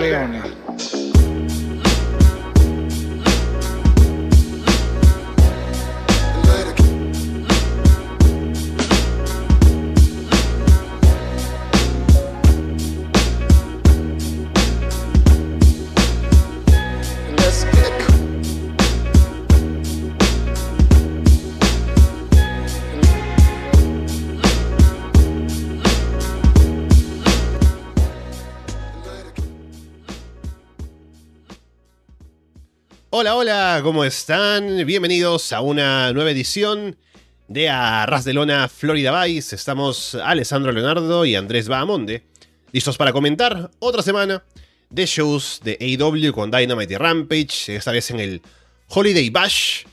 [0.00, 0.42] Leona.
[33.20, 34.86] Hola, hola, ¿cómo están?
[34.86, 36.96] Bienvenidos a una nueva edición
[37.48, 39.54] de Arras de Lona Florida Vice.
[39.54, 42.22] Estamos Alessandro Leonardo y Andrés Bahamonde,
[42.72, 44.42] listos para comentar otra semana
[44.88, 48.40] de shows de AEW con Dynamite y Rampage, esta vez en el
[48.88, 49.84] Holiday Bash,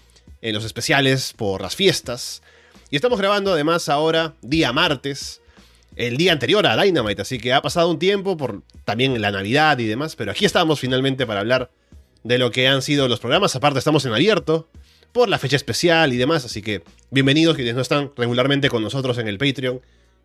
[0.42, 2.42] en los especiales por las fiestas.
[2.90, 5.42] Y estamos grabando además ahora, día martes,
[5.98, 9.80] el día anterior a Dynamite, así que ha pasado un tiempo por también la Navidad
[9.80, 11.70] y demás, pero aquí estamos finalmente para hablar
[12.24, 13.56] lo que han sido los programas.
[13.56, 14.70] Aparte, estamos en abierto
[15.12, 16.46] por la fecha especial y demás.
[16.46, 19.82] Así que bienvenidos quienes no están regularmente con nosotros en el Patreon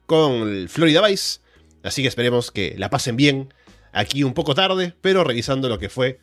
[0.07, 1.41] con Florida Vice.
[1.83, 3.53] Así que esperemos que la pasen bien
[3.93, 6.19] aquí un poco tarde, pero revisando lo que fue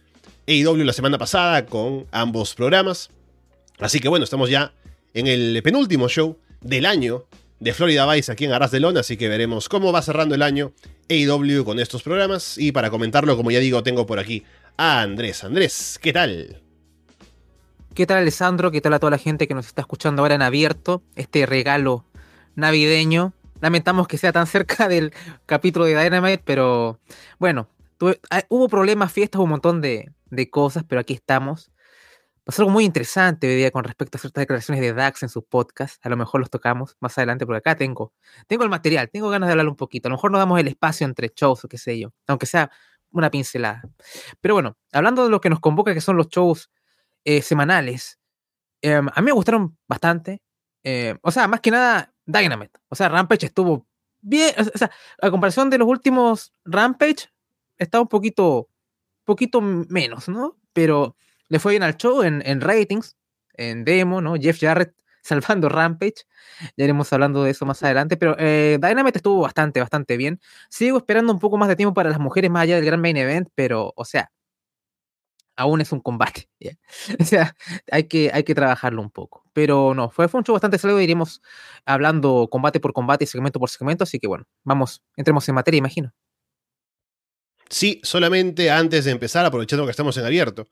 [0.47, 3.09] AEW la semana pasada con ambos programas.
[3.79, 4.73] Así que bueno, estamos ya
[5.13, 7.25] en el penúltimo show del año
[7.59, 10.41] de Florida Vice aquí en Arras de Lona, así que veremos cómo va cerrando el
[10.41, 10.73] año
[11.09, 12.57] AEW con estos programas.
[12.57, 14.43] Y para comentarlo, como ya digo, tengo por aquí
[14.77, 15.43] a Andrés.
[15.43, 16.61] Andrés, ¿qué tal?
[17.95, 18.71] ¿Qué tal Alessandro?
[18.71, 21.01] ¿Qué tal a toda la gente que nos está escuchando ahora en abierto?
[21.15, 22.05] Este regalo
[22.55, 23.33] navideño.
[23.61, 25.11] Lamentamos que sea tan cerca del
[25.45, 26.99] capítulo de Dynamite, pero
[27.39, 27.67] bueno,
[28.29, 30.13] ah, hubo problemas, fiestas, un montón de,
[30.49, 31.71] cosas, pero aquí estamos.
[32.49, 36.03] Pasó algo muy interesante hoy con respecto a ciertas declaraciones de Dax en su podcast.
[36.03, 38.11] A lo mejor los tocamos más adelante, porque acá tengo,
[38.47, 40.07] tengo el material, tengo ganas de hablar un poquito.
[40.07, 42.71] A lo mejor nos damos el espacio entre shows o qué sé yo, aunque sea
[43.11, 43.83] una pincelada.
[44.41, 46.71] Pero bueno, hablando de lo que nos convoca, que son los shows
[47.23, 48.17] eh, semanales,
[48.81, 50.41] em, a mí me gustaron bastante.
[50.83, 52.79] Eh, o sea, más que nada, Dynamite.
[52.89, 53.85] O sea, Rampage estuvo
[54.21, 54.55] bien.
[54.57, 54.89] O sea,
[55.21, 57.29] a comparación de los últimos Rampage,
[57.77, 58.69] está un poquito,
[59.23, 60.57] poquito menos, ¿no?
[60.73, 61.15] Pero
[61.49, 63.17] le fue bien al show en, en ratings,
[63.53, 64.35] en demo, ¿no?
[64.35, 64.93] Jeff Jarrett
[65.23, 66.25] salvando Rampage.
[66.77, 68.17] Ya iremos hablando de eso más adelante.
[68.17, 70.39] Pero eh, Dynamite estuvo bastante, bastante bien.
[70.69, 73.17] Sigo esperando un poco más de tiempo para las mujeres más allá del gran main
[73.17, 74.31] event, pero, o sea,
[75.55, 76.49] aún es un combate.
[77.19, 77.55] O sea,
[77.91, 79.43] hay que, hay que trabajarlo un poco.
[79.53, 81.01] Pero no, fue, fue un show bastante sólido.
[81.01, 81.41] Iremos
[81.85, 84.03] hablando combate por combate, segmento por segmento.
[84.03, 86.13] Así que bueno, vamos, entremos en materia, imagino.
[87.69, 90.67] Sí, solamente antes de empezar, aprovechando que estamos en abierto,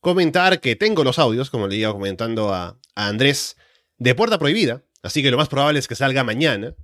[0.00, 3.56] comentar que tengo los audios, como le iba comentando a, a Andrés,
[3.96, 6.74] de Puerta Prohibida, así que lo más probable es que salga mañana,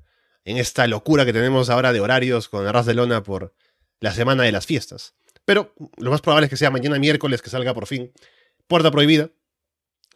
[0.44, 3.54] en esta locura que tenemos ahora de horarios con Arras de Lona por
[4.00, 5.14] la semana de las fiestas.
[5.44, 8.12] Pero lo más probable es que sea mañana miércoles que salga por fin
[8.66, 9.30] Puerta Prohibida.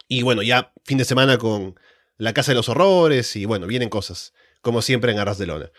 [0.06, 1.78] Y bueno, ya fin de semana con
[2.16, 5.70] La Casa de los Horrores y bueno, vienen cosas, como siempre en Arras de Lona.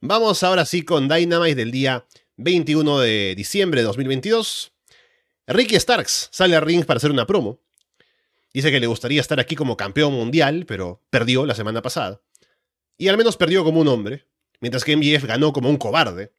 [0.00, 2.06] Vamos ahora sí con Dynamite del día
[2.36, 4.72] 21 de diciembre de 2022.
[5.46, 7.60] Ricky Starks sale a ring para hacer una promo.
[8.52, 12.20] Dice que le gustaría estar aquí como campeón mundial, pero perdió la semana pasada.
[12.98, 14.26] Y al menos perdió como un hombre,
[14.60, 16.32] mientras que MJF ganó como un cobarde.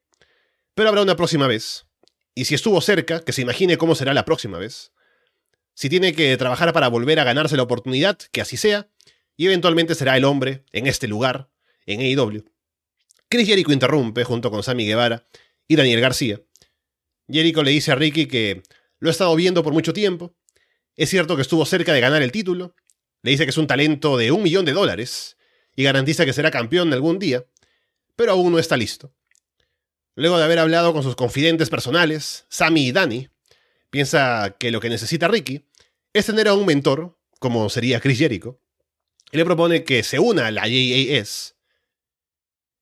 [0.74, 1.86] Pero habrá una próxima vez.
[2.34, 4.92] Y si estuvo cerca, que se imagine cómo será la próxima vez.
[5.74, 8.88] Si tiene que trabajar para volver a ganarse la oportunidad, que así sea.
[9.36, 11.50] Y eventualmente será el hombre en este lugar,
[11.86, 12.44] en AEW.
[13.28, 15.26] Chris Jericho interrumpe junto con Sammy Guevara
[15.66, 16.40] y Daniel García.
[17.28, 18.62] Jericho le dice a Ricky que
[18.98, 20.34] lo ha estado viendo por mucho tiempo
[20.98, 22.74] es cierto que estuvo cerca de ganar el título,
[23.22, 25.36] le dice que es un talento de un millón de dólares
[25.76, 27.46] y garantiza que será campeón algún día,
[28.16, 29.14] pero aún no está listo.
[30.16, 33.28] Luego de haber hablado con sus confidentes personales, Sammy y Danny,
[33.90, 35.64] piensa que lo que necesita Ricky
[36.12, 38.60] es tener a un mentor, como sería Chris Jericho,
[39.30, 41.54] y le propone que se una a la JAS.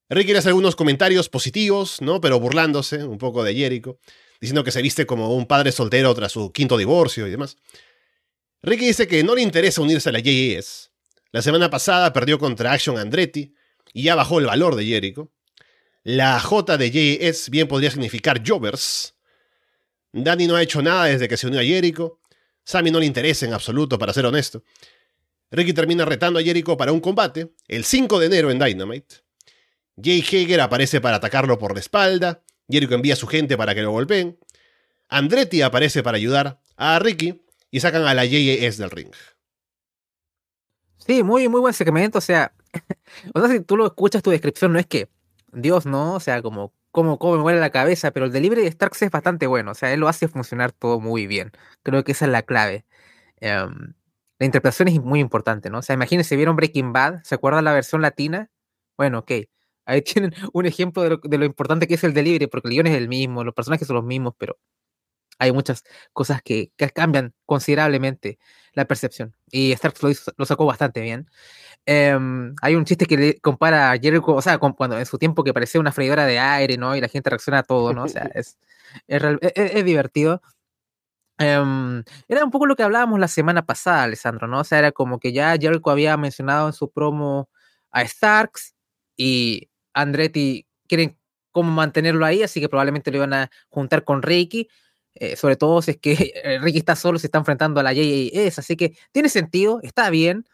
[0.09, 2.23] Ricky le hace algunos comentarios positivos, ¿no?
[2.23, 3.99] Pero burlándose un poco de Jericho,
[4.41, 7.57] diciendo que se viste como un padre soltero tras su quinto divorcio y demás.
[8.63, 10.91] Ricky dice que no le interesa unirse a la JAS.
[11.33, 13.55] La semana pasada perdió contra Action Andretti
[13.93, 15.31] y ya bajó el valor de Jericho.
[16.03, 19.15] La J de JAS bien podría significar Jovers.
[20.13, 22.21] Danny no ha hecho nada desde que se unió a Jericho.
[22.65, 24.65] Sammy no le interesa en absoluto, para ser honesto.
[25.51, 29.17] Ricky termina retando a Jericho para un combate, el 5 de enero en Dynamite.
[30.03, 32.43] Jay Hager aparece para atacarlo por la espalda.
[32.69, 34.39] Jericho envía a su gente para que lo golpeen.
[35.09, 39.13] Andretti aparece para ayudar a Ricky y sacan a la JAS del ring.
[40.99, 42.19] Sí, muy, muy buen segmento.
[42.19, 42.53] O sea,
[43.35, 45.09] o sea, si tú lo escuchas, tu descripción no es que
[45.53, 46.15] Dios, ¿no?
[46.15, 49.11] O sea, como cómo, cómo me muere la cabeza, pero el delivery de Starks es
[49.11, 51.53] bastante bueno, o sea, él lo hace funcionar todo muy bien.
[51.83, 52.87] Creo que esa es la clave.
[53.41, 53.95] Em,
[54.39, 55.81] la interpretación es muy importante, ¿no?
[55.81, 57.23] O sea, imagínense, ¿vieron Breaking Bad?
[57.25, 58.51] ¿Se acuerdan la versión latina?
[58.97, 59.33] Bueno, ok.
[59.87, 62.75] Ahí tienen un ejemplo de lo, de lo importante que es el delivery, porque el
[62.75, 64.59] guion es el mismo, los personajes son los mismos, pero
[65.39, 65.85] hay muchas
[66.15, 68.39] cosas que, que cambian considerablemente
[68.73, 69.35] la percepción.
[69.51, 71.29] Y Starks lo, hizo- lo sacó bastante bien.
[71.87, 75.19] Em, hay un chiste que le compara a Jericho, o sea, con- cuando en su
[75.19, 76.97] tiempo que parecía una freidora de aire, ¿no?
[76.97, 78.05] Y la gente reacciona a todo, ¿no?
[78.05, 78.59] O sea, es,
[79.09, 80.43] es, real- es- es- es divertido.
[81.39, 84.61] Em, era un poco lo que hablábamos la semana pasada, Alessandro, ¿no?
[84.61, 87.51] O sea, era como que ya Jericho había mencionado en su promo
[87.91, 88.75] a Starks
[89.17, 91.19] y Andretti quieren
[91.53, 94.69] cómo mantenerlo ahí, así que probablemente lo iban a juntar con Ricky.
[95.15, 96.13] eh, sobre todo si es que
[96.45, 100.11] eh, Ricky está solo, se está enfrentando a la JAS, así que tiene sentido, está
[100.11, 100.45] bien.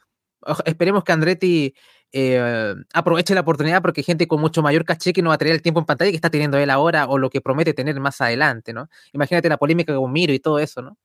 [0.65, 1.75] Esperemos que Andretti
[2.13, 5.39] eh, aproveche la oportunidad porque hay gente con mucho mayor caché que no va a
[5.39, 7.99] tener el tiempo en pantalla que está teniendo él ahora o lo que promete tener
[8.01, 8.89] más adelante, ¿no?
[9.13, 10.99] Imagínate la polémica con Miro y todo eso, ¿no?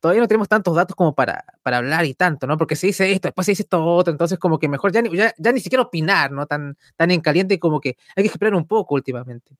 [0.00, 2.56] Todavía no tenemos tantos datos como para, para hablar y tanto, ¿no?
[2.56, 5.16] Porque se dice esto, después se dice esto otro, entonces como que mejor ya ni,
[5.16, 6.46] ya, ya ni siquiera opinar, ¿no?
[6.46, 9.56] Tan, tan en caliente como que hay que esperar un poco últimamente.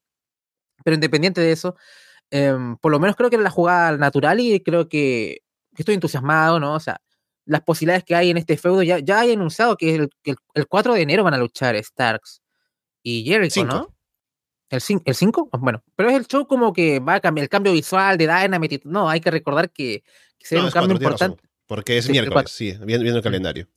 [0.84, 1.76] Pero independiente de eso,
[2.30, 5.42] em, por lo menos creo que era la jugada natural y creo que,
[5.74, 6.74] que estoy entusiasmado, ¿no?
[6.74, 7.00] O sea,
[7.44, 10.36] las posibilidades que hay en este feudo, ya, ya hay anunciado que el, que el,
[10.54, 12.42] el 4 de enero van a luchar Starks
[13.02, 13.74] y Jericho, Cinco.
[13.74, 13.99] ¿no?
[14.70, 15.02] ¿El 5?
[15.04, 15.48] ¿El 5?
[15.58, 18.80] Bueno, pero es el show como que va a cambiar el cambio visual de Dynamite.
[18.84, 20.02] No, hay que recordar que,
[20.38, 21.42] que se No, un cambio razón, importante.
[21.66, 23.68] porque es Sí, miércoles, sí, viendo, viendo el calendario.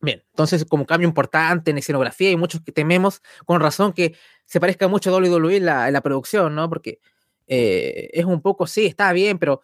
[0.00, 4.60] Bien, entonces como cambio importante en escenografía y muchos que tememos con razón que se
[4.60, 6.68] parezca mucho a WWE en la, la producción, ¿no?
[6.68, 7.00] Porque
[7.46, 9.62] eh, es un poco, sí, está bien, pero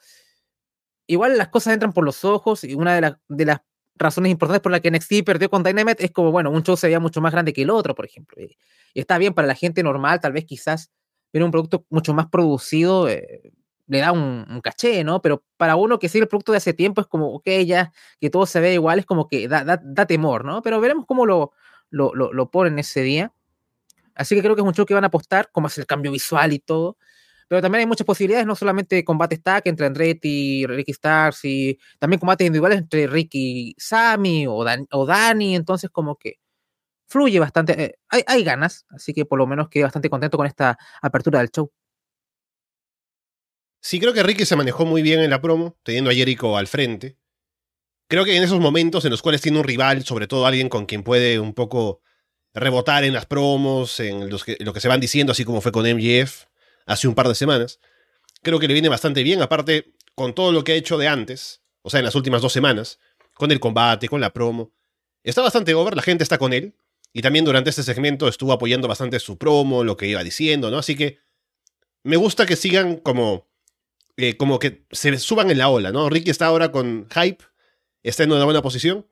[1.06, 3.60] igual las cosas entran por los ojos y una de, las de las
[4.02, 6.86] razones importantes por la que NXT perdió con Dynamite es como, bueno, un show se
[6.88, 8.42] veía mucho más grande que el otro, por ejemplo.
[8.42, 8.56] Y,
[8.94, 10.90] está bien para la gente normal, tal vez quizás
[11.32, 13.52] ver un producto mucho más producido eh,
[13.86, 15.20] le da un, un caché, ¿no?
[15.20, 18.30] Pero para uno que sigue el producto de hace tiempo es como, ok, ya que
[18.30, 20.62] todo se ve igual, es como que da, da, da temor, ¿no?
[20.62, 21.52] Pero veremos cómo lo,
[21.90, 23.32] lo, lo, lo ponen ese día.
[24.14, 26.12] Así que creo que es un show que van a apostar, cómo hacer el cambio
[26.12, 26.96] visual y todo.
[27.48, 31.78] Pero también hay muchas posibilidades, no solamente combates tag entre Andretti y Ricky Stars, y
[31.98, 35.56] también combates individuales entre Ricky Sammy o, o Dani.
[35.56, 36.38] Entonces, como que
[37.12, 37.80] fluye bastante.
[37.80, 41.40] Eh, hay, hay ganas, así que por lo menos quedé bastante contento con esta apertura
[41.40, 41.70] del show.
[43.80, 46.68] Sí, creo que Ricky se manejó muy bien en la promo, teniendo a Jericho al
[46.68, 47.18] frente.
[48.08, 50.86] Creo que en esos momentos en los cuales tiene un rival, sobre todo alguien con
[50.86, 52.00] quien puede un poco
[52.54, 55.72] rebotar en las promos, en los que, lo que se van diciendo, así como fue
[55.72, 56.44] con MJF
[56.86, 57.80] hace un par de semanas,
[58.42, 61.62] creo que le viene bastante bien, aparte con todo lo que ha hecho de antes,
[61.82, 62.98] o sea, en las últimas dos semanas,
[63.34, 64.72] con el combate, con la promo.
[65.22, 66.74] Está bastante over, la gente está con él,
[67.12, 70.78] y también durante este segmento estuvo apoyando bastante su promo, lo que iba diciendo, ¿no?
[70.78, 71.18] Así que
[72.02, 73.46] me gusta que sigan como
[74.16, 76.08] eh, como que se suban en la ola, ¿no?
[76.10, 77.44] Ricky está ahora con hype,
[78.02, 79.06] está en una buena posición,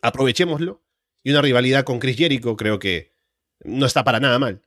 [0.00, 0.82] aprovechémoslo.
[1.24, 3.14] Y una rivalidad con Chris Jericho creo que
[3.62, 4.62] no está para nada mal.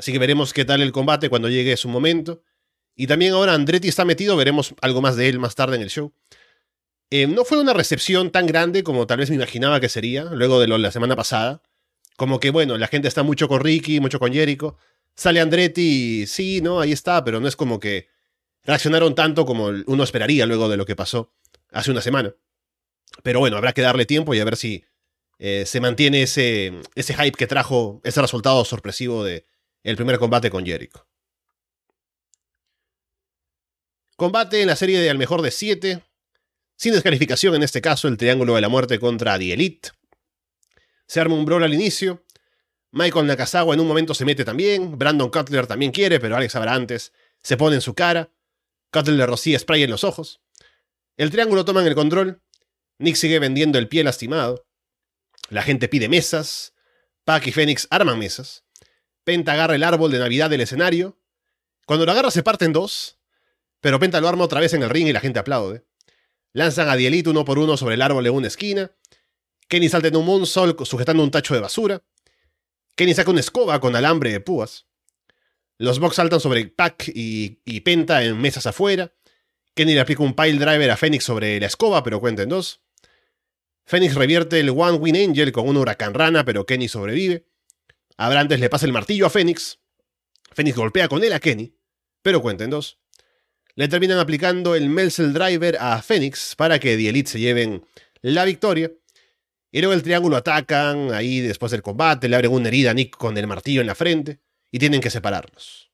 [0.00, 2.42] Así que veremos qué tal el combate cuando llegue su momento.
[2.96, 5.90] Y también ahora Andretti está metido, veremos algo más de él más tarde en el
[5.90, 6.14] show.
[7.10, 10.58] Eh, no fue una recepción tan grande como tal vez me imaginaba que sería, luego
[10.58, 11.60] de lo la semana pasada.
[12.16, 14.78] Como que, bueno, la gente está mucho con Ricky, mucho con Jericho.
[15.16, 16.80] Sale Andretti y sí, ¿no?
[16.80, 18.08] Ahí está, pero no es como que
[18.64, 21.34] reaccionaron tanto como uno esperaría luego de lo que pasó
[21.72, 22.34] hace una semana.
[23.22, 24.86] Pero bueno, habrá que darle tiempo y a ver si
[25.38, 29.44] eh, se mantiene ese, ese hype que trajo ese resultado sorpresivo de
[29.82, 31.06] el primer combate con Jericho.
[34.16, 36.02] Combate en la serie de al mejor de 7.
[36.76, 39.90] Sin descalificación en este caso, el Triángulo de la Muerte contra The Elite.
[41.06, 42.24] Se arma un brawl al inicio.
[42.92, 44.98] Michael Nakazawa en un momento se mete también.
[44.98, 48.30] Brandon Cutler también quiere, pero Alex Abrantes se pone en su cara.
[48.92, 50.40] Cutler le rocía spray en los ojos.
[51.16, 52.42] El triángulo toman el control.
[52.98, 54.66] Nick sigue vendiendo el pie lastimado.
[55.48, 56.74] La gente pide mesas.
[57.24, 58.64] Pac y Fénix arman mesas.
[59.24, 61.18] Penta agarra el árbol de Navidad del escenario.
[61.86, 63.18] Cuando lo agarra se parte en dos.
[63.80, 65.84] Pero Penta lo arma otra vez en el ring y la gente aplaude.
[66.52, 68.90] Lanzan a Dielito uno por uno sobre el árbol en una esquina.
[69.68, 72.02] Kenny salta en un moonsault sujetando un tacho de basura.
[72.96, 74.86] Kenny saca una escoba con alambre de púas.
[75.78, 79.14] Los Bucks saltan sobre Pac y, y, Penta en mesas afuera.
[79.74, 82.82] Kenny le aplica un pile driver a Fénix sobre la escoba, pero cuenta en dos.
[83.86, 87.46] Fénix revierte el One Win Angel con un huracán rana, pero Kenny sobrevive.
[88.20, 89.80] Abrantes le pasa el martillo a Fénix.
[90.52, 91.74] Fénix golpea con él a Kenny,
[92.20, 92.98] pero cuenta en dos.
[93.76, 97.82] Le terminan aplicando el Melzel Driver a Fénix para que The Elite se lleven
[98.20, 98.92] la victoria.
[99.72, 103.16] Y luego el triángulo atacan, ahí después del combate, le abren una herida a Nick
[103.16, 104.38] con el martillo en la frente
[104.70, 105.90] y tienen que separarlos.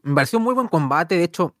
[0.00, 1.54] Me un muy buen combate, de hecho,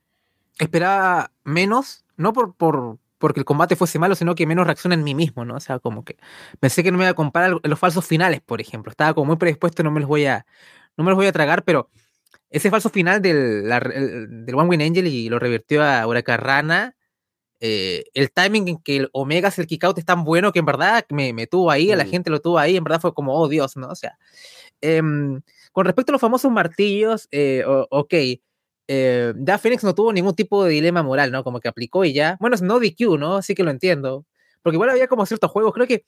[0.58, 5.04] esperaba menos, no por, por porque el combate fuese malo, sino que menos reacción en
[5.04, 5.54] mí mismo, ¿no?
[5.54, 6.16] O sea, como que
[6.58, 8.90] pensé que no me iba a comparar los falsos finales, por ejemplo.
[8.90, 10.44] Estaba como muy predispuesto, no me los voy a,
[10.96, 11.88] no me los voy a tragar, pero
[12.50, 13.68] ese falso final del,
[14.44, 16.96] del One Win Angel y lo revirtió a Huracán Rana,
[17.60, 20.58] eh, el timing en que el Omega hace el kick out es tan bueno que
[20.58, 22.08] en verdad me, me tuvo ahí, a la mm.
[22.08, 23.86] gente lo tuvo ahí, en verdad fue como, oh Dios, ¿no?
[23.86, 24.18] O sea,
[24.80, 28.14] em, con respecto a los famosos martillos, eh, ok,
[28.88, 31.44] eh, ya Phoenix no tuvo ningún tipo de dilema moral, ¿no?
[31.44, 32.36] Como que aplicó y ya.
[32.40, 33.36] Bueno, es no DQ, ¿no?
[33.36, 34.26] Así que lo entiendo.
[34.62, 36.04] Porque igual había como ciertos juegos, creo que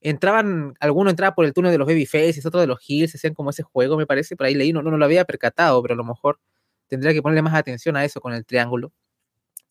[0.00, 3.50] entraban, alguno entraba por el túnel de los babyfaces, otro de los heels, hacían como
[3.50, 6.04] ese juego, me parece, por ahí leí, no, no, lo había percatado, pero a lo
[6.04, 6.38] mejor
[6.86, 8.92] tendría que ponerle más atención a eso con el triángulo.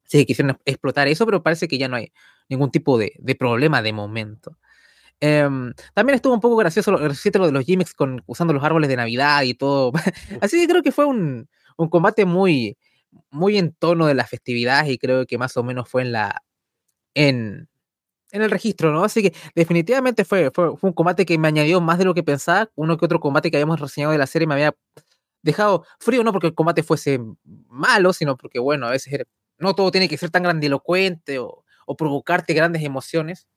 [0.05, 2.11] Sí, quisieron explotar eso, pero parece que ya no hay
[2.49, 4.57] ningún tipo de, de problema de momento.
[5.19, 8.89] Em, también estuvo un poco gracioso lo, lo de los gimmicks con, usando los árboles
[8.89, 9.91] de Navidad y todo.
[10.41, 12.77] Así que creo que fue un, un combate muy,
[13.29, 16.43] muy en tono de la festividad y creo que más o menos fue en la
[17.13, 17.69] en,
[18.31, 19.03] en el registro, ¿no?
[19.03, 22.69] Así que definitivamente fue, fue, un combate que me añadió más de lo que pensaba.
[22.75, 24.75] Uno que otro combate que habíamos reseñado de la serie me había
[25.41, 27.19] dejado frío, no porque el combate fuese
[27.69, 29.25] malo, sino porque, bueno, a veces
[29.57, 33.47] no todo tiene que ser tan grandilocuente o, o provocarte grandes emociones.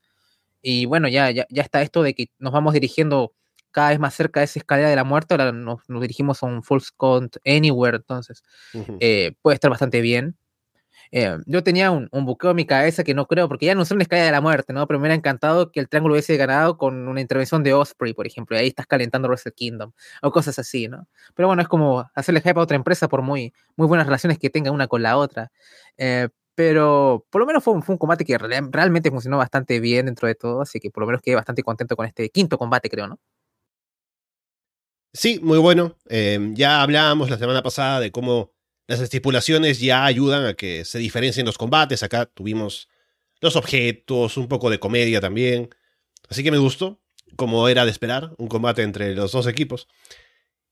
[0.63, 3.35] Y bueno, ya, ya, ya está esto de que nos vamos dirigiendo
[3.71, 6.63] cada vez más cerca de esa escalera de la muerte, ahora nos, dirigimos a un
[6.63, 8.43] full count anywhere, entonces
[9.01, 10.37] eh, puede estar bastante bien.
[11.13, 13.83] Eh, yo tenía un, un, buqueo en mi cabeza que no creo, porque ya no
[13.83, 14.87] es una escalera de la muerte, ¿no?
[14.87, 18.27] Pero me hubiera encantado que el triángulo hubiese ganado con una intervención de Osprey, por
[18.27, 21.09] ejemplo, y ahí estás calentando Wrestle Kingdom, o cosas así, ¿no?
[21.35, 24.51] Pero bueno, es como hacerle hype a otra empresa por muy, muy buenas relaciones que
[24.51, 25.51] tenga una con la otra.
[25.99, 30.07] Eh, pero por lo menos fue un, fue un, combate que realmente funcionó bastante bien
[30.07, 32.91] dentro de todo, así que por lo menos quedé bastante contento con este quinto combate,
[32.91, 33.19] creo, ¿no?
[35.13, 35.97] Sí, muy bueno.
[36.09, 38.53] Em, ya hablábamos la semana pasada de cómo
[38.87, 42.03] las estipulaciones ya ayudan a que se diferencien los combates.
[42.03, 42.89] Acá tuvimos
[43.41, 45.71] los objetos, un poco de comedia también.
[46.29, 47.01] Así que me gustó,
[47.37, 49.89] como era de esperar, un combate entre los dos equipos.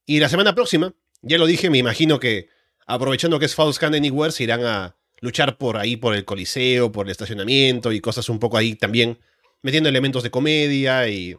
[0.06, 2.48] Y la semana próxima, ya lo dije, me imagino que
[2.86, 6.92] aprovechando que es False Count Anywhere, se irán a luchar por ahí, por el coliseo,
[6.92, 9.18] por el estacionamiento y cosas un poco ahí también,
[9.62, 11.36] metiendo elementos de comedia y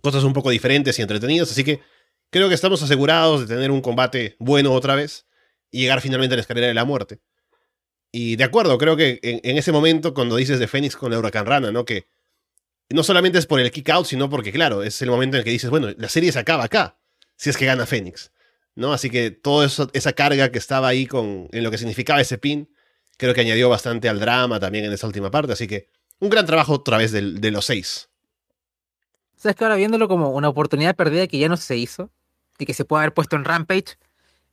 [0.00, 1.50] cosas un poco diferentes y entretenidas.
[1.50, 1.80] Así que
[2.34, 5.24] Creo que estamos asegurados de tener un combate bueno otra vez
[5.70, 7.20] y llegar finalmente a la escalera de la muerte.
[8.10, 11.46] Y de acuerdo, creo que en, ese momento, cuando dices de Fénix con la Huracán
[11.46, 11.84] Rana, ¿no?
[11.84, 12.08] Que
[12.90, 15.44] no solamente es por el kick out, sino porque, claro, es el momento en el
[15.44, 16.98] que dices, bueno, la serie se acaba acá,
[17.36, 18.32] si es que gana Fénix.
[18.74, 18.92] ¿no?
[18.92, 22.68] Así que toda esa carga que estaba ahí con, en lo que significaba ese pin,
[23.16, 25.52] creo que añadió bastante al drama también en esa última parte.
[25.52, 25.86] Así que
[26.18, 28.08] un gran trabajo otra vez de, de los seis.
[29.36, 32.10] ¿Sabes que ahora viéndolo como una oportunidad perdida que ya no se hizo?
[32.58, 33.96] Y que se puede haber puesto en Rampage.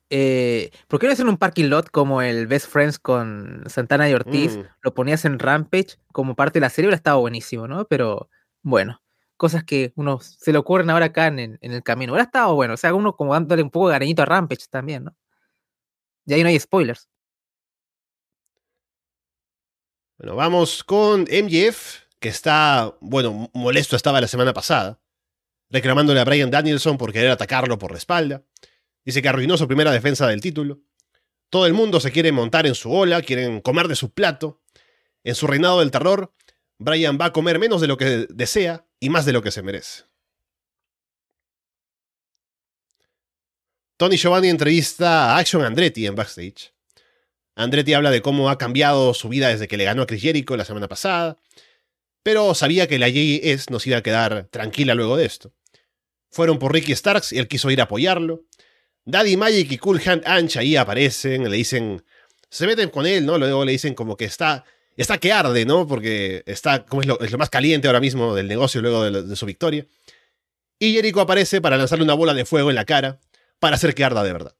[0.10, 4.14] Eh, ¿Por qué no hacer un parking lot como el Best Friends con Santana y
[4.14, 4.58] Ortiz?
[4.58, 4.64] Mm.
[4.82, 7.86] Lo ponías en Rampage como parte de la serie, hubiera estado buenísimo, ¿no?
[7.86, 8.30] Pero
[8.62, 9.02] bueno,
[9.38, 12.14] cosas que uno se le ocurren ahora acá en, el camino.
[12.14, 15.06] Hubiera estado bueno, o sea, uno como dándole un poco de cariñito a Rampage también,
[15.06, 15.16] ¿no?
[16.26, 17.10] Y ahí no hay spoilers.
[20.18, 25.01] Bueno, vamos con MJF, que está, bueno, molesto estaba la semana pasada
[25.72, 28.44] reclamándole a Brian Danielson por querer atacarlo por la espalda.
[29.04, 30.82] Dice que arruinó su primera defensa del título.
[31.50, 34.62] Todo el mundo se quiere montar en su ola, quieren comer de su plato.
[35.24, 36.34] En su reinado del terror,
[36.78, 39.62] Brian va a comer menos de lo que desea y más de lo que se
[39.62, 40.04] merece.
[43.98, 46.74] Tony Giovanni entrevista a Action Andretti en backstage.
[47.56, 50.58] Andretti habla de cómo ha cambiado su vida desde que le ganó a Chris Jericho
[50.58, 51.38] la semana pasada,
[52.24, 55.54] pero sabía que la JS no se iba a quedar tranquila luego de esto.
[56.32, 58.46] Fueron por Ricky Starks y él quiso ir a apoyarlo.
[59.06, 62.04] Daddy Magic y Cool Hand Anch ahí aparecen, le dicen,
[62.50, 63.38] se meten con él, ¿no?
[63.38, 64.64] Luego le dicen como que está,
[64.96, 65.88] está que arde, ¿no?
[65.88, 69.46] Porque está, como es lo, más caliente ahora mismo del negocio luego de, de su
[69.46, 69.86] victoria.
[70.80, 73.20] Y Jericho aparece para lanzarle una bola de fuego en la cara
[73.60, 74.56] para hacer que arda de verdad.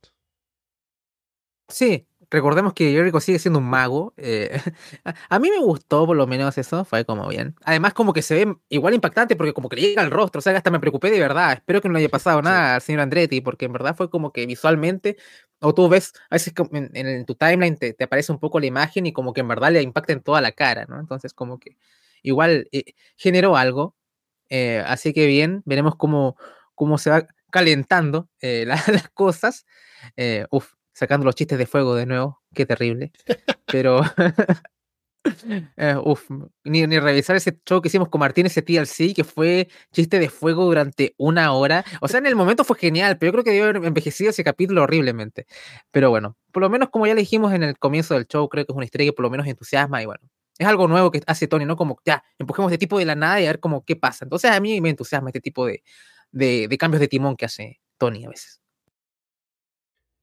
[1.68, 4.14] Sí, recordemos que Jericho sigue siendo un mago.
[4.18, 4.60] Eh,
[5.30, 7.56] a mí me gustó por lo menos eso, fue como bien.
[7.64, 10.42] Además como que se ve igual impactante porque como que le llega al rostro, o
[10.42, 11.54] sea, hasta me preocupé de verdad.
[11.54, 14.32] Espero que no le haya pasado nada al señor Andretti porque en verdad fue como
[14.32, 15.18] que visualmente,
[15.60, 19.14] o tú ves, a veces en, tu timeline te, aparece un poco la imagen y
[19.14, 21.00] como que en verdad le impacta en toda la cara, ¿no?
[21.00, 21.78] Entonces como que
[22.24, 23.96] igual eh, generó algo.
[24.50, 26.38] Eh, así que bien, veremos cómo,
[26.76, 29.66] cómo se va calentando las cosas.
[30.50, 33.12] uf, sacando los chistes de fuego de nuevo, qué terrible.
[33.66, 34.02] Pero,
[35.78, 36.30] Eh, uf,
[36.64, 40.30] ni, ni revisar ese show que hicimos con Martín, ese TLC, que fue chiste de
[40.30, 41.86] fuego durante una hora.
[42.02, 44.44] O sea, en el momento fue genial, pero yo creo que debió haber envejecido ese
[44.44, 45.46] capítulo horriblemente.
[45.92, 48.66] Pero bueno, por lo menos como ya le dijimos en el comienzo del show, creo
[48.66, 50.24] que es una historia que por lo menos entusiasma y bueno,
[50.58, 51.76] es algo nuevo que hace Tony, ¿no?
[51.76, 54.26] Como ya, empujemos este tipo de la nada y a ver cómo qué pasa.
[54.26, 55.84] Entonces a mí me entusiasma este tipo de,
[56.32, 58.61] de, de cambios de timón que hace Tony a veces.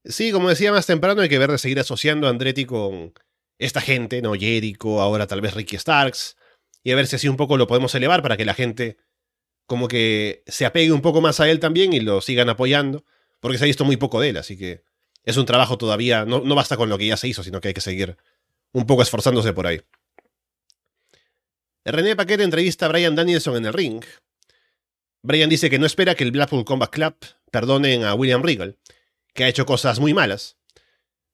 [0.08, 3.12] Sí, como decía más temprano, hay que ver de seguir asociando a Andretti con
[3.58, 4.32] esta gente, ¿no?
[4.32, 6.36] Jericho, ahora tal vez Ricky Starks,
[6.82, 8.96] y a ver si así un poco lo podemos elevar para que la gente
[9.66, 13.04] como que se apegue un poco más a él también y lo sigan apoyando,
[13.38, 14.82] porque se ha visto muy poco de él, así que
[15.24, 17.68] es un trabajo todavía, no, no basta con lo que ya se hizo, sino que
[17.68, 18.16] hay que seguir
[18.72, 19.82] un poco esforzándose por ahí.
[21.84, 24.02] René Paquete entrevista a Brian Danielson en el ring.
[25.22, 27.14] Brian dice que no espera que el Blackpool Combat Club
[27.50, 28.78] perdonen a William Regal,
[29.38, 30.56] que ha hecho cosas muy malas,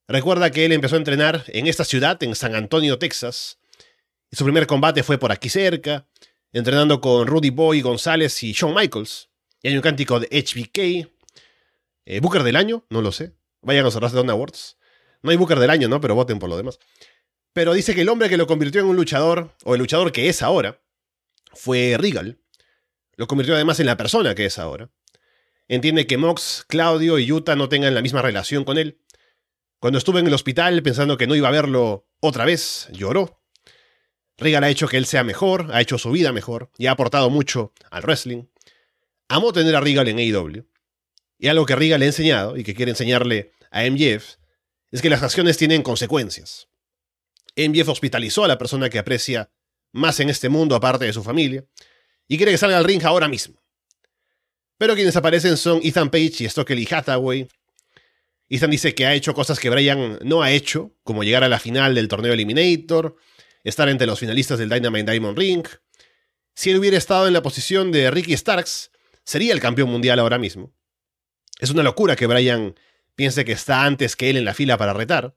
[0.07, 3.57] Recuerda que él empezó a entrenar en esta ciudad, en San Antonio, Texas.
[4.29, 6.07] Y su primer combate fue por aquí cerca,
[6.53, 9.29] entrenando con Rudy Boy González y Shawn Michaels.
[9.63, 11.09] Y hay un cántico de HBK.
[12.05, 13.33] Eh, Booker del año, no lo sé.
[13.63, 14.77] Vayan a los de Awards.
[15.23, 15.99] No hay Booker del año, ¿no?
[15.99, 16.77] Pero voten por lo demás.
[17.51, 20.29] Pero dice que el hombre que lo convirtió en un luchador, o el luchador que
[20.29, 20.79] es ahora,
[21.51, 22.37] fue Regal.
[23.15, 24.91] Lo convirtió además en la persona que es ahora.
[25.67, 28.99] Entiende que Mox, Claudio y Utah no tengan la misma relación con él
[29.85, 33.39] cuando estuve en el hospital pensando que no iba a verlo otra vez, lloró.
[34.35, 37.29] Regal ha hecho que él sea mejor, ha hecho su vida mejor y ha aportado
[37.29, 38.45] mucho al wrestling.
[39.27, 40.65] Amó tener a Regal en AEW.
[41.37, 44.37] Y algo que Regal le ha enseñado y que quiere enseñarle a MJF
[44.91, 46.67] es que las acciones tienen consecuencias.
[47.55, 49.51] MJF hospitalizó a la persona que aprecia
[49.91, 51.63] más en este mundo aparte de su familia
[52.27, 53.61] y quiere que salga al ring ahora mismo.
[54.77, 57.47] Pero quienes aparecen son Ethan Page y Stokely Hathaway,
[58.49, 61.59] Ethan dice que ha hecho cosas que Brian no ha hecho, como llegar a la
[61.59, 63.15] final del torneo Eliminator,
[63.63, 65.65] estar entre los finalistas del Dynamite Diamond Ring.
[66.53, 68.91] Si él hubiera estado en la posición de Ricky Starks,
[69.23, 70.71] sería el campeón mundial ahora mismo.
[71.59, 72.75] Es una locura que Brian
[73.15, 75.35] piense que está antes que él en la fila para retar.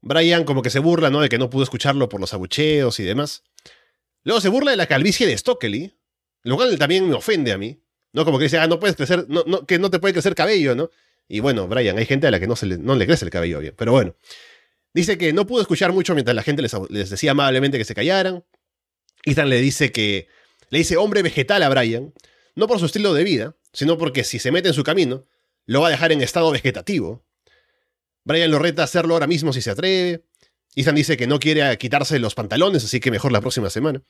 [0.00, 1.20] Brian como que se burla, ¿no?
[1.20, 3.42] De que no pudo escucharlo por los abucheos y demás.
[4.22, 5.94] Luego se burla de la calvicie de Stokely,
[6.42, 7.82] lo cual también me ofende a mí.
[8.12, 8.24] ¿No?
[8.24, 10.90] Como que dice, ah, no puedes crecer, no, que no te puede crecer cabello, ¿no?
[11.28, 13.30] Y bueno, Brian, hay gente a la que no, se le, no le crece el
[13.30, 13.74] cabello bien.
[13.76, 14.16] Pero bueno.
[14.92, 17.94] Dice que no pudo escuchar mucho mientras la gente les, les decía amablemente que se
[17.94, 18.44] callaran.
[19.24, 20.26] Ethan le dice que.
[20.70, 22.12] Le dice hombre vegetal a Brian.
[22.56, 25.24] No por su estilo de vida, sino porque si se mete en su camino,
[25.66, 27.24] lo va a dejar en estado vegetativo.
[28.24, 30.24] Brian lo reta a hacerlo ahora mismo si se atreve.
[30.74, 34.02] Ethan dice que no quiere quitarse los pantalones, así que mejor la próxima semana.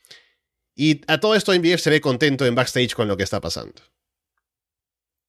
[0.74, 3.82] Y a todo esto MBF se ve contento en backstage con lo que está pasando.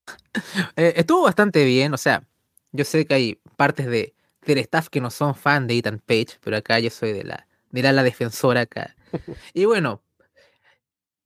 [0.75, 2.23] Eh, estuvo bastante bien, o sea,
[2.71, 6.37] yo sé que hay partes de, del staff que no son fan de Ethan Page,
[6.41, 8.95] pero acá yo soy de la, de la, defensora acá.
[9.53, 10.01] Y bueno,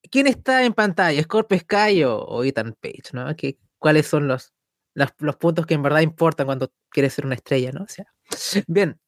[0.10, 1.22] ¿quién está en pantalla?
[1.22, 3.04] ¿Scorpio Sky o, Ethan Page?
[3.14, 3.36] ¿no?
[3.36, 4.54] ¿Qué, ¿Cuáles son los,
[4.96, 7.72] los, los, puntos que en verdad importan cuando quieres ser una estrella?
[7.72, 7.84] ¿no?
[7.84, 8.12] O sea,
[8.68, 9.00] bien,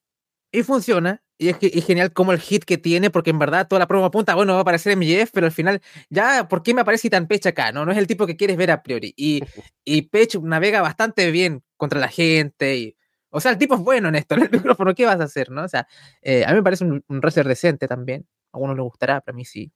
[0.51, 1.23] y funciona.
[1.39, 4.33] Y es, genial como el hit que tiene, porque en verdad toda la promo apunta,
[4.33, 7.45] bueno, va a aparecer MJF, pero al final, ya, ¿por qué me aparece tan Pech
[7.45, 7.71] acá?
[7.71, 9.13] No, no es el tipo que quieres ver a priori.
[9.15, 9.41] Y,
[9.85, 12.77] y Pech navega bastante bien contra la gente.
[12.77, 12.97] Y,
[13.29, 15.51] o sea, el tipo es bueno en esto, en el micrófono, ¿qué vas a hacer?
[15.51, 15.63] ¿no?
[15.63, 15.87] O sea,
[16.21, 18.27] eh, a mí me parece un, un wrestler decente también.
[18.51, 19.71] A uno le gustará, pero a mí sí,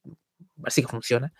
[0.64, 1.32] así que funciona.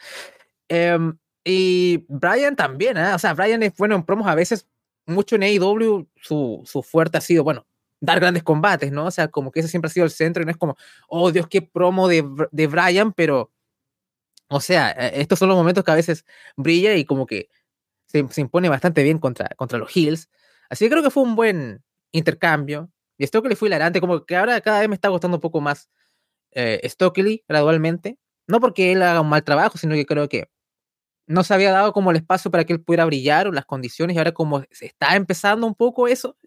[0.70, 3.14] Em, y Brian también, ¿eh?
[3.14, 4.68] o sea, Brian es bueno en promos a veces,
[5.06, 7.66] mucho en AEW, su, su fuerte ha sido, bueno,
[8.02, 9.06] dar grandes combates, ¿no?
[9.06, 10.76] O sea, como que ese siempre ha sido el centro y no es como,
[11.08, 13.52] oh Dios, qué promo de, de Brian, pero,
[14.50, 16.26] o sea, e, estos son los momentos que a veces
[16.58, 17.50] brilla y como que
[18.08, 20.30] se, se impone bastante bien contra, contra los Hills.
[20.70, 22.92] Así que creo que fue un buen intercambio.
[23.18, 25.90] Y Stokely fue hilarante, como que ahora cada vez me está gustando un poco más
[26.52, 28.18] eh, Stokely gradualmente.
[28.48, 30.50] No porque él haga un mal trabajo, sino que creo que
[31.28, 34.16] no se había dado como el espacio para que él pudiera brillar o las condiciones
[34.16, 36.38] y ahora como se está empezando un poco eso,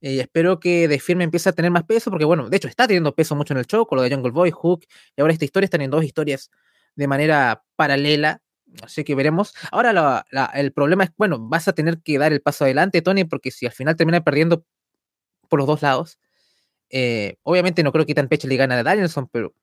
[0.00, 2.86] y espero que de firme empiece a tener más peso, porque bueno, de hecho está
[2.86, 5.44] teniendo peso mucho en el show, con lo de Jungle Boy, Hook, y ahora esta
[5.44, 6.50] historia están en dos historias
[6.94, 8.42] de manera paralela,
[8.82, 9.54] así que veremos.
[9.72, 13.50] Ahora el problema es, bueno, vas a tener que dar el paso adelante, Tony, porque
[13.50, 14.64] si al final termina perdiendo
[15.48, 16.18] por los dos lados,
[16.90, 19.54] eh, obviamente no creo que tan pecho le gane a Danielson, pero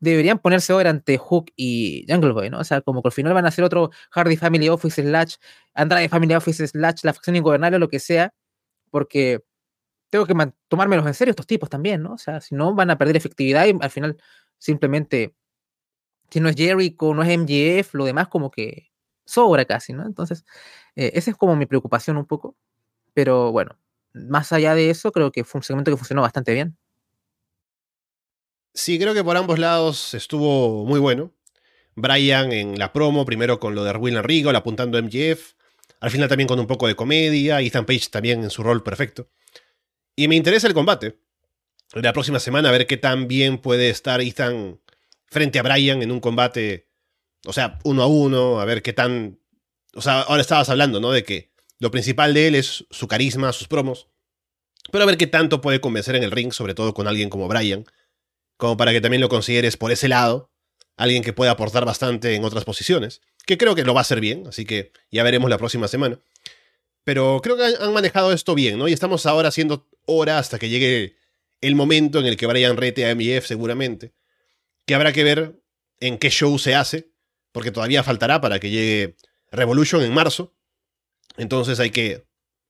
[0.00, 2.60] deberían ponerse ahora ante Hook y Jungle Boy, ¿no?
[2.60, 5.34] O sea, como que al final van a hacer otro Hardy Family Office slash
[5.74, 8.32] Andrade Family Office slash la facción ingobernable o lo que sea,
[8.90, 9.40] porque
[10.10, 10.34] tengo que
[10.68, 12.14] tomármelos en serio estos tipos también, ¿no?
[12.14, 14.20] O sea, si no van a perder efectividad y al final
[14.58, 15.34] simplemente,
[16.30, 18.90] si no es Jericho, no es MGF, lo demás como que
[19.24, 20.04] sobra casi, ¿no?
[20.04, 20.44] Entonces,
[20.96, 22.56] eh, esa es como mi preocupación un poco.
[23.14, 23.78] Pero bueno,
[24.12, 26.76] más allá de eso, creo que fue un segmento que funcionó bastante bien.
[28.74, 31.32] Sí, creo que por ambos lados estuvo muy bueno.
[31.96, 35.54] Brian en la promo, primero con lo de Will Regal apuntando a MJF,
[36.00, 39.28] al final también con un poco de comedia, Ethan Page también en su rol perfecto.
[40.20, 41.18] Y me interesa el combate.
[41.94, 44.78] La próxima semana a ver qué tan bien puede estar Ethan
[45.24, 46.90] frente a Brian en un combate,
[47.46, 49.40] o sea, uno a uno, a ver qué tan...
[49.94, 51.10] O sea, ahora estabas hablando, ¿no?
[51.10, 54.08] De que lo principal de él es su carisma, sus promos.
[54.92, 57.48] Pero a ver qué tanto puede convencer en el ring, sobre todo con alguien como
[57.48, 57.86] Brian,
[58.58, 60.52] como para que también lo consideres por ese lado,
[60.98, 64.20] alguien que pueda aportar bastante en otras posiciones, que creo que lo va a hacer
[64.20, 66.20] bien, así que ya veremos la próxima semana.
[67.04, 68.88] Pero creo que han manejado esto bien, ¿no?
[68.88, 71.16] Y estamos ahora haciendo hora hasta que llegue
[71.60, 74.14] el momento en el que Brian rete a MJF seguramente,
[74.86, 75.60] que habrá que ver
[76.00, 77.10] en qué show se hace,
[77.52, 79.16] porque todavía faltará para que llegue
[79.50, 80.54] Revolution en marzo.
[81.36, 82.26] Entonces hay que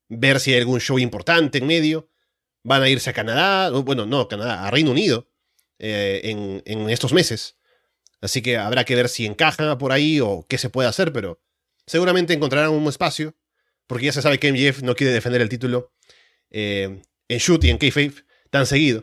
[0.08, 2.10] ver si hay algún show importante en medio.
[2.62, 5.30] Van a irse a Canadá, bueno, no, Canadá, a Reino Unido
[5.78, 6.20] eh,
[6.64, 7.56] en, estos meses.
[8.20, 11.40] Así que habrá que ver si encajan por ahí o qué se puede hacer, pero
[11.86, 13.34] seguramente encontrarán un espacio,
[13.90, 15.92] porque ya se sabe que MJF no quiere defender el título
[16.48, 18.14] eh, en Shoot y en Kayfabe
[18.48, 19.02] tan seguido.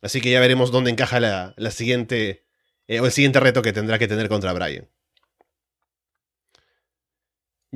[0.00, 2.46] Así que ya veremos dónde encaja la, siguiente,
[2.86, 4.88] eh, o el siguiente reto que tendrá que tener contra Brian.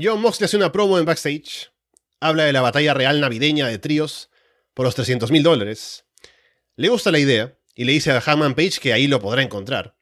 [0.00, 1.72] John Moxley hace una promo en backstage.
[2.20, 4.30] Habla de la batalla real navideña de tríos
[4.72, 6.04] por los 300 mil dólares.
[6.76, 9.96] Le gusta la idea, y le dice a Hammond Page que ahí lo podrá encontrar.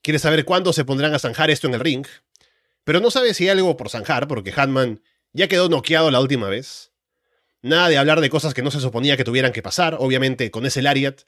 [0.00, 2.06] Quiere saber cuándo se pondrán a zanjar esto en el ring,
[2.82, 5.02] pero no sabe si hay algo por zanjar porque Hatman
[5.32, 6.92] ya quedó noqueado la última vez.
[7.62, 10.66] Nada de hablar de cosas que no se suponía que tuvieran que pasar, obviamente con
[10.66, 11.22] ese Lariat.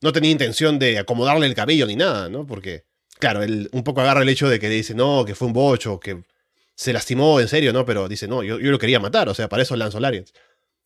[0.00, 2.46] No tenía intención de acomodarle el cabello ni nada, ¿no?
[2.46, 2.84] Porque,
[3.18, 5.98] claro, él un poco agarra el hecho de que dice, no, que fue un bocho,
[6.00, 6.22] que
[6.74, 7.84] se lastimó en serio, ¿no?
[7.84, 10.28] Pero dice, no, yo, yo lo quería matar, o sea, para eso lanzó Lariat.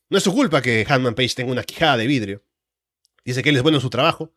[0.09, 2.43] No es su culpa que Hatman Page tenga una quijada de vidrio.
[3.25, 4.35] Dice que él es bueno en su trabajo,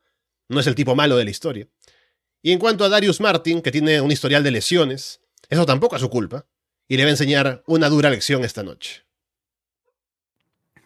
[0.50, 1.68] no es el tipo malo de la historia.
[2.42, 6.02] Y en cuanto a Darius Martin, que tiene un historial de lesiones, eso tampoco es
[6.02, 6.46] su culpa,
[6.88, 9.04] y le va a enseñar una dura lección esta noche.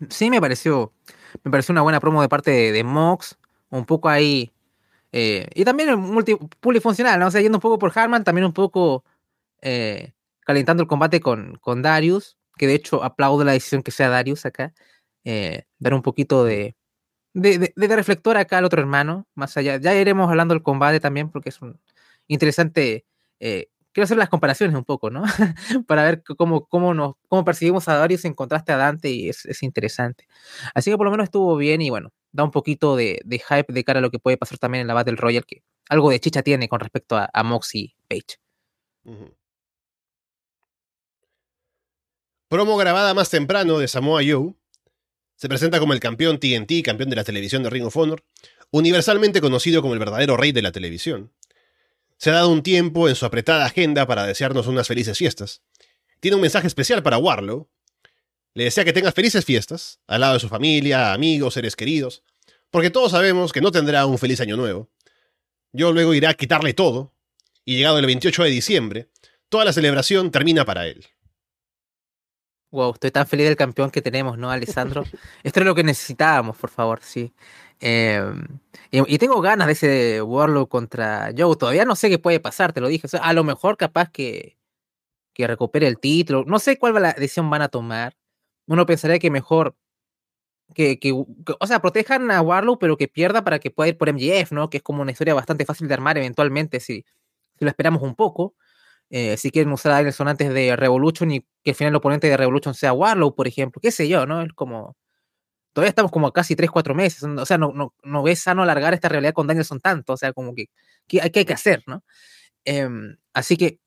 [0.10, 0.94] Sí, me pareció,
[1.44, 3.38] me pareció una buena promo de parte de, Mox,
[3.70, 4.52] un poco ahí,
[5.12, 7.28] eh, y también multi, polifuncional, ¿no?
[7.28, 9.04] O sea, yendo un poco por Harman, también un poco
[9.62, 14.10] eh, calentando el combate con, con Darius, que de hecho aplaudo la decisión que sea
[14.10, 14.74] Darius acá,
[15.24, 16.76] eh, dar un poquito de,
[17.34, 19.78] de, de, reflector acá al otro hermano, más allá.
[19.78, 21.80] Ya iremos hablando del combate también, porque es un
[22.28, 23.06] interesante.
[23.92, 25.24] Quiero hacer las comparaciones un poco, ¿no?
[25.88, 30.28] Para ver cómo, cómo, percibimos a Darius en contraste a Dante y es, es, interesante.
[30.74, 33.72] Así que por lo menos estuvo bien y bueno, da un poquito de, de, hype
[33.74, 36.20] de cara a lo que puede pasar también en la Battle Royale, que algo de
[36.20, 38.38] chicha tiene con respecto a, a Moxie Page.
[42.48, 44.54] Promo grabada más temprano de Samoa Joe
[45.42, 48.24] se presenta como el campeón TNT, campeón de la televisión de Ring of Honor,
[48.70, 51.32] universalmente conocido como el verdadero rey de la televisión.
[52.22, 55.64] Se ha dado un tiempo en su apretada agenda para desearnos unas felices fiestas.
[56.20, 57.68] Tiene un mensaje especial para Warlow.
[58.54, 62.24] Le desea que tengas felices fiestas, al lado de su familia, amigos, seres queridos,
[62.70, 64.92] porque todos sabemos que no tendrá un feliz año nuevo.
[65.74, 67.12] Yo luego iré a quitarle todo,
[67.66, 69.10] y llegado el 28 de diciembre,
[69.50, 71.08] toda la celebración termina para él.
[72.70, 75.06] Wow, estoy tan feliz del campeón que tenemos, ¿no, Alessandro?
[75.44, 77.34] Esto es lo que necesitábamos, por favor, sí.
[77.82, 78.60] Em,
[78.92, 81.56] y, tengo ganas de ese Warlock contra Joe.
[81.58, 83.08] Todavía no sé qué puede pasar, te lo dije.
[83.22, 84.58] a lo mejor capaz que,
[85.34, 86.44] que recupere el título.
[86.46, 88.16] No sé cuál la decisión van a tomar.
[88.68, 89.76] Uno pensaría que mejor
[90.76, 94.10] que, que, o sea, protejan a Warlock, pero que pierda para que pueda ir por
[94.14, 94.70] MGF, ¿no?
[94.70, 97.06] Que es como una historia bastante fácil de armar eventualmente si,
[97.58, 98.56] si lo esperamos un poco.
[99.10, 102.28] Eh, si quieren usar a Danielson antes de Revolution y que al final el oponente
[102.28, 104.42] de Revolution sea Warlow, por ejemplo, qué sé yo, ¿no?
[104.42, 104.96] Es como.
[105.74, 107.24] Todavía estamos como a casi 3-4 meses.
[107.24, 110.14] O sea, no, no, no es sano alargar esta realidad con Danielson tanto.
[110.14, 110.70] O sea, como que,
[111.08, 112.04] ¿qué hay, que hacer, ¿no?
[112.66, 113.80] Em, así que,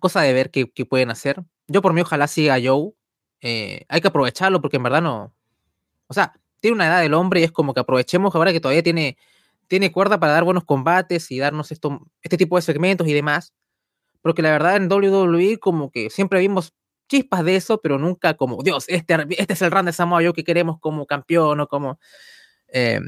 [0.00, 1.42] cosa de ver qué, pueden hacer.
[1.68, 2.92] Yo por mí ojalá siga Joe.
[3.40, 5.34] Eh, hay que aprovecharlo porque en verdad no.
[6.08, 8.82] O sea, tiene una edad del hombre y es como que aprovechemos ahora que todavía
[8.82, 9.16] tiene,
[9.68, 13.52] tiene cuerda para dar buenos combates y darnos esto, este tipo de segmentos y demás
[14.22, 16.74] porque la verdad en WWE como que siempre vimos
[17.08, 20.32] chispas de eso, pero nunca como, Dios, este, este es el run de Samoa Joe
[20.32, 21.98] que queremos como campeón o como...
[22.68, 23.00] Eh,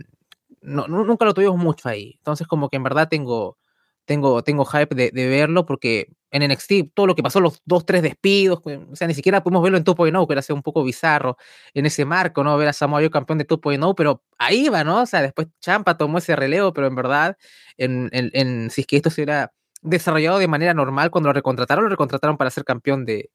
[0.63, 2.15] no, nunca lo tuvimos mucho ahí.
[2.19, 3.59] Entonces como que en verdad tengo,
[4.05, 8.03] tengo, tengo hype de, verlo porque en NXT todo lo que pasó, los dos, tres
[8.03, 11.37] despidos, o sea, ni siquiera pudimos verlo en 2.0, que era un poco bizarro
[11.75, 12.57] en ese marco, ¿no?
[12.57, 15.03] Ver a Samoa Joe campeón de 2.0, pero ahí va, ¿no?
[15.03, 17.37] O sea, después Champa tomó ese relevo, pero en verdad,
[17.79, 21.91] en si es que esto se hubiera desarrollado de manera normal cuando lo recontrataron, lo
[21.91, 23.31] recontrataron para ser campeón de,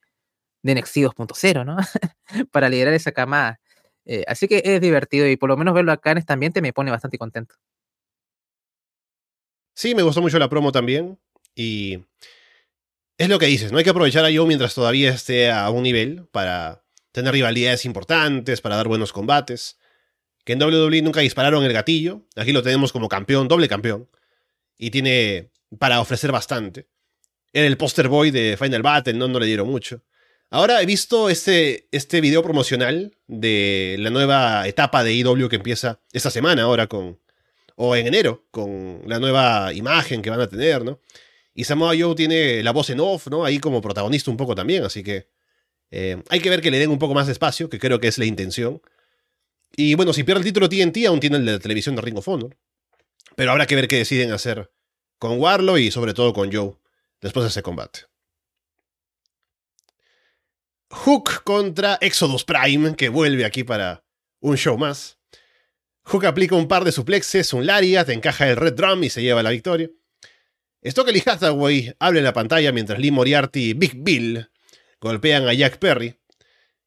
[0.65, 1.77] de NXT 2.0, ¿no?
[2.51, 3.59] para liderar esa camada.
[4.03, 6.73] Eh, así que es divertido y por lo menos verlo acá en este ambiente me
[6.73, 7.55] pone bastante contento.
[9.75, 11.19] Sí, me gustó mucho la promo también.
[11.53, 12.03] Y
[13.17, 15.83] es lo que dices, no hay que aprovechar a Joe mientras todavía esté a un
[15.83, 19.77] nivel para tener rivalidades importantes, para dar buenos combates.
[20.43, 22.25] Que en WWE nunca dispararon el gatillo.
[22.35, 24.09] Aquí lo tenemos como campeón, doble campeón.
[24.77, 26.87] Y tiene para ofrecer bastante.
[27.53, 30.03] Era el poster boy de Final Battle, no, no le dieron mucho.
[30.49, 36.01] Ahora he visto este, este video promocional de la nueva etapa de IW que empieza
[36.13, 37.19] esta semana ahora con...
[37.77, 41.01] O en enero, con la nueva imagen que van a tener, ¿no?
[41.53, 43.43] Y Samoa Joe tiene la voz en off, ¿no?
[43.43, 45.27] Ahí como protagonista un poco también, así que...
[45.91, 48.07] Eh, hay que ver que le den un poco más de espacio, que creo que
[48.07, 48.81] es la intención.
[49.75, 52.17] Y bueno, si pierde el título TNT, aún tiene el de la televisión de Ring
[52.17, 52.57] of Honor.
[53.35, 54.71] Pero habrá que ver qué deciden hacer
[55.19, 56.77] con Warlow y sobre todo con Joe
[57.21, 58.01] después de ese combate.
[60.89, 64.03] Hook contra Exodus Prime, que vuelve aquí para
[64.39, 65.17] un show más.
[66.03, 69.41] Hook aplica un par de suplexes, un lariat, encaja el Red Drum y se lleva
[69.41, 69.89] la victoria.
[70.85, 74.49] Stockley Hathaway habla en la pantalla mientras Lee Moriarty y Big Bill
[75.01, 76.15] golpean a Jack Perry.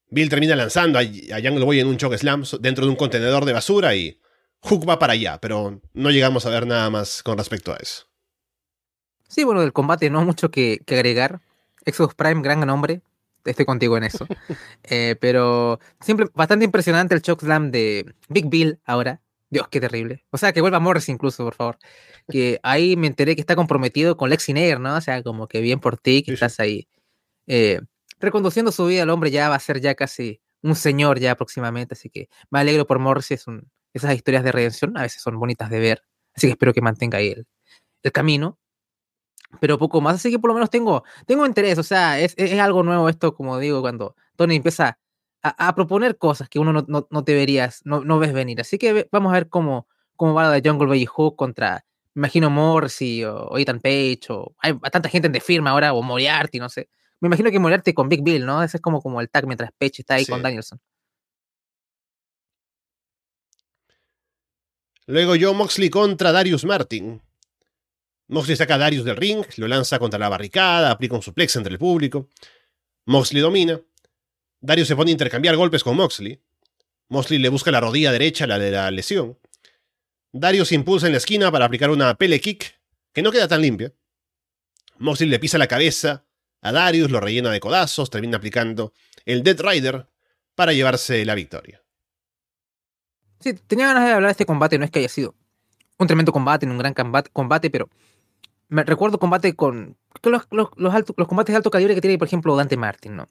[0.09, 3.53] Bill termina lanzando a, Young Boy en un choke slam dentro de un contenedor de
[3.53, 4.19] basura y
[4.61, 8.05] Hook va para allá, pero no llegamos a ver nada más con respecto a eso.
[9.27, 11.41] Sí, bueno, del combate no mucho que agregar.
[11.85, 13.01] Exodus Prime, gran nombre,
[13.45, 14.25] estoy contigo en eso.
[14.91, 19.21] Eh, pero siempre bastante impresionante el slam de Big Bill ahora.
[19.49, 20.25] Dios, qué terrible.
[20.31, 21.77] O sea, que vuelva Morris incluso, por favor.
[22.27, 24.95] Que ahí me enteré que está comprometido con Lexi Nair, ¿no?
[24.95, 26.87] O sea, como que bien por ti, que estás ahí
[27.47, 27.81] eh,
[28.19, 29.03] reconduciendo su vida.
[29.03, 31.93] El hombre ya va a ser ya casi un señor ya próximamente.
[31.93, 33.31] Así que me alegro por Morris.
[33.31, 36.03] Es un, esas historias de redención a veces son bonitas de ver.
[36.35, 37.47] Así que espero que mantenga ahí el,
[38.03, 38.59] el camino
[39.59, 40.15] pero poco más.
[40.15, 41.77] Así que por lo menos tengo, tengo interés.
[41.77, 44.99] O sea, es, es algo nuevo esto, como digo, cuando Tony empieza
[45.41, 48.61] a, a proponer cosas que uno no, no, no te verías, no, no, ves venir.
[48.61, 52.21] Así que vamos a ver cómo, cómo va la de Jungle Baby Hook contra, me
[52.21, 56.59] imagino, Morrissey o, Ethan Page, o hay tanta gente en de firma ahora, o Moriarty,
[56.59, 56.89] no sé.
[57.21, 58.63] Me imagino que Moriarty con Big Bill, ¿no?
[58.63, 60.79] Ese es como, como el tag mientras Page está ahí con Danielson.
[65.05, 67.21] Luego Joe Moxley contra Darius Martin.
[68.29, 71.73] Moxley saca a Darius del ring, lo lanza contra la barricada, aplica un suplex entre
[71.73, 72.29] el público.
[73.05, 73.79] Moxley domina.
[74.61, 76.39] Darius se pone a intercambiar golpes con Moxley.
[77.09, 79.37] Moxley le busca la rodilla derecha, la de la lesión.
[80.31, 82.79] Darius se impulsa en la esquina para aplicar una pele kick,
[83.13, 83.91] que no queda tan limpia.
[84.99, 86.25] Moxley le pisa la cabeza
[86.61, 88.93] a Darius, lo rellena de codazos, termina aplicando
[89.25, 90.07] el Dead Rider
[90.53, 91.81] para llevarse la victoria.
[93.39, 95.33] Sí, tenía ganas de hablar de este combate, no es que haya sido
[95.97, 96.93] un tremendo combate, un gran
[97.33, 97.89] combate, pero
[98.69, 102.55] me recuerdo combate con los, los, los, combates de alto calibre que tiene, por ejemplo,
[102.55, 103.27] Dante Martin, ¿no?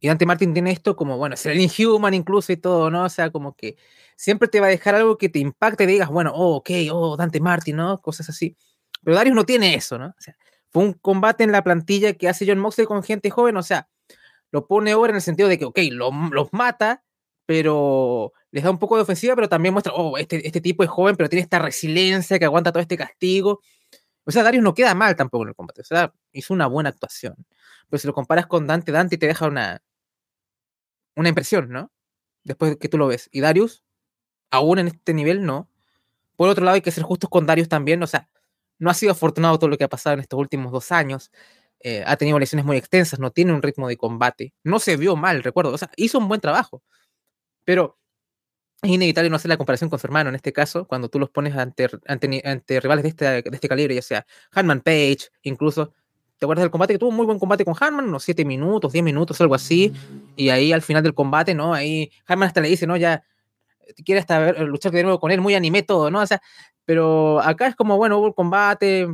[0.00, 3.04] Y Dante Martin tiene esto como, bueno, ser el Inhuman incluso y todo, ¿no?
[3.04, 3.76] O sea, como que
[4.16, 7.16] siempre te va a dejar algo que te impacte y digas, bueno, oh, ok, oh,
[7.16, 8.00] Dante Martin, ¿no?
[8.00, 8.56] Cosas así.
[9.02, 10.08] Pero Darius no tiene eso, ¿no?
[10.08, 10.36] O sea,
[10.70, 13.88] fue un combate en la plantilla que hace John Moxley con gente joven, o sea,
[14.50, 17.04] lo pone ahora en el sentido de que, ok, los mata,
[17.46, 20.90] pero les da un poco de ofensiva, pero también muestra, oh, este, este tipo es
[20.90, 23.60] joven, pero tiene esta resiliencia que aguanta todo este castigo.
[24.26, 25.82] O sea, Darius no queda mal tampoco en el combate.
[25.82, 27.34] O sea, hizo una buena actuación.
[27.88, 29.82] Pero si lo comparas con Dante, Dante te deja una,
[31.16, 31.92] una impresión, ¿no?
[32.44, 33.28] Después de que tú lo ves.
[33.32, 33.84] Y Darius,
[34.50, 35.68] aún en este nivel, no.
[36.36, 38.02] Por otro lado, hay que ser justos con Darius también.
[38.02, 38.28] O sea,
[38.78, 41.30] no ha sido afortunado todo lo que ha pasado en estos últimos dos años.
[41.80, 44.54] Eh, ha tenido lesiones muy extensas, no tiene un ritmo de combate.
[44.64, 45.72] No se vio mal, recuerdo.
[45.72, 46.82] O sea, hizo un buen trabajo.
[47.64, 47.98] Pero
[48.84, 51.30] es inevitable no hacer la comparación con su hermano en este caso, cuando tú los
[51.30, 55.92] pones ante, ante, rivales de este, de este calibre, ya sea Hanman Page, incluso.
[56.38, 56.92] ¿Te acuerdas del combate?
[56.92, 59.92] Que tuvo un muy buen combate con Hanman, unos 7 minutos, 10 minutos, algo así.
[60.36, 61.72] Y ahí al final del combate, ¿no?
[61.72, 62.96] Ahí Hanman hasta le dice, ¿no?
[62.96, 63.24] Ya
[64.04, 66.20] quiere hasta ver, luchar de nuevo con él, muy animé todo, ¿no?
[66.20, 66.42] O sea,
[66.84, 69.08] pero acá es como, bueno, hubo el combate,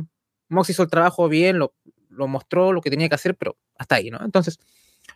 [0.49, 1.73] Mox hizo el trabajo bien, lo,
[2.09, 4.19] lo mostró, lo que tenía que hacer, pero hasta ahí, ¿no?
[4.23, 4.59] Entonces,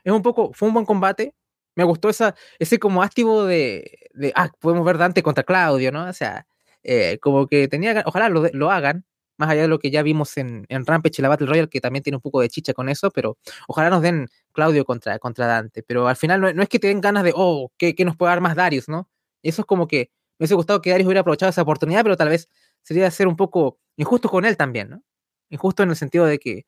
[0.04, 1.34] es un poco, fue un buen combate,
[1.76, 6.08] me gustó esa, ese como activo de, de, ah, podemos ver Dante contra Claudio, ¿no?
[6.08, 6.48] O sea,
[6.84, 9.06] eh, como que tenía, ojalá lo, lo, hagan,
[9.38, 11.82] más allá de lo que ya vimos en, en Rampage y la Battle Royale, que
[11.82, 15.48] también tiene un poco de chicha con eso, pero ojalá nos den Claudio contra, contra
[15.48, 18.06] Dante, pero al final no, no es que te den ganas de, oh, que, que
[18.06, 19.10] nos pueda dar más Darius, ¿no?
[19.44, 22.30] Eso es como que me hubiese gustado que Darius hubiera aprovechado esa oportunidad, pero tal
[22.30, 22.50] vez
[22.84, 25.04] sería ser un poco injusto con él también, ¿no?
[25.50, 26.66] Injusto en el sentido de que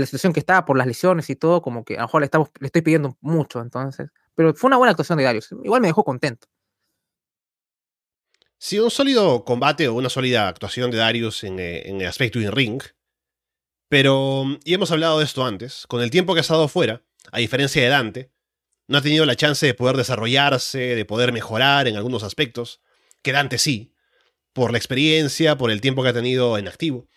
[0.00, 2.26] la situación que estaba por las lesiones y todo, como que a lo mejor le,
[2.26, 4.10] estamos, le estoy pidiendo mucho, entonces.
[4.34, 5.50] Pero fue una buena actuación de Darius.
[5.62, 6.48] Igual me dejó contento.
[8.58, 12.40] Sí, un sólido combate o una sólida actuación de Darius en, eh, en el aspecto
[12.40, 12.82] in-ring.
[13.88, 17.38] Pero, y hemos hablado de esto antes, con el tiempo que ha estado fuera, a
[17.38, 18.32] diferencia de Dante,
[18.88, 22.80] no ha tenido la chance de poder desarrollarse, de poder mejorar en algunos aspectos,
[23.22, 23.94] que Dante sí.
[24.52, 27.08] por la experiencia, por el tiempo que ha tenido en activo.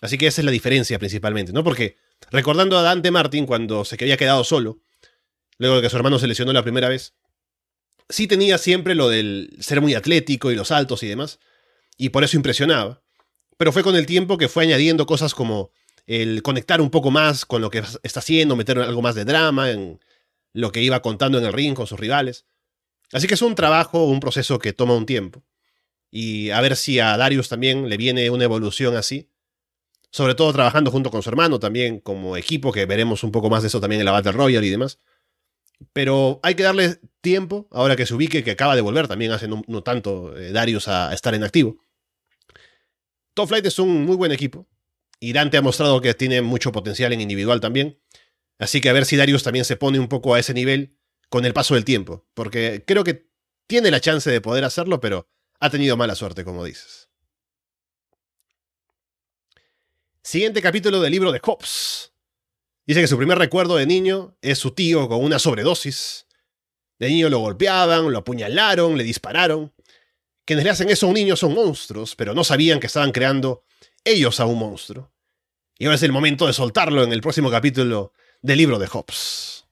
[0.00, 1.64] Así que esa es la diferencia principalmente, ¿no?
[1.64, 1.96] Porque
[2.30, 4.80] recordando a Dante Martin cuando se había quedado solo,
[5.58, 7.14] luego de que su hermano se lesionó la primera vez,
[8.08, 11.38] sí tenía siempre lo del ser muy atlético y los saltos y demás,
[11.96, 13.02] y por eso impresionaba.
[13.56, 15.72] Pero fue con el tiempo que fue añadiendo cosas como
[16.06, 19.70] el conectar un poco más con lo que está haciendo, meter algo más de drama
[19.70, 20.00] en
[20.52, 22.46] lo que iba contando en el ring con sus rivales.
[23.12, 25.44] Así que es un trabajo, un proceso que toma un tiempo.
[26.10, 29.28] Y a ver si a Darius también le viene una evolución así.
[30.10, 33.62] Sobre todo trabajando junto con su hermano también como equipo, que veremos un poco más
[33.62, 34.98] de eso también en la Battle Royale y demás.
[35.92, 39.48] Pero hay que darle tiempo, ahora que se ubique, que acaba de volver también hace
[39.48, 41.76] no, tanto eh, Darius a, estar en activo.
[43.34, 44.66] Top Flight es un muy buen equipo.
[45.20, 48.00] Y Dante ha mostrado que tiene mucho potencial en individual también.
[48.58, 50.96] Así que a ver si Darius también se pone un poco a ese nivel
[51.28, 52.26] con el paso del tiempo.
[52.34, 53.28] Porque creo que
[53.66, 55.28] tiene la chance de poder hacerlo, pero
[55.60, 57.07] ha tenido mala suerte, como dices.
[60.28, 62.12] Siguiente capítulo del libro de Hobbes.
[62.86, 66.26] Dice que su primer recuerdo de niño es su tío con una sobredosis.
[66.98, 69.72] De niño lo golpeaban, lo apuñalaron, le dispararon.
[70.44, 73.64] Quienes le hacen eso a un niño son monstruos, pero no sabían que estaban creando
[74.04, 75.10] ellos a un monstruo.
[75.78, 78.12] Y ahora es el momento de soltarlo en el próximo capítulo
[78.42, 79.64] del libro de Hobbes.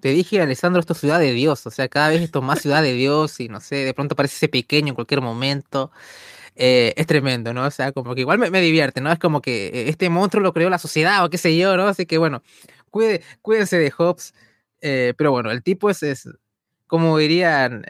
[0.00, 1.66] Te dije, Alessandro, esto es ciudad de Dios.
[1.66, 4.16] O sea, cada vez esto es más ciudad de Dios y no sé, de pronto
[4.16, 5.92] parece ese pequeño en cualquier momento.
[6.56, 7.64] Eh, es tremendo, ¿no?
[7.66, 9.10] O sea, como que igual me, divierte, ¿no?
[9.10, 11.88] Es como que eh, este monstruo lo creó la sociedad o qué sé yo, ¿no?
[11.88, 12.42] Así que bueno,
[12.90, 14.34] cuide, cuídense de Hobbes.
[14.80, 16.28] Eh, pero bueno, el tipo es, es
[16.86, 17.84] como dirían,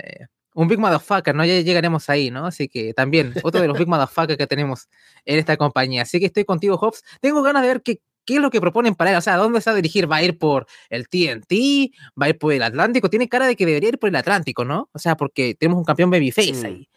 [0.55, 1.44] un Big Motherfucker, ¿no?
[1.44, 2.46] Ya llegaremos ahí, ¿no?
[2.46, 4.88] Así que también, otro de los Big Motherfuckers que tenemos
[5.27, 6.03] en esta compañía.
[6.03, 7.03] Así que estoy contigo, Hobbes.
[7.20, 9.16] Tengo ganas de ver qué, qué es lo que proponen para él.
[9.16, 10.11] O sea, ¿dónde se va a dirigir?
[10.11, 11.92] ¿Va a ir por el TNT?
[12.20, 13.11] ¿Va a ir por el Atlántico?
[13.11, 14.88] Tiene cara de que debería ir por el Atlántico, ¿no?
[14.92, 16.64] O sea, porque tenemos un campeón babyface mm.
[16.64, 16.88] ahí.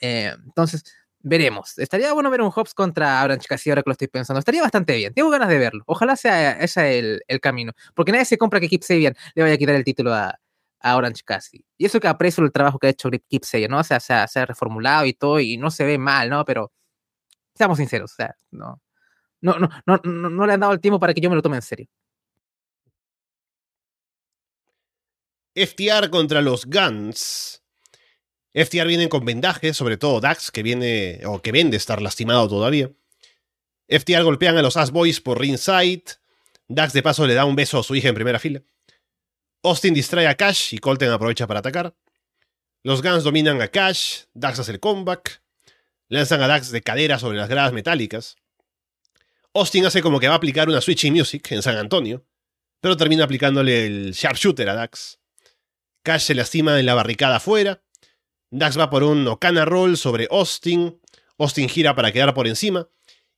[0.00, 0.84] entonces,
[1.24, 1.78] veremos.
[1.78, 4.38] Estaría bueno ver un Hobbs contra Orange Cassidy ahora que lo estoy pensando.
[4.38, 5.12] Estaría bastante bien.
[5.14, 5.82] Tengo ganas de verlo.
[5.86, 7.72] Ojalá sea ese el, el camino.
[7.94, 10.38] Porque nadie se compra que Kip Sabian le vaya a quitar el título a,
[10.84, 11.64] a Orange Cassidy.
[11.78, 13.78] Y eso que aprecio el trabajo que ha hecho Kip Sabian, ¿no?
[13.78, 16.44] O sea, se ha, reformulado y todo y no se ve mal, ¿no?
[16.44, 16.72] Pero
[17.54, 18.82] seamos sinceros, o sea, no,
[19.40, 21.56] no, no, no, no, le han dado el tiempo para que yo me lo tome
[21.56, 21.86] en serio.
[25.54, 27.63] FTR contra los Guns.
[28.54, 32.90] FTR viene con vendaje, sobre todo Dax, que viene o que vende estar lastimado todavía.
[33.88, 36.04] FTR golpean a los Ass Boys por ringside.
[36.68, 38.62] Dax de paso le da un beso a su hija en primera fila.
[39.64, 41.94] Austin distrae a Cash y Colton aprovecha para atacar.
[42.82, 45.42] Los Guns dominan a Cash, Dax hace el comeback.
[46.08, 48.36] Lanzan a Dax de cadera sobre las gradas metálicas.
[49.54, 52.26] Austin hace como que va a aplicar una Switching Music en San Antonio,
[52.80, 55.18] pero termina aplicándole el Sharpshooter a Dax.
[56.02, 57.83] Cash se lastima en la barricada afuera.
[58.56, 61.00] Dax va por un Okana Roll sobre Austin.
[61.38, 62.86] Austin gira para quedar por encima.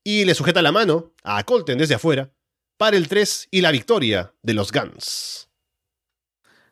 [0.05, 2.31] Y le sujeta la mano a Colton desde afuera
[2.77, 5.49] para el 3 y la victoria de los Guns.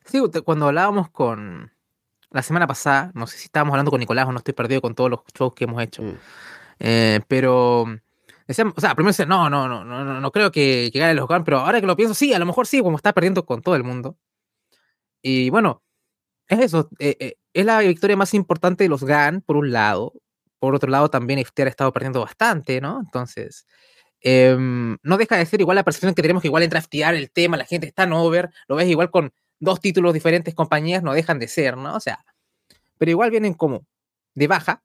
[0.04, 1.72] Sí, cuando hablábamos con.
[2.30, 4.94] La semana pasada, no sé si estábamos hablando con Nicolás o no estoy perdido con
[4.94, 6.02] todos los shows que hemos hecho.
[6.02, 6.18] Mm.
[6.80, 7.86] Eh, pero.
[8.46, 11.26] Decíamos, o sea, primero decía, no, no, no, no, no creo que, que gane los
[11.26, 13.62] Guns, pero ahora que lo pienso, sí, a lo mejor sí, como está perdiendo con
[13.62, 14.18] todo el mundo.
[15.22, 15.83] Y bueno,
[16.48, 16.90] es eso.
[16.98, 20.12] Eh, eh, es la victoria más importante de los GAN, por un lado.
[20.58, 23.00] Por otro lado, también FTR ha estado perdiendo bastante, ¿no?
[23.00, 23.66] Entonces,
[24.20, 27.30] em, no deja de ser igual la percepción que tenemos que igual entra FTR el
[27.30, 31.12] tema, la gente está en over, lo ves igual con dos títulos diferentes compañías, no
[31.14, 31.96] dejan de ser, ¿no?
[31.96, 32.24] O sea,
[32.98, 33.86] pero igual vienen como
[34.34, 34.82] de baja.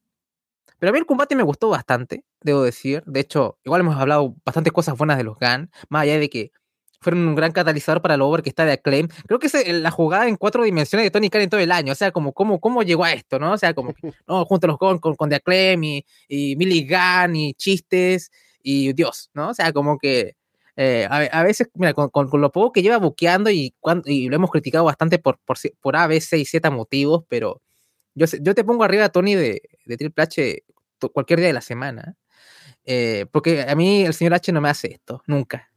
[0.80, 3.04] Pero a mí el combate me gustó bastante, debo decir.
[3.06, 6.52] De hecho, igual hemos hablado bastantes cosas buenas de los GAN, más allá de que
[7.02, 9.08] fueron un gran catalizador para el over que está de Acclaim.
[9.28, 11.94] Creo que es la jugada en cuatro dimensiones de Tony Khan en todo el año.
[11.94, 13.54] O sea, como cómo, cómo llegó a esto, ¿no?
[13.54, 13.94] O sea, como
[14.28, 18.32] no, junto a los con, con, con The Acclaim y, y Millie Gunn y chistes
[18.62, 19.50] y Dios, ¿no?
[19.50, 20.36] O sea, como que
[20.82, 24.36] eh, a, veces, mira, con, con, lo poco que lleva buqueando y, cuando, y lo
[24.38, 27.62] hemos criticado bastante por, por, por A, B, C y Z motivos, pero
[28.16, 30.64] yo, yo te pongo arriba a Tony de, de Triple H
[31.14, 32.16] cualquier día de la semana.
[32.86, 35.69] Eh, porque a mí el señor H no me hace esto, nunca.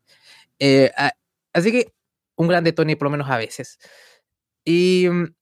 [0.64, 0.92] Eh,
[1.52, 1.92] así que
[2.36, 3.80] un grande Tony, por lo menos a veces.
[4.64, 5.34] Y mm,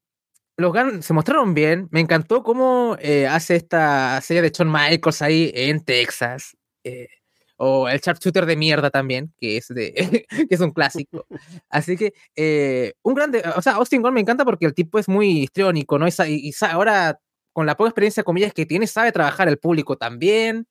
[0.57, 1.89] los Guns se mostraron bien.
[1.91, 6.57] Me encantó cómo eh, hace esta serie de Shawn Michaels ahí en Texas.
[6.85, 7.09] Eh,
[7.59, 9.93] o el sharpshooter de mierda también, que es, de,
[10.49, 11.27] que es un clásico.
[11.69, 15.43] Así que, un grande, o sea, Austin Gunn me encanta porque el tipo es muy
[15.43, 16.09] histriónico, ¿no?
[16.09, 17.21] Y, ahora,
[17.53, 20.67] con la poca experiencia, comillas, que tiene, sabe trabajar el público también.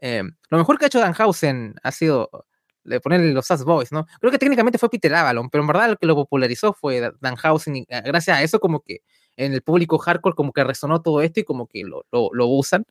[0.00, 2.46] lo mejor que ha hecho Danhausen ha sido
[2.84, 4.06] de ponerle los Sass Boys, ¿no?
[4.20, 7.76] Creo que técnicamente fue Peter Avalon, pero en verdad el que lo popularizó fue Danhausen
[7.76, 9.02] y ah, gracias a eso como que
[9.36, 12.84] en el público hardcore como que resonó todo esto y como que lo, lo, usan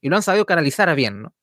[0.00, 1.34] y lo han sabido canalizar bien, ¿no?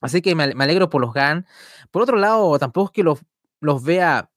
[0.00, 1.46] Así que me, alegro por los GAN.
[1.90, 3.20] Por otro lado, tampoco es que los,
[3.60, 4.30] los vea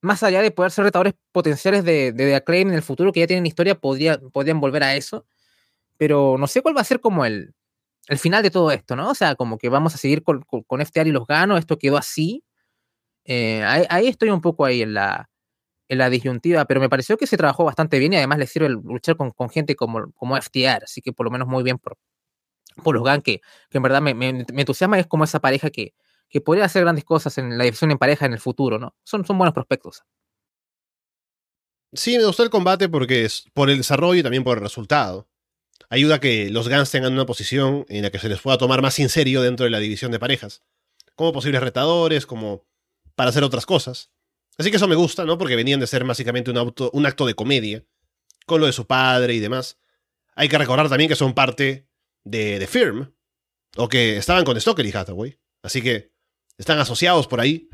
[0.00, 3.26] más allá de poder ser retadores potenciales de, de, Acclaim en el futuro que ya
[3.26, 5.26] tienen historia, podría, podrían volver a eso.
[5.98, 7.54] Pero no sé cuál va a ser como el,
[8.08, 9.10] el final de todo esto, ¿no?
[9.10, 11.96] O sea, como que vamos a seguir con, con, FTR y los ganos, esto quedó
[11.96, 12.44] así.
[13.24, 15.30] Eh, ahí, estoy un poco ahí en la,
[15.88, 18.68] en la disyuntiva, pero me pareció que se trabajó bastante bien y además le sirve
[18.68, 21.96] luchar con, gente como, como FTR, así que por lo menos muy bien por,
[22.82, 23.40] por los GAN, que,
[23.70, 25.94] que en verdad me, me, entusiasma, es como esa pareja que,
[26.28, 28.96] que podría hacer grandes cosas en la división en pareja en el futuro, ¿no?
[29.04, 30.02] Son, son buenos prospectos.
[31.92, 35.28] Sí, me gustó el combate porque es por el desarrollo y también por el resultado
[35.88, 38.82] ayuda a que los Guns tengan una posición en la que se les pueda tomar
[38.82, 40.62] más en serio dentro de la división de parejas,
[41.14, 42.64] como posibles retadores, como
[43.14, 44.10] para hacer otras cosas.
[44.58, 45.38] Así que eso me gusta, ¿no?
[45.38, 47.84] Porque venían de ser básicamente un, auto, un acto de comedia,
[48.46, 49.78] con lo de su padre y demás.
[50.34, 51.86] Hay que recordar también que son parte
[52.24, 53.12] de, de Firm,
[53.76, 55.38] o que estaban con Stoker y Hathaway.
[55.62, 56.12] Así que
[56.58, 57.68] están asociados por ahí.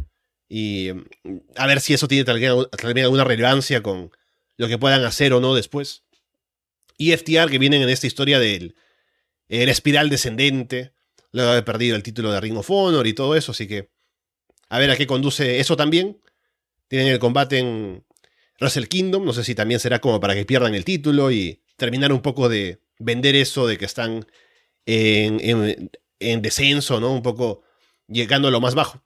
[0.48, 0.90] Y
[1.24, 4.10] mm, a ver si eso tiene también alguna relevancia con
[4.56, 6.04] lo que puedan hacer o no después
[6.98, 8.74] y FTR que vienen en esta historia del
[9.48, 10.92] el espiral descendente,
[11.32, 13.88] luego de haber perdido el título de Ring of Honor y todo eso, así que
[14.68, 16.20] a ver a qué conduce eso también.
[16.88, 18.04] Tienen el combate en
[18.60, 22.12] Wrestle Kingdom, no sé si también será como para que pierdan el título y terminar
[22.12, 24.26] un poco de vender eso de que están
[24.84, 27.12] en, en descenso, ¿no?
[27.12, 27.62] Un poco
[28.08, 29.02] llegando a lo más bajo.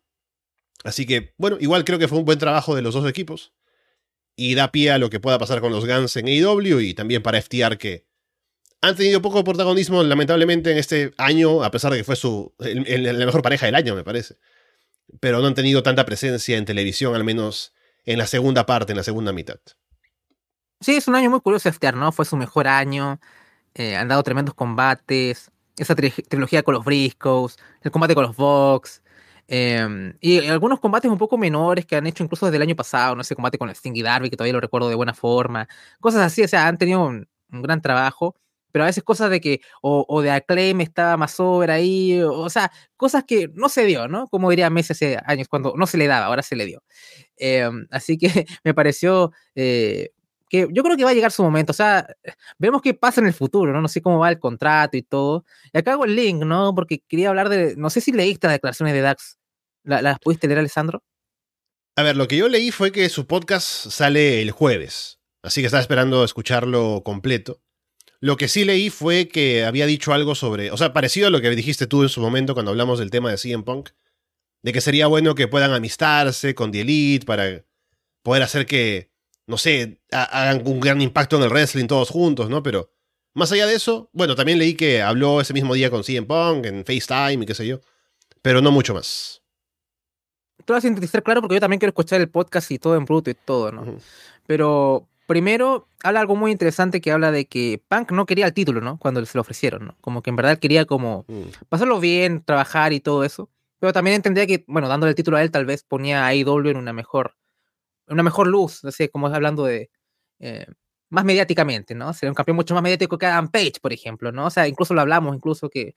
[0.83, 3.53] Así que, bueno, igual creo que fue un buen trabajo de los dos equipos
[4.37, 7.23] y da pie a lo que pueda pasar con los Guns en AEW y también
[7.23, 8.07] para FTR que
[8.81, 13.27] han tenido poco protagonismo lamentablemente en este año, a pesar de que fue su la
[13.27, 14.37] mejor pareja del año, me parece.
[15.21, 17.75] Pero no han tenido tanta presencia en televisión, al menos
[18.05, 19.61] en la segunda parte, en la segunda mitad.
[20.81, 22.11] Sí, es un año muy curioso FTR, ¿no?
[22.11, 23.21] Fue su mejor año,
[23.75, 29.01] eh, han dado tremendos combates, esa trilogía con los Briscoes, el combate con los Vox,
[29.55, 33.15] Em, y algunos combates un poco menores que han hecho incluso desde el año pasado,
[33.15, 35.69] no sé, combate con el Sting y Darby, que todavía lo recuerdo de buena forma,
[36.01, 38.35] cosas así, o sea, han tenido un, gran trabajo,
[38.73, 42.73] pero a veces cosas de que, o, de Acclaim estaba más sobre ahí, o, sea,
[42.97, 44.27] cosas que no se dio, ¿no?
[44.29, 46.83] Como diría Messi hace años, cuando no se le daba, ahora se le dio.
[47.37, 48.29] Em, así que
[48.65, 50.13] me pareció eh,
[50.49, 52.07] que yo creo que va a llegar su momento, o sea,
[52.59, 53.83] vemos qué pasa en el futuro, ¿no?
[53.83, 55.45] No sé cómo va el contrato y todo.
[55.75, 56.75] Y acá hago el link, ¿no?
[56.75, 59.39] Porque quería hablar de, no sé si leíste las declaraciones de Dax
[59.85, 61.03] ¿Las pudiste leer, Alessandro?
[61.97, 65.67] A ver, lo que yo leí fue que su podcast sale el jueves, así que
[65.67, 67.61] estaba esperando escucharlo completo.
[68.21, 71.41] Lo que sí leí fue que había dicho algo sobre, o sea, parecido a lo
[71.41, 73.91] que dijiste tú en su momento cuando hablamos del tema de CM Punk,
[74.63, 77.65] de que sería bueno que puedan amistarse con The Elite para
[78.23, 79.11] poder hacer que,
[79.47, 82.63] no sé, hagan un gran impacto en el wrestling todos juntos, ¿no?
[82.63, 82.93] Pero
[83.35, 86.67] más allá de eso, bueno, también leí que habló ese mismo día con CM Punk
[86.67, 87.81] en FaceTime y qué sé yo,
[88.41, 89.42] pero no mucho más
[90.65, 93.05] te voy a sintetizar claro porque yo también quiero escuchar el podcast y todo en
[93.05, 93.85] bruto y todo, ¿no?
[94.47, 98.81] Pero primero habla algo muy interesante que habla de que Punk no quería el título,
[98.81, 98.99] ¿no?
[98.99, 99.97] Cuando se lo ofrecieron, ¿no?
[100.01, 101.69] Como que en verdad quería como mm.
[101.69, 103.49] pasarlo bien, trabajar y todo eso.
[103.79, 106.69] Pero también entendía que, bueno, dándole el título a él tal vez ponía a IW
[106.69, 107.35] en una mejor,
[108.07, 109.91] una mejor luz, no sé, como hablando de...
[110.39, 110.67] Eh,
[111.09, 112.13] más mediáticamente, ¿no?
[112.15, 114.47] Sería un campeón mucho más mediático que Adam Page, por ejemplo, ¿no?
[114.47, 115.95] O sea, incluso lo hablamos, incluso que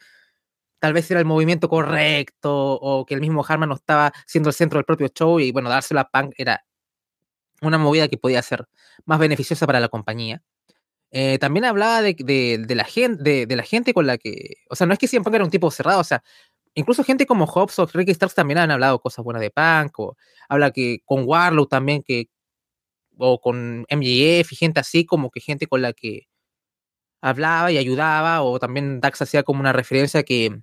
[0.79, 4.55] tal vez era el movimiento correcto o que el mismo Harman no estaba siendo el
[4.55, 6.63] centro del propio show y bueno, dárselo a Punk era
[7.61, 8.67] una movida que podía ser
[9.05, 10.41] más beneficiosa para la compañía.
[11.11, 14.85] Eh, también hablaba de, de, la gente, de, la gente con la que, o sea,
[14.85, 16.23] no es que siempre era un tipo cerrado, o sea,
[16.73, 20.17] incluso gente como Hobbs o Ricky Starks también han hablado cosas buenas de Punk, o
[20.49, 22.29] habla que con Warlow también, que,
[23.17, 26.27] o con MJF y gente así, como que gente con la que
[27.21, 30.61] hablaba y ayudaba, o también Dax hacía como una referencia que,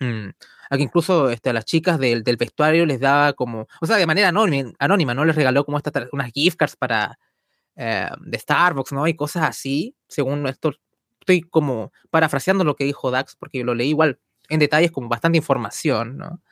[0.00, 0.28] mm,
[0.70, 3.96] a que incluso este, a las chicas del, del, vestuario les daba como, o sea,
[3.96, 5.24] de manera anónima, anónima ¿no?
[5.24, 7.18] Les regaló como estas, unas gift cards para,
[7.76, 9.06] eh, de Starbucks, ¿no?
[9.08, 10.72] Y cosas así, según esto,
[11.20, 15.38] estoy como parafraseando lo que dijo Dax, porque lo leí igual en detalles con bastante
[15.38, 16.42] información, ¿no?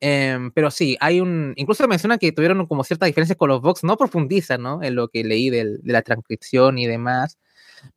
[0.00, 1.52] Em, pero sí, hay un.
[1.56, 4.82] Incluso menciona que tuvieron como ciertas diferencias con los Vox, no profundizan, ¿no?
[4.82, 7.38] En lo que leí de la transcripción y demás.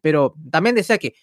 [0.02, 1.16] Pero también decía que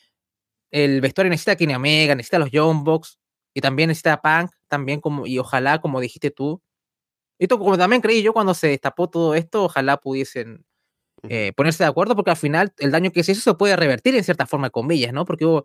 [0.71, 3.19] el vestuario necesita a Kenny Omega, necesita a los Young Bucks,
[3.55, 6.63] y también necesita a Punk, también como, y ojalá, como dijiste tú,
[7.39, 10.65] esto como también creí yo cuando se destapó todo esto, ojalá pudiesen
[11.29, 14.15] eh, ponerse de acuerdo, porque al final el daño que se hizo se puede revertir
[14.15, 15.25] en cierta forma con Villas, ¿no?
[15.25, 15.65] Porque hubo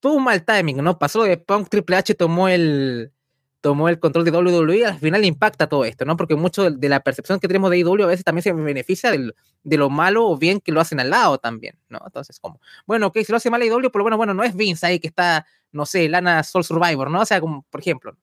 [0.00, 0.98] todo un mal timing, ¿no?
[0.98, 3.12] Pasó de Punk, Triple H tomó el,
[3.60, 6.16] tomó el control de WWE, al final impacta todo esto, ¿no?
[6.16, 9.76] Porque mucho de, la percepción que tenemos de WWE a veces también se beneficia de
[9.76, 12.00] lo malo o bien que lo hacen al lado también, ¿no?
[12.04, 14.86] Entonces, como, bueno, ok, si lo hace mal AEW, pero bueno, bueno, no es Vince
[14.86, 17.22] ahí que está, no sé, Lana Soul Survivor, ¿no?
[17.22, 18.16] O sea, como, por ejemplo,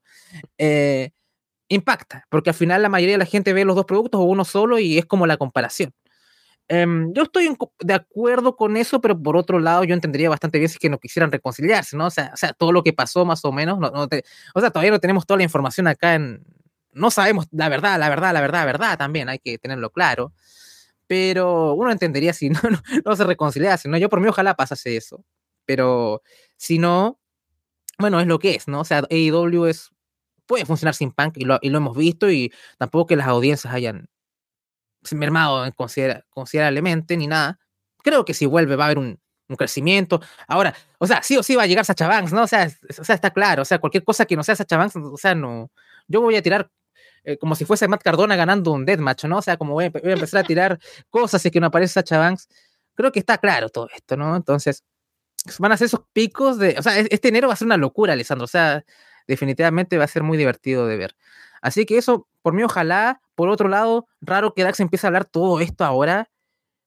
[0.58, 1.12] eh,
[1.68, 4.46] impacta, porque al final la mayoría de la gente ve los dos productos o uno
[4.46, 5.94] solo y es como la comparación.
[6.70, 10.70] Em, yo estoy de acuerdo con eso, pero por otro lado yo entendería bastante bien
[10.70, 12.08] si que no quisieran reconciliarse, ¿no?
[12.08, 14.92] O sea, o sea todo lo que pasó más o menos, no, o sea, todavía
[14.92, 16.44] no tenemos toda la información acá en...
[16.94, 20.34] No sabemos la verdad, la verdad, la verdad, la verdad también, hay que tenerlo claro.
[21.08, 22.60] Pero uno entendería si no,
[23.06, 23.98] no, se reconciliase, ¿no?
[23.98, 25.26] Yo por mí ojalá pasase eso.
[25.66, 26.22] Pero
[26.58, 27.20] si no,
[28.00, 28.82] bueno, es lo que es, ¿no?
[28.82, 29.72] O sea, AEW
[30.46, 33.74] puede funcionar sin Punk y lo, y lo hemos visto y tampoco que las audiencias
[33.74, 34.10] hayan
[35.12, 37.60] mermado considerablemente ni nada.
[38.04, 39.20] Creo que si vuelve va a haber un,
[39.56, 40.20] crecimiento.
[40.48, 42.42] Ahora, o sea, sí o sí va a llegar Sacha Banks, ¿no?
[42.42, 43.62] O sea, o sea, está claro.
[43.62, 45.70] O sea, cualquier cosa que no sea Sacha Banks, o sea, no.
[46.08, 46.72] Yo voy a tirar
[47.24, 49.38] eh, como si fuese Matt Cardona ganando un deathmatch, ¿no?
[49.38, 50.80] O sea, como voy a, empezar a tirar
[51.10, 52.48] cosas y que no aparece Sacha Banks.
[52.96, 54.36] Creo que está claro todo esto, ¿no?
[54.36, 54.84] Entonces,
[55.60, 56.76] van a ser esos picos de.
[56.78, 58.46] O sea, este enero va a ser una locura, Alessandro.
[58.46, 58.84] O sea,
[59.28, 61.16] definitivamente va a ser muy divertido de ver.
[61.62, 63.22] Así que eso, por mí, ojalá.
[63.36, 66.30] Por otro lado, raro que Dax empiece a hablar todo esto ahora.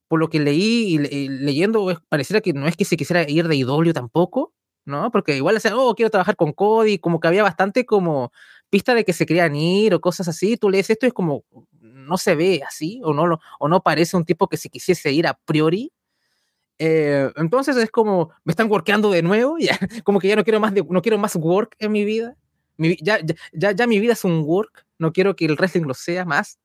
[0.09, 3.57] Por lo que leí y, leyendo, pareciera que no es que se quisiera ir de
[3.57, 4.55] IW tampoco,
[4.85, 5.11] ¿no?
[5.11, 8.31] Porque igual decía, oh, quiero trabajar con Cody, como que había bastante como
[8.71, 10.57] pista de que se querían ir o cosas así.
[10.57, 11.45] Tú lees esto y es como,
[11.81, 15.27] no se ve así, o no, o no parece un tipo que se quisiese ir
[15.27, 15.93] a priori.
[16.79, 20.61] Eh, entonces es como, me están workeando de nuevo, ya, como que ya no quiero
[20.61, 22.37] más, de, no quiero más work en mi vida
[22.79, 23.21] ya,
[23.53, 26.59] ya, ya, mi vida es un work, no quiero que el wrestling lo sea más.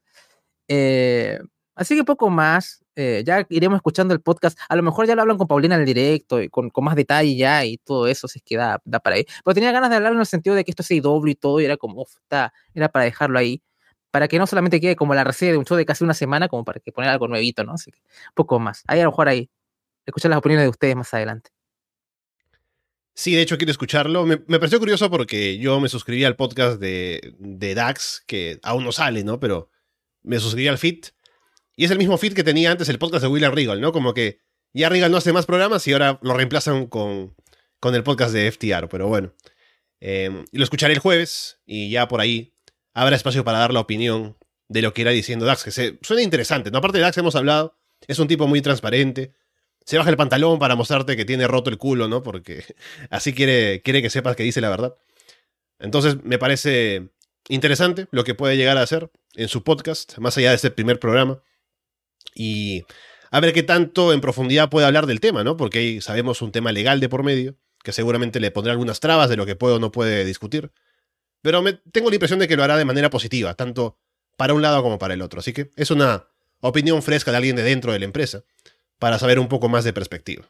[0.67, 1.39] Eh,
[1.75, 4.59] así que poco más, eh, ya iremos escuchando el podcast.
[4.69, 6.95] A lo mejor ya lo hablan con Paulina en el directo y con, con más
[6.95, 9.25] detalle ya y todo eso, si es que da, da, para ahí.
[9.43, 11.59] Pero tenía ganas de hablar en el sentido de que esto es doble y todo,
[11.61, 13.61] y era como, uf, está, era para dejarlo ahí.
[14.11, 16.49] Para que no solamente quede como la reseña de un show de casi una semana,
[16.49, 17.73] como para que poner algo nuevito, ¿no?
[17.73, 18.01] Así que
[18.35, 18.83] poco más.
[18.87, 19.49] Ahí a lo mejor ahí,
[20.05, 21.51] escuchar las opiniones de ustedes más adelante.
[23.13, 24.25] Sí, de hecho quiero escucharlo.
[24.25, 28.91] Me, pareció curioso porque yo me suscribí al podcast de, de, Dax, que aún no
[28.91, 29.39] sale, ¿no?
[29.39, 29.69] Pero
[30.23, 31.05] me suscribí al feed.
[31.75, 33.91] Y es el mismo feed que tenía antes el podcast de William Regal, ¿no?
[33.91, 34.39] Como que
[34.73, 37.35] ya Regal no hace más programas y ahora lo reemplazan con,
[37.79, 39.33] con el podcast de FTR, pero bueno.
[39.99, 42.55] Em, lo escucharé el jueves y ya por ahí
[42.93, 44.37] habrá espacio para dar la opinión
[44.67, 46.77] de lo que era diciendo Dax, que se, suena interesante, ¿no?
[46.77, 49.33] Aparte de Dax hemos hablado, es un tipo muy transparente,
[49.85, 52.23] se baja el pantalón para mostrarte que tiene roto el culo, ¿no?
[52.23, 52.63] Porque
[53.09, 54.95] así quiere, quiere que sepas que dice la verdad.
[55.79, 57.09] Entonces me parece
[57.49, 60.99] interesante lo que puede llegar a hacer en su podcast, más allá de este primer
[60.99, 61.41] programa.
[62.35, 62.85] Y
[63.31, 65.57] a ver qué tanto en profundidad puede hablar del tema, ¿no?
[65.57, 69.29] Porque ahí sabemos un tema legal de por medio, que seguramente le pondrá algunas trabas
[69.29, 70.71] de lo que puede o no puede discutir.
[71.41, 73.97] Pero tengo la impresión de que lo hará de manera positiva, tanto
[74.37, 75.39] para un lado como para el otro.
[75.39, 76.27] Así que es una
[76.59, 78.43] opinión fresca de alguien de dentro de la empresa
[79.01, 80.47] para saber un poco más de perspectiva.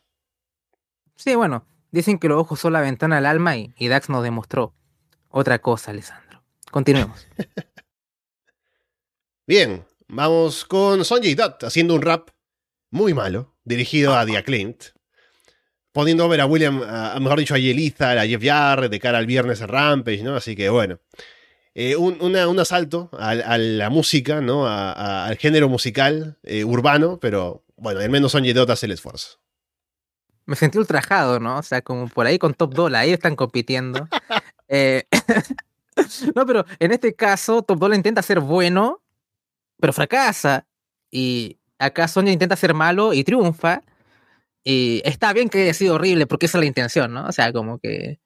[1.15, 4.75] Sí, bueno, dicen que los ojos son la ventana al alma y, Dax nos demostró
[5.29, 6.43] otra cosa, Alessandro.
[6.69, 7.25] Continuemos.
[9.47, 12.31] Bien, vamos con Sonjay Dutt haciendo un rap
[12.89, 14.83] muy malo, dirigido a The Clint,
[15.93, 19.27] poniendo ver a William, a, mejor dicho, a Yeliza, a Jeff Jarrett de cara al
[19.27, 20.35] viernes en Rampage, ¿no?
[20.35, 20.99] Así que bueno.
[21.73, 24.67] Eh, un, asalto a, la música, ¿no?
[24.67, 29.39] al género musical eh, urbano, pero bueno, al menos son Yedotas el esfuerzo.
[30.45, 31.57] Me sentí ultrajado, ¿no?
[31.57, 34.07] O sea, como por ahí con Top Dollar, ahí están compitiendo.
[34.73, 35.03] Eh,
[36.33, 39.01] no, pero en este caso, Top Dollar intenta ser bueno,
[39.81, 40.65] pero fracasa.
[41.11, 43.81] Y acá Sonya intenta ser malo y triunfa.
[44.63, 47.25] Y está bien que haya sido horrible, porque esa es la intención, ¿no?
[47.27, 48.21] O sea, como que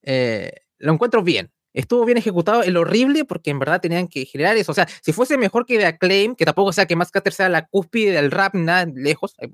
[0.00, 2.62] eh, lo encuentro bien estuvo bien ejecutado.
[2.62, 4.72] El horrible, porque en verdad tenían que generar eso.
[4.72, 7.66] O sea, si fuese mejor que The Acclaim, que tampoco sea que más sea la
[7.66, 9.48] cúspide del rap, nada lejos, eh,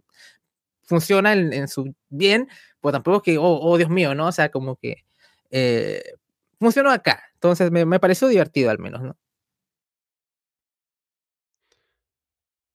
[0.82, 2.48] funciona en, su bien,
[2.80, 4.28] pues tampoco es que, oh, oh, Dios mío, ¿no?
[4.28, 5.04] O sea, como que
[5.50, 6.02] eh,
[6.58, 7.22] funcionó acá.
[7.34, 9.16] Entonces me, me, pareció divertido al menos, ¿no?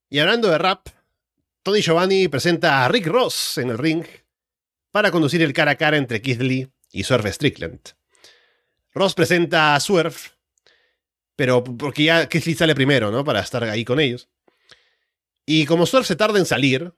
[0.09, 0.89] Y hablando de rap,
[1.63, 4.05] Tony Giovanni presenta a Rick Ross en el ring
[4.91, 8.02] para conducir el cara a cara entre Keith Lee y Swerve Strickland.
[8.93, 10.15] Ross presenta a Swerve,
[11.35, 13.23] pero porque ya Keith sale primero, ¿no?
[13.23, 14.29] Para estar ahí con ellos.
[15.45, 16.93] Y como Swerve se tarda en salir,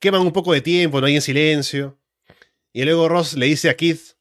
[0.00, 1.98] queman un poco de tiempo, no hay en silencio.
[2.72, 4.14] Y luego Ross le dice a Keith,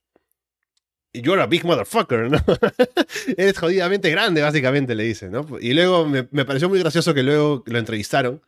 [1.16, 2.44] You're a big motherfucker, ¿no?
[3.38, 5.46] Eres jodidamente grande, básicamente le dice, ¿no?
[5.62, 8.42] Y luego me, me, pareció muy gracioso que luego lo entrevistaron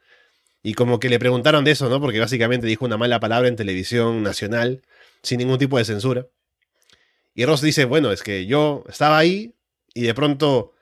[0.64, 2.02] y como que le preguntaron de eso, ¿no?
[2.02, 4.82] Porque básicamente dijo una mala palabra en televisión nacional,
[5.22, 6.26] sin ningún tipo de censura.
[7.36, 9.54] Y Ross dice, bueno, es que yo estaba ahí
[9.94, 10.74] y de pronto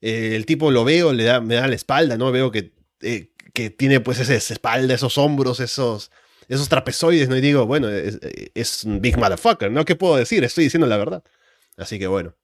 [0.00, 2.32] eh, el tipo lo veo, le da, me da la espalda, ¿no?
[2.32, 6.10] Veo que, eh, que tiene pues esa espalda, esos hombros, esos,
[6.48, 7.36] esos trapezoides, ¿no?
[7.36, 9.84] Y digo, bueno, es, un big motherfucker, ¿no?
[9.84, 10.42] ¿Qué puedo decir?
[10.42, 11.22] Estoy diciendo la verdad.
[11.76, 12.34] Así que bueno.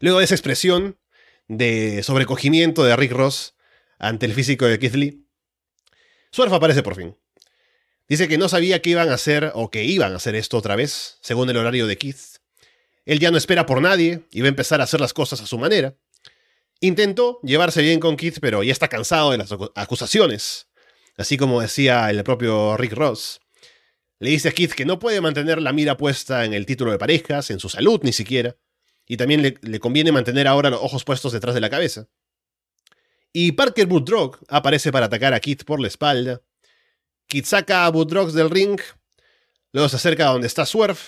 [0.00, 0.98] Luego de esa expresión
[1.46, 3.54] de sobrecogimiento de Rick Ross
[4.00, 5.28] ante el físico de Keith Lee,
[6.32, 7.16] Swerve aparece por fin.
[8.08, 10.74] Dice que no sabía que iban a hacer o que iban a hacer esto otra
[10.74, 12.41] vez, según el horario de Keith.
[13.04, 15.46] Él ya no espera por nadie y va a empezar a hacer las cosas a
[15.46, 15.96] su manera.
[16.80, 20.68] Intentó llevarse bien con Keith, pero ya está cansado de las acusaciones.
[21.16, 23.40] Así como decía el propio Rick Ross.
[24.18, 26.98] Le dice a Keith que no puede mantener la mira puesta en el título de
[26.98, 28.56] parejas, en su salud ni siquiera.
[29.06, 32.08] Y también le, conviene mantener ahora los ojos puestos detrás de la cabeza.
[33.32, 36.40] Y Parker Woodrock aparece para atacar a Keith por la espalda.
[37.26, 38.80] Keith saca a Woodrock del ring,
[39.72, 41.00] luego se acerca a donde está Swerve,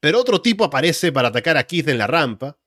[0.00, 2.58] pero otro tipo aparece para atacar a Keith en la rampa.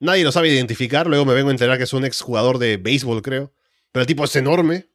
[0.00, 2.76] Nadie lo sabe identificar, luego me vengo a enterar que es un ex jugador de
[2.76, 3.52] béisbol, creo.
[3.92, 4.88] Pero el tipo es enorme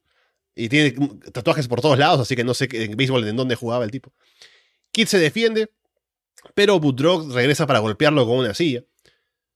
[0.55, 0.95] y tiene
[1.31, 4.13] tatuajes por todos lados, así que no sé en béisbol en dónde jugaba el tipo.
[4.91, 5.71] Keith se defiende,
[6.53, 8.84] pero Woodrock regresa para golpearlo con una silla.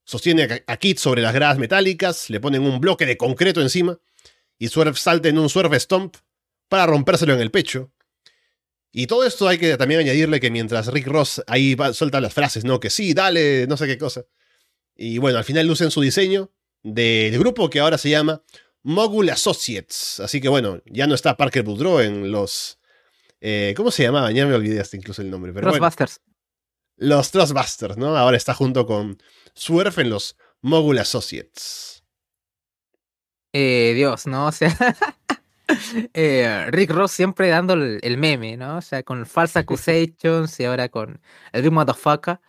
[0.04, 4.00] Sostiene a Kit sobre las gradas metálicas, le ponen un bloque de concreto encima
[4.58, 6.16] y Swerve salta en un Swerve Stomp
[6.70, 7.92] para rompérselo en el pecho.
[9.00, 12.66] Y todo esto hay que también añadirle que mientras Rick Ross ahí suelta las frases,
[12.66, 12.80] ¿no?
[12.80, 14.26] Que sí, dale, no sé qué cosa.
[14.96, 18.42] Y bueno, al final lucen su diseño del grupo que ahora se llama
[18.82, 20.20] Mogul Associates.
[20.20, 22.80] Así que bueno, ya no está Parker Boudreau en los...
[23.40, 24.32] Eh, ¿Cómo se llamaba?
[24.32, 25.54] Ya me olvidé hasta incluso el nombre.
[25.54, 26.22] Pero Trustbusters.
[26.96, 28.18] los Trustbusters, ¿no?
[28.18, 29.22] Ahora está junto con
[29.54, 32.04] Swerve en los Mogul Associates.
[33.54, 34.48] Eh, Dios, ¿no?
[34.48, 34.76] O sea,
[36.14, 38.78] eh, Rick Ross siempre dando el, meme, ¿no?
[38.78, 42.40] O sea, con False Accusations y ahora con el Big Motherfucker.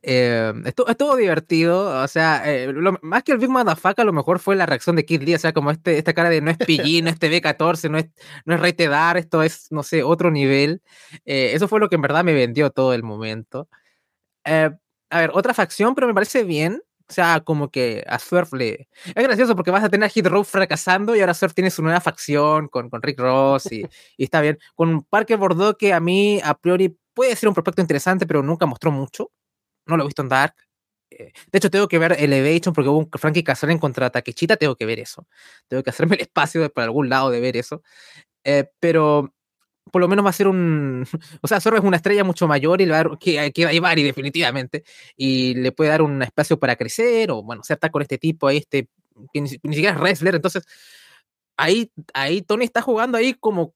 [0.00, 2.72] Eh, estuvo, divertido, o sea, eh,
[3.02, 5.52] más que el Big Motherfucker, lo mejor fue la reacción de Kid Lee, o sea,
[5.52, 8.06] como este, esta cara de no es PG, no es TV14, no es,
[8.44, 10.82] no es Dar, esto es, no sé, otro nivel.
[11.24, 13.68] eso fue lo que en verdad me vendió todo el momento.
[14.48, 14.70] Eh,
[15.10, 16.82] a ver, otra facción, pero me parece bien.
[17.08, 18.88] O sea, como que a Surf le.
[19.04, 21.82] Es gracioso porque vas a tener a Hit Row fracasando y ahora Surf tiene su
[21.82, 23.86] nueva facción con, con Rick Ross y,
[24.18, 24.58] está bien.
[24.74, 28.66] Con Parker Bordeaux, que a mí a priori puede ser un prospecto interesante, pero nunca
[28.66, 29.32] mostró mucho.
[29.86, 30.54] No lo he visto en Dark.
[31.10, 34.56] Eh, de hecho, tengo que ver Elevation porque hubo un Frankie en contra Takechita.
[34.56, 35.26] Tengo que ver eso.
[35.66, 37.82] Tengo que hacerme el espacio por algún lado de ver eso.
[38.44, 39.34] Eh, pero
[39.90, 41.06] por lo menos va a ser un.
[41.42, 43.72] O sea, Zorro es una estrella mucho mayor y va a que, que va a
[43.72, 44.84] llevar, y definitivamente.
[45.16, 48.46] Y le puede dar un espacio para crecer, o bueno, se está con este tipo
[48.48, 48.88] ahí, este,
[49.32, 50.34] que ni, siquiera es wrestler.
[50.34, 50.64] Entonces,
[51.56, 53.74] ahí, ahí Tony está jugando ahí como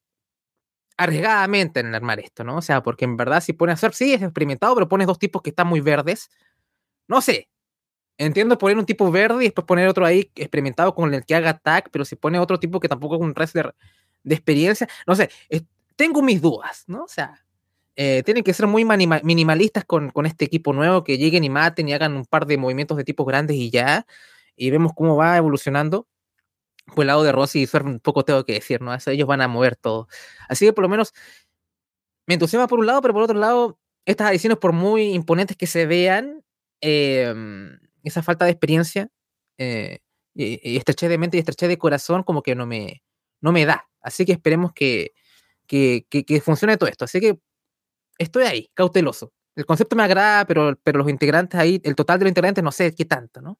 [0.97, 2.57] arriesgadamente en armar esto, ¿no?
[2.57, 5.19] O sea, porque en verdad, si pone a Surf, sí, es experimentado, pero pones dos
[5.19, 6.29] tipos que están muy verdes.
[7.07, 7.49] No sé.
[8.17, 11.57] Entiendo poner un tipo verde y después poner otro ahí experimentado con el que haga
[11.57, 13.75] tag, pero si pone otro tipo que tampoco es un wrestler
[14.23, 15.29] de experiencia, no sé,
[15.95, 17.03] tengo mis dudas, ¿no?
[17.03, 17.43] O sea,
[17.95, 21.87] eh, tienen que ser muy minimalistas con, con, este equipo nuevo, que lleguen y maten
[21.87, 24.05] y hagan un par de movimientos de tipos grandes y ya,
[24.55, 26.07] y vemos cómo va evolucionando.
[26.87, 28.93] Pues el lado de Rossi y Swerve poco tengo que decir, ¿no?
[28.93, 30.07] Ellos van a mover todo.
[30.49, 31.13] Así que por lo menos
[32.27, 35.67] me entusiasma por un lado, pero por otro lado, estas adiciones, por muy imponentes que
[35.67, 36.43] se vean,
[36.81, 39.09] em, esa falta de experiencia
[39.57, 39.99] eh,
[40.33, 43.03] y, y, estrechez de mente y estrechez de corazón, como que no me,
[43.41, 43.87] no me da.
[44.01, 45.13] Así que esperemos que,
[45.67, 47.05] que, que, funcione todo esto.
[47.05, 47.39] Así que
[48.17, 49.33] estoy ahí, cauteloso.
[49.55, 52.71] El concepto me agrada, pero, pero los integrantes ahí, el total de los integrantes no
[52.71, 53.59] sé qué tanto, ¿no?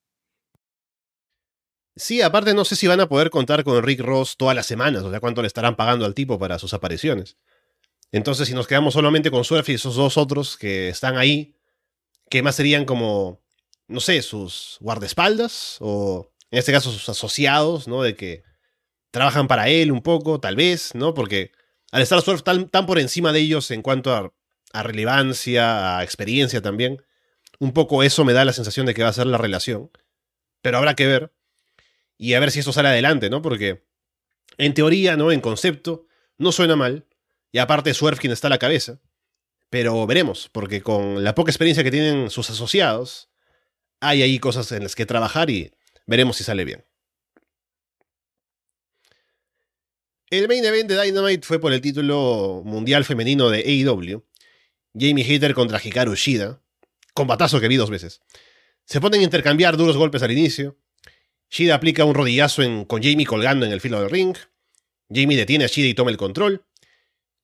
[1.95, 5.03] Sí, aparte no sé si van a poder contar con Rick Ross todas las semanas,
[5.03, 7.37] o sea, cuánto le estarán pagando al tipo para sus apariciones.
[8.11, 11.55] Entonces, si nos quedamos solamente con Surf y esos dos otros que están ahí,
[12.29, 13.41] que más serían como,
[13.87, 18.01] no sé, sus guardaespaldas, o en este caso sus asociados, ¿no?
[18.01, 18.43] De que
[19.11, 21.13] trabajan para él un poco, tal vez, ¿no?
[21.13, 21.51] Porque
[21.93, 24.33] al estar Surf tan, por encima de ellos en cuanto a,
[24.81, 27.03] relevancia, a experiencia también,
[27.59, 29.91] un poco eso me da la sensación de que va a ser la relación.
[30.63, 31.31] Pero habrá que ver.
[32.17, 33.43] Y a ver si esto sale adelante, ¿no?
[33.43, 33.83] Porque
[34.57, 35.31] en teoría, ¿no?
[35.31, 36.07] En concepto,
[36.39, 37.05] no suena mal.
[37.51, 38.99] Y aparte, Swerve quien está a la cabeza.
[39.69, 43.29] Pero veremos, porque con la poca experiencia que tienen sus asociados,
[43.99, 45.71] hay ahí cosas en las que trabajar y
[46.07, 46.85] veremos si sale bien.
[50.33, 54.25] El main event de Dynamite fue por el título mundial femenino de AEW.
[54.95, 56.59] Jamie Hater contra Hikaru Shida.
[57.13, 58.19] Combatazo que vi dos veces.
[58.83, 60.75] Se ponen a intercambiar duros golpes al inicio.
[61.51, 64.35] Shida aplica un rodillazo con Jamie colgando en el filo del ring.
[65.07, 66.65] Jamie detiene a Shida y toma el control.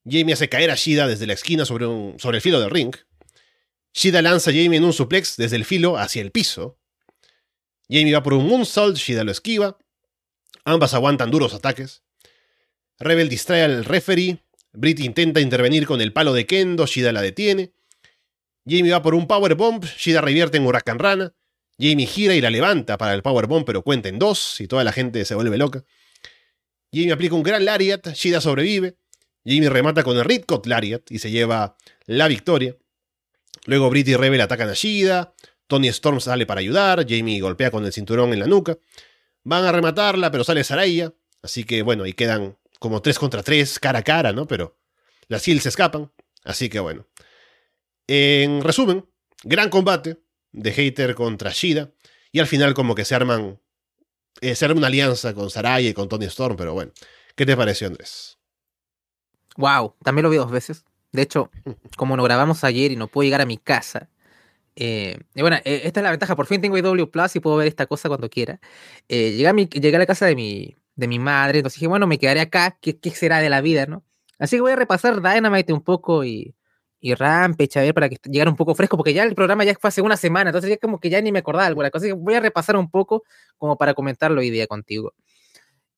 [0.04, 1.86] Jamie hace caer a Shida desde la esquina sobre,
[2.18, 2.96] sobre el filo del ring.
[3.94, 6.80] Shida lanza a Jamie en un suplex desde el filo hacia el piso.
[7.88, 9.78] Jamie va por un moonsault, Shida lo esquiva.
[10.66, 12.02] Ambas aguantan duros ataques.
[13.00, 14.40] Rebel distrae al referee.
[14.74, 17.72] Brit intenta intervenir con el palo de Kendo, Shida la detiene.
[18.68, 21.34] Jamie va por un powerbomb, Shida revierte en Huracán Rana.
[21.80, 24.92] Jamie gira y la levanta para el powerbomb, pero cuenta en dos y toda la
[24.92, 25.84] gente se vuelve loca.
[26.92, 28.98] Jamie aplica un gran lariat, Shida sobrevive.
[29.46, 32.76] Jamie remata con el Ridcot Lariat y se lleva la victoria.
[33.66, 35.34] Luego Brit y Rebel atacan a Shida.
[35.68, 37.06] Tony Storm sale para ayudar.
[37.08, 38.78] Jamie golpea con el cinturón en la nuca.
[39.44, 41.14] Van a rematarla, pero sale Saraya.
[41.42, 44.48] Así que bueno, y quedan como 3 contra 3, cara a cara, ¿no?
[44.48, 44.78] Pero
[45.28, 46.12] las Hills se escapan.
[46.44, 47.08] Así que bueno.
[48.08, 49.06] En resumen,
[49.44, 50.18] gran combate
[50.52, 51.92] de Hater contra Shida.
[52.32, 53.60] Y al final como que se arman...
[54.42, 56.92] Eh, se arma una alianza con Saraya y con Tony Storm, pero bueno.
[57.36, 58.38] ¿Qué te pareció, Andrés?
[59.58, 60.86] Wow, también lo vi dos veces.
[61.12, 61.52] De hecho,
[61.98, 64.10] como nos grabamos ayer y no puedo llegar a mi casa,
[64.82, 67.58] eh, y bueno, eh, esta es la ventaja, por fin tengo IW Plus y puedo
[67.58, 68.60] ver esta cosa cuando quiera.
[69.10, 71.88] Eh, llegué, a mi, llegué a la casa de mi, de mi madre, entonces dije,
[71.88, 74.04] bueno, me quedaré acá, ¿qué, ¿qué, será de la vida, no?
[74.38, 76.56] Así que voy a repasar Dynamite un poco y,
[77.00, 79.76] y Rampage, a ver, para que llegara un poco fresco, porque ya el programa ya
[79.80, 82.14] fue hace una semana, entonces ya como que ya ni me acordaba alguna cosa, así
[82.14, 83.24] que voy a repasar un poco
[83.58, 85.14] como para comentarlo hoy día contigo.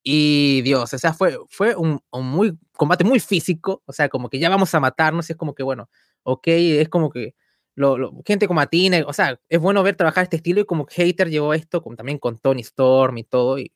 [0.04, 4.30] Y Dios, o sea, fue, fue un, un, muy, combate muy físico, o sea, como
[4.30, 5.90] que ya vamos a matarnos, y es como que, bueno,
[6.24, 7.36] ok, es como que
[7.76, 10.86] lo, lo, gente como Atina, o sea, es bueno ver trabajar este estilo y como
[10.86, 13.72] Hater llevó esto como también con Tony Storm y todo, y,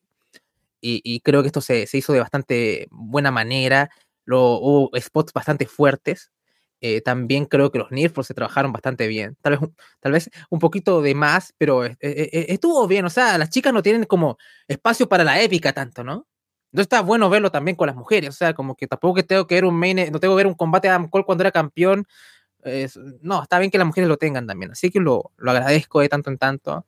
[0.80, 3.90] y, y creo que esto se, se, hizo de bastante buena manera,
[4.24, 6.30] lo, hubo spots bastante fuertes,
[6.80, 9.36] eh, también creo que los Nerfs se trabajaron bastante bien.
[9.40, 9.70] Tal vez,
[10.00, 13.04] tal vez un poquito de más, pero eh, estuvo bien.
[13.06, 14.36] O sea, las chicas no tienen como
[14.68, 16.26] espacio para la épica tanto, ¿no?
[16.72, 18.30] Entonces está bueno verlo también con las mujeres.
[18.30, 20.46] O sea, como que tampoco que tengo que ver un main, no tengo que ver
[20.46, 22.06] un combate de Adam Cole cuando era campeón.
[23.22, 24.72] No, está bien que las mujeres lo tengan también.
[24.72, 26.86] Así que lo, lo agradezco de tanto en tanto.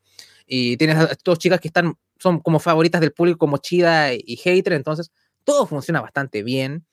[0.48, 4.36] Y tienes a dos chicas que están, son como favoritas del público, como Chida y
[4.36, 4.72] Hater.
[4.72, 5.12] Entonces,
[5.44, 6.86] todo funciona bastante bien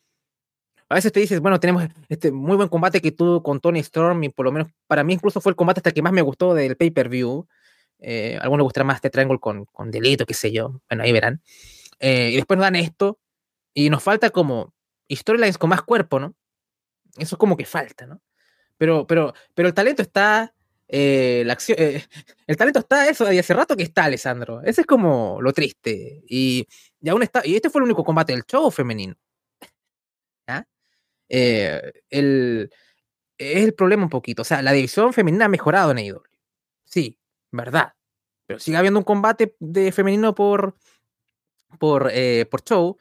[0.87, 4.23] a veces te dices, bueno, tenemos este muy buen combate que tuvo con Tony Storm
[4.23, 6.53] y por lo menos para mí incluso fue el combate hasta que más me gustó
[6.53, 7.47] del pay-per-view.
[7.99, 10.81] Eh, a algunos les gustará más este triángulo con, con delito, qué sé yo.
[10.89, 11.41] Bueno, ahí verán.
[11.99, 13.19] Eh, y después nos dan esto
[13.73, 14.73] y nos falta como
[15.11, 16.35] storylines con más cuerpo, ¿no?
[17.17, 18.21] Eso es como que falta, ¿no?
[18.77, 20.53] Pero, pero, pero el talento está,
[20.87, 21.45] eh,
[21.77, 22.03] eh,
[22.47, 24.61] el talento está eso, y hace rato que está Alessandro.
[24.63, 26.23] Ese es como lo triste.
[26.27, 26.67] Y,
[27.01, 29.15] y aún está, y este fue el único combate del show femenino.
[30.47, 30.65] ¿Ah?
[31.29, 32.69] El,
[33.37, 34.43] es el problema un poquito.
[34.43, 36.23] O sea, la división femenina ha mejorado en AEW.
[36.85, 37.19] Sí,
[37.51, 37.93] verdad.
[38.47, 40.75] Pero sigue habiendo un combate de femenino por,
[41.79, 42.11] por,
[42.49, 42.97] por show.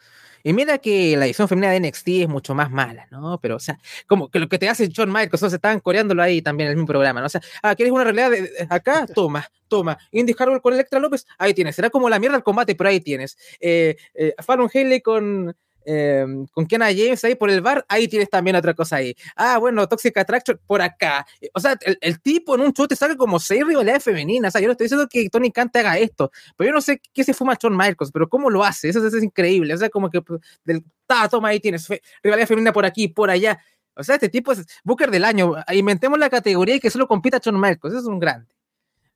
[0.46, 3.40] Y mira que la edición femenina de NXT es mucho más mala, ¿no?
[3.40, 6.22] Pero, o sea, como que lo que te hace John Michaels, o sea, estaban coreándolo
[6.22, 7.26] ahí también en el mismo programa, ¿no?
[7.26, 9.06] O sea, ah, ¿quieres una realidad de, acá?
[9.14, 9.96] Toma, toma.
[10.12, 11.74] Indy Harwell con Electra López, ahí tienes.
[11.74, 13.38] Será como la mierda el combate, pero ahí tienes.
[13.58, 18.30] Eh, eh, Fallon Haley con, eh, con Kiana James ahí por el bar, ahí tienes
[18.30, 19.14] también otra cosa ahí.
[19.36, 21.26] Ah, bueno, Toxic Attraction por acá.
[21.52, 24.50] O sea, el, el tipo en un show te saca como seis rivalidades femeninas.
[24.50, 26.80] O sea, yo no estoy diciendo que Tony Khan te haga esto, pero yo no
[26.80, 29.74] sé qué se fuma Shawn Michaels, pero cómo lo hace, eso, es increíble.
[29.74, 33.08] O sea, como que pues, del, ta, toma, ahí tienes fe, rivalidad femenina por aquí,
[33.08, 33.58] por allá.
[33.96, 35.54] O sea, este tipo es Booker del año.
[35.72, 37.94] Inventemos la categoría y que solo compita Shawn Michaels.
[37.94, 38.54] Eso es un grande.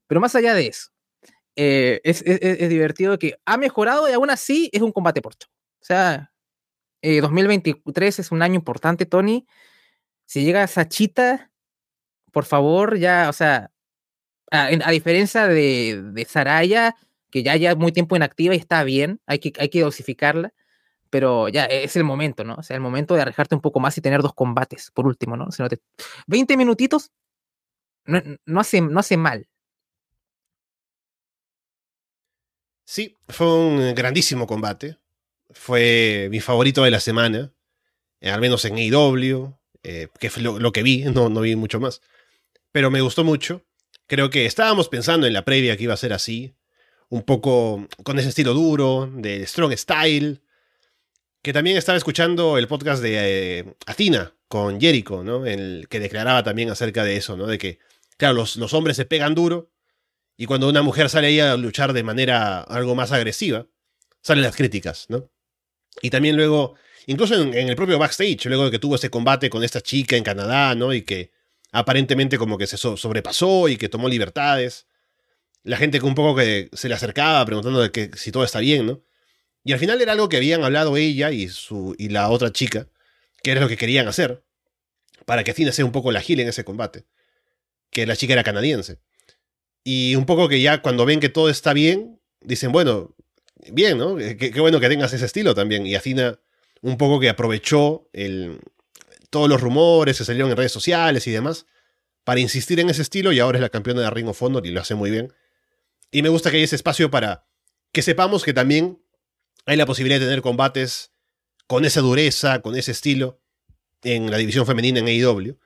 [0.06, 0.90] Pero más allá de eso,
[1.56, 2.24] eh, es,
[2.68, 5.50] divertido que ha mejorado y aún así es un combate por show.
[5.80, 6.32] O sea,
[7.02, 9.46] eh, 2023 es un año importante, Tony.
[10.26, 11.50] Si llega Sachita,
[12.32, 13.70] por favor, ya, o sea,
[14.50, 16.96] a, diferencia de, de, Saraya,
[17.30, 20.52] que ya ya muy tiempo inactiva y está bien, hay que, hay que dosificarla,
[21.10, 22.56] pero ya es el momento, ¿no?
[22.56, 25.36] O sea, el momento de arriesgarte un poco más y tener dos combates, por último,
[25.36, 25.50] ¿no?
[25.52, 25.80] Si no te...
[26.26, 27.12] 20 minutitos
[28.06, 29.48] no, no, hace, no hace mal.
[32.84, 34.98] Sí, fue un grandísimo combate
[35.50, 37.52] fue mi favorito de la semana,
[38.20, 41.80] eh, al menos en AEW, eh, que fue lo, que vi, no, no vi mucho
[41.80, 42.00] más.
[42.72, 43.64] Pero me gustó mucho.
[44.06, 46.54] Creo que estábamos pensando en la previa que iba a ser así,
[47.08, 50.42] un poco con ese estilo duro, de strong style,
[51.42, 55.46] que también estaba escuchando el podcast de eh, Athena con Jericho, ¿no?
[55.46, 57.46] El que declaraba también acerca de eso, ¿no?
[57.46, 57.78] De que,
[58.16, 59.70] claro, los, los hombres se pegan duro
[60.36, 63.66] y cuando una mujer sale ahí a luchar de manera algo más agresiva,
[64.22, 65.30] salen las críticas, ¿no?
[66.02, 66.74] Y también luego,
[67.06, 70.24] incluso en, el propio backstage, luego de que tuvo ese combate con esta chica en
[70.24, 70.92] Canadá, ¿no?
[70.92, 71.32] Y que
[71.72, 74.86] aparentemente como que se so sobrepasó y que tomó libertades.
[75.62, 78.60] La gente que un poco que se le acercaba preguntando de que si todo está
[78.60, 79.02] bien, ¿no?
[79.64, 82.88] Y al final era algo que habían hablado ella y, su, y la otra chica,
[83.42, 84.42] que era lo que querían hacer,
[85.26, 87.04] para que Athena sea un poco la gil en ese combate.
[87.90, 88.98] Que la chica era canadiense.
[89.84, 93.14] Y un poco que ya cuando ven que todo está bien, dicen, bueno,
[93.72, 94.16] bien, ¿no?
[94.16, 95.86] Qué, bueno que tengas ese estilo también.
[95.86, 96.38] Y Athena
[96.80, 98.60] un poco que aprovechó el,
[99.30, 101.66] todos los rumores que salieron en redes sociales y demás
[102.24, 104.70] para insistir en ese estilo y ahora es la campeona de Ring of Honor y
[104.70, 105.32] lo hace muy bien.
[106.10, 107.46] Y me gusta que haya ese espacio para
[107.92, 109.02] que sepamos que también
[109.66, 111.12] hay la posibilidad de tener combates
[111.66, 113.40] con esa dureza, con ese estilo
[114.02, 115.58] en la división femenina en AEW.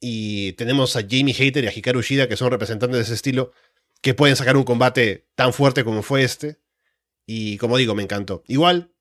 [0.00, 3.52] Y tenemos a Jamie Hater y a Hikaru Shida, que son representantes de ese estilo,
[4.00, 6.58] que pueden sacar un combate tan fuerte como fue este.
[7.26, 8.42] Y como digo, me encantó.
[8.46, 8.92] Igual,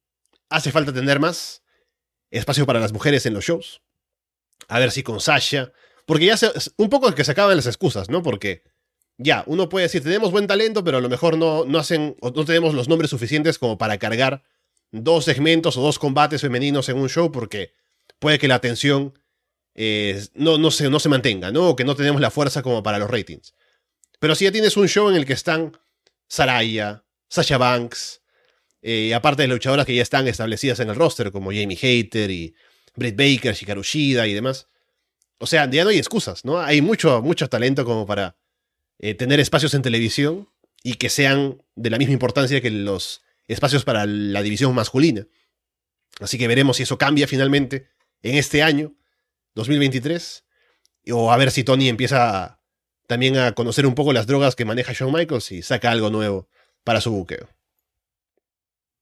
[0.50, 1.64] hace falta tener más
[2.32, 3.82] espacio para las mujeres en los shows.
[4.68, 5.72] A ver si con Sasha.
[6.06, 6.36] Porque ya
[6.78, 8.24] un poco que se acaban las excusas, ¿no?
[8.24, 8.64] Porque
[9.18, 12.46] ya, uno puede decir, tenemos buen talento, pero a lo mejor no, no hacen, no
[12.46, 14.44] tenemos los nombres suficientes como para cargar
[14.92, 17.74] dos segmentos o dos combates femeninos en un show, porque
[18.20, 19.18] puede que la atención
[19.76, 21.70] eh, no, no, se, no se mantenga, ¿no?
[21.70, 23.54] O que no tenemos la fuerza como para los ratings.
[24.20, 25.78] Pero si ya tienes un show en el que están
[26.28, 27.03] Saraya,
[27.34, 28.22] Sasha Banks,
[28.84, 32.30] eh, aparte de las luchadoras que ya están establecidas en el roster, como Jamie Hater
[32.30, 32.54] y
[32.96, 34.68] Britt Baker, Shikaru Shida y demás.
[35.40, 36.60] O sea, ya no hay excusas, ¿no?
[36.60, 38.38] Hay mucho, mucho talento como para
[39.00, 40.48] eh, tener espacios en televisión
[40.84, 45.26] y que sean de la misma importancia que los espacios para la división masculina.
[46.20, 47.88] Así que veremos si eso cambia finalmente
[48.22, 48.94] en este año,
[49.56, 50.46] 2023,
[51.14, 52.62] o a ver si Tony empieza
[53.08, 56.48] también a conocer un poco las drogas que maneja Shawn Michaels y saca algo nuevo
[56.84, 57.48] para su buqueo.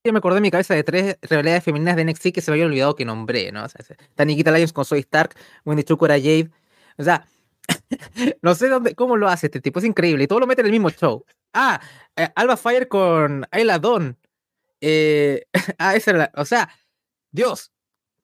[0.04, 2.56] Yo me acordé en mi cabeza de tres realidades femeninas de NXT que se me
[2.56, 3.64] había olvidado que nombré, ¿no?
[3.64, 6.50] O sea, está Nikita con Zoe Stark, Wendy Chuko era Jade.
[6.98, 7.28] O sea,
[8.42, 10.24] no sé dónde, cómo lo hace este tipo, es increíble.
[10.24, 11.24] Y todo lo mete en el mismo show.
[11.54, 11.80] Ah,
[12.16, 14.18] eh, Alba Fire con Ayla Dawn.
[14.82, 15.46] Eh,
[15.78, 16.70] ah, esa era o sea,
[17.32, 17.72] Dios,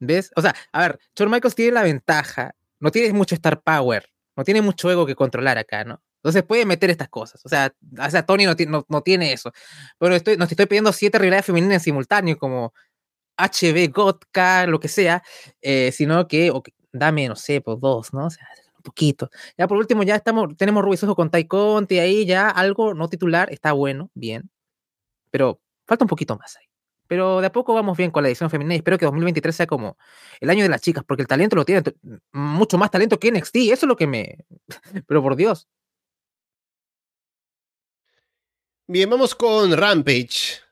[0.00, 0.32] ¿ves?
[0.36, 4.44] O sea, a ver, Shawn Michaels tiene la ventaja, no tiene mucho star power, no
[4.44, 6.02] tiene mucho ego que controlar acá, ¿no?
[6.18, 7.44] Entonces puede meter estas cosas.
[7.44, 9.52] O sea, o sea Tony no, no, tiene eso.
[9.98, 12.72] Pero estoy, no te estoy pidiendo siete realidades femeninas en simultáneo, como
[13.38, 15.22] HB, Gotka, lo que sea,
[15.62, 16.52] eh, sino que,
[16.92, 18.26] dame, no sé, pues dos, ¿no?
[18.26, 18.46] O sea,
[18.76, 19.30] un poquito.
[19.56, 23.52] Ya por último, ya estamos, tenemos Rubisoso con Tai Conti ahí, ya algo no titular,
[23.52, 24.50] está bueno, bien.
[25.30, 26.64] Pero falta un poquito más ahí.
[27.08, 29.66] Pero de a poco vamos bien con la edición femenina y espero que 2023 sea
[29.66, 29.96] como
[30.40, 31.82] el año de las chicas, porque el talento lo tiene
[32.32, 33.56] mucho más talento que NXT.
[33.56, 34.44] Eso es lo que me.
[35.06, 35.68] Pero por Dios.
[38.90, 40.62] Bien, vamos con Rampage.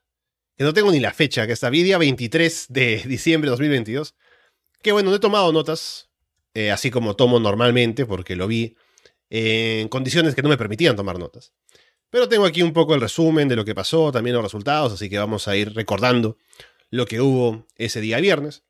[0.57, 4.15] Que no tengo ni la fecha, que está día 23 de diciembre de 2022.
[4.81, 6.09] Que bueno, no he tomado notas,
[6.55, 8.75] eh, así como tomo normalmente, porque lo vi
[9.29, 11.53] en condiciones que no me permitían tomar notas.
[12.09, 15.11] Pero tengo aquí un poco el resumen de lo que pasó, también los resultados, así
[15.11, 16.39] que vamos a ir recordando
[16.89, 18.63] lo que hubo ese día viernes.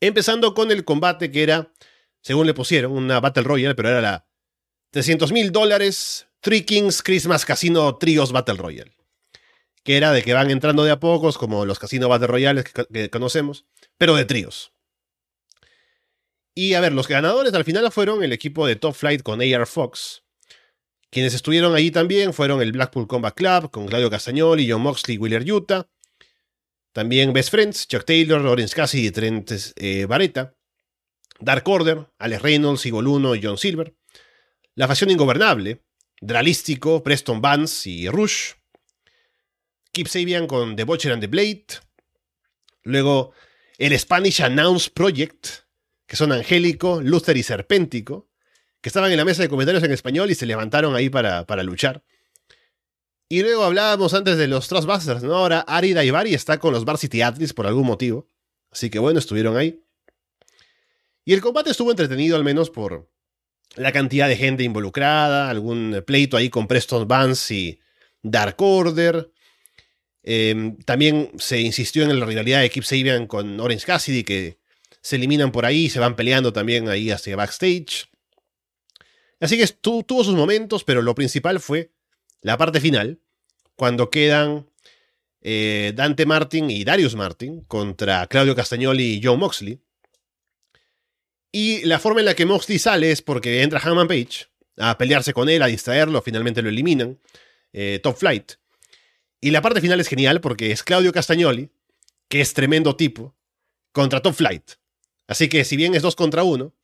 [0.00, 1.74] Empezando con el combate que era,
[2.22, 4.26] según le pusieron, una Battle Royale, pero era la
[4.92, 8.92] 300 mil dólares Three Kings Christmas Casino Trios Battle Royale.
[9.82, 13.10] Que era de que van entrando de a pocos, como los casinos Battle Royales que,
[13.10, 13.66] conocemos,
[13.98, 14.72] pero de tríos.
[16.54, 19.66] Y a ver, los ganadores al final fueron el equipo de Top Flight con AR
[19.66, 20.24] Fox.
[21.10, 25.50] Quienes estuvieron allí también fueron el Blackpool Combat Club con Claudio Castagnoli, John Moxley Willer
[25.50, 25.88] Utah.
[26.92, 30.06] También Best Friends, Chuck Taylor, Lawrence Cassidy y Trent eh.
[31.40, 33.94] Dark Order, Alex Reynolds, Igor Luno y John Silver.
[34.74, 35.82] La Facción Ingobernable,
[36.20, 38.52] Dralístico, Preston Vance y Rush.
[39.92, 41.66] Keep Sabian con The Butcher and the Blade.
[42.82, 43.32] Luego
[43.78, 45.48] el Spanish Announce Project,
[46.06, 48.28] que son Angélico, Luther y Serpéntico,
[48.80, 51.62] que estaban en la mesa de comentarios en español y se levantaron ahí para, para
[51.62, 52.04] luchar.
[53.28, 55.34] Y luego hablábamos antes de los Trustbusters, ¿no?
[55.34, 58.28] Ahora Ari Daivari está con los Varsity Athletes por algún motivo.
[58.70, 59.82] Así que bueno, estuvieron ahí.
[61.24, 63.10] Y el combate estuvo entretenido al menos por,
[63.74, 67.80] la cantidad de gente involucrada, algún pleito ahí con Preston Vance y
[68.22, 69.30] Dark Order.
[70.22, 74.58] Em, también se insistió en la rivalidad de Keep Sabian con Orange Cassidy, que
[75.00, 78.08] se eliminan por ahí se van peleando también ahí hacia backstage.
[79.38, 81.92] Así que tuvo sus momentos, pero lo principal fue
[82.40, 83.20] la parte final,
[83.76, 84.68] cuando quedan
[85.42, 89.80] eh, Dante Martin y Darius Martin contra Claudio Castagnoli y Joe Moxley.
[91.58, 94.44] Y la forma en la que Moxley sale es porque entra Hangman Page
[94.76, 97.18] a pelearse con él, a distraerlo, finalmente lo eliminan.
[97.72, 98.52] Eh, top Flight.
[99.40, 101.70] Y la parte final es genial porque es Claudio Castagnoli,
[102.28, 103.34] que es tremendo tipo,
[103.92, 104.72] contra Top Flight.
[105.28, 106.74] Así que si bien es dos contra uno,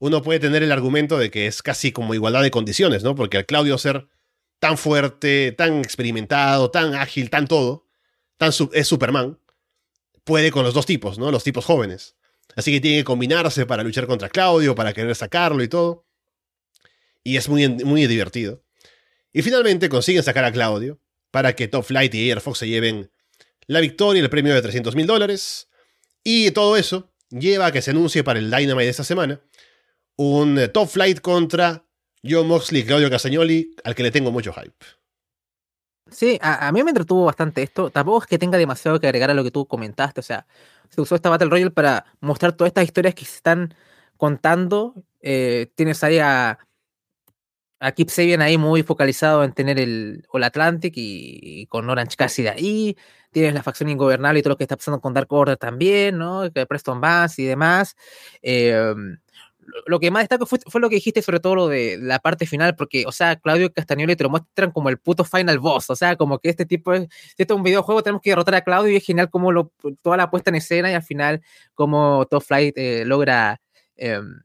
[0.00, 3.14] uno puede tener el argumento de que es casi como igualdad de condiciones, ¿no?
[3.14, 4.08] Porque al Claudio ser
[4.58, 7.86] tan fuerte, tan experimentado, tan ágil, tan todo,
[8.38, 9.38] tan es Superman,
[10.24, 11.30] puede con los dos tipos, ¿no?
[11.30, 12.16] Los tipos jóvenes.
[12.56, 16.06] Así que tiene que combinarse para luchar contra Claudio, para querer sacarlo y todo.
[17.22, 18.62] Y es muy, muy divertido.
[19.32, 20.98] Y finalmente consiguen sacar a Claudio
[21.30, 23.10] para que Top Flight y Air Fox se lleven
[23.66, 25.68] la victoria y el premio de 300 mil dólares.
[26.24, 29.40] Y todo eso lleva a que se anuncie para el Dynamite de esta semana
[30.16, 31.84] un eh, Top Flight contra
[32.24, 34.74] John Moxley y Claudio Castagnoli, al que le tengo mucho hype.
[36.10, 37.90] Sí, a, mí me entretuvo bastante esto.
[37.90, 40.20] Tampoco es que tenga demasiado que agregar a lo que tú comentaste.
[40.20, 40.46] O sea,
[40.90, 43.74] se usó esta Battle Royale para mostrar todas estas historias que se están
[44.16, 44.94] contando.
[45.20, 46.58] Eh, tienes ahí a,
[47.80, 52.42] a Kip Sabian ahí muy focalizado en tener el All Atlantic y, con Orange casi
[52.42, 52.96] de ahí.
[53.30, 56.42] Tienes la facción ingobernable y todo lo que está pasando con Dark Order también, ¿no?
[56.68, 57.96] Preston Bass y demás.
[58.40, 58.94] Eh,
[59.86, 62.76] lo que más destaco fue, lo que dijiste sobre todo lo de la parte final,
[62.76, 66.16] porque, o sea, Claudio Castagnoli te lo muestran como el puto final boss, o sea,
[66.16, 68.92] como que este tipo es, si esto es un videojuego, tenemos que derrotar a Claudio
[68.92, 71.42] y es genial como lo, toda la puesta en escena y al final
[71.74, 73.60] como Top Flight eh, logra
[73.96, 74.40] em,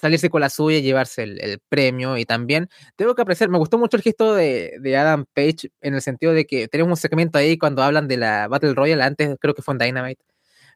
[0.00, 2.16] salirse con la suya y llevarse el, premio.
[2.16, 5.94] Y también tengo que apreciar, me gustó mucho el gesto de, de, Adam Page en
[5.94, 9.36] el sentido de que tenemos un segmento ahí cuando hablan de la Battle Royale, antes
[9.40, 10.22] creo que fue en Dynamite,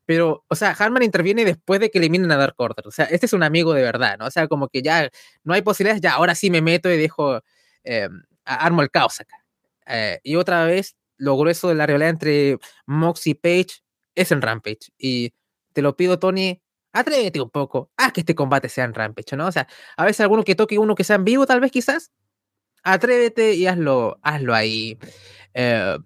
[0.06, 2.86] pero, o sea, Harman interviene después de que eliminen a Dark Order.
[2.86, 4.26] O sea, este es un amigo de verdad, ¿no?
[4.26, 5.08] O sea, como que ya
[5.44, 7.40] no hay posibilidades, ya ahora sí me meto y dejo,
[7.84, 8.08] eh,
[8.44, 9.36] armo el caos acá.
[9.86, 13.82] Eh, y otra vez, lo grueso de la realidad entre Mox y Page
[14.14, 14.90] es en Rampage.
[14.98, 15.32] Y
[15.72, 16.60] te lo pido, Tony,
[16.92, 19.46] atrévete un poco, haz que este combate sea en Rampage, ¿no?
[19.48, 22.12] O sea, a veces alguno que toque uno que sea en vivo, tal vez quizás,
[22.84, 24.98] atrévete y hazlo, hazlo ahí.
[25.54, 25.98] Eh,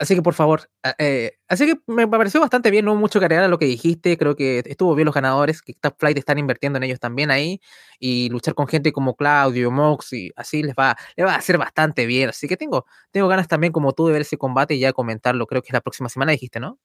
[0.00, 3.48] Así que por favor, eh, así que me pareció bastante bien, no mucho que a
[3.48, 6.84] lo que dijiste, creo que estuvo bien los ganadores, que Top Flight están invirtiendo en
[6.84, 7.60] ellos también ahí,
[7.98, 11.58] y luchar con gente como Claudio, Mox, y así les va, les va a hacer
[11.58, 14.78] bastante bien, así que tengo, tengo ganas también como tú de ver ese combate y
[14.78, 16.78] ya comentarlo, creo que es la próxima semana, dijiste, ¿no?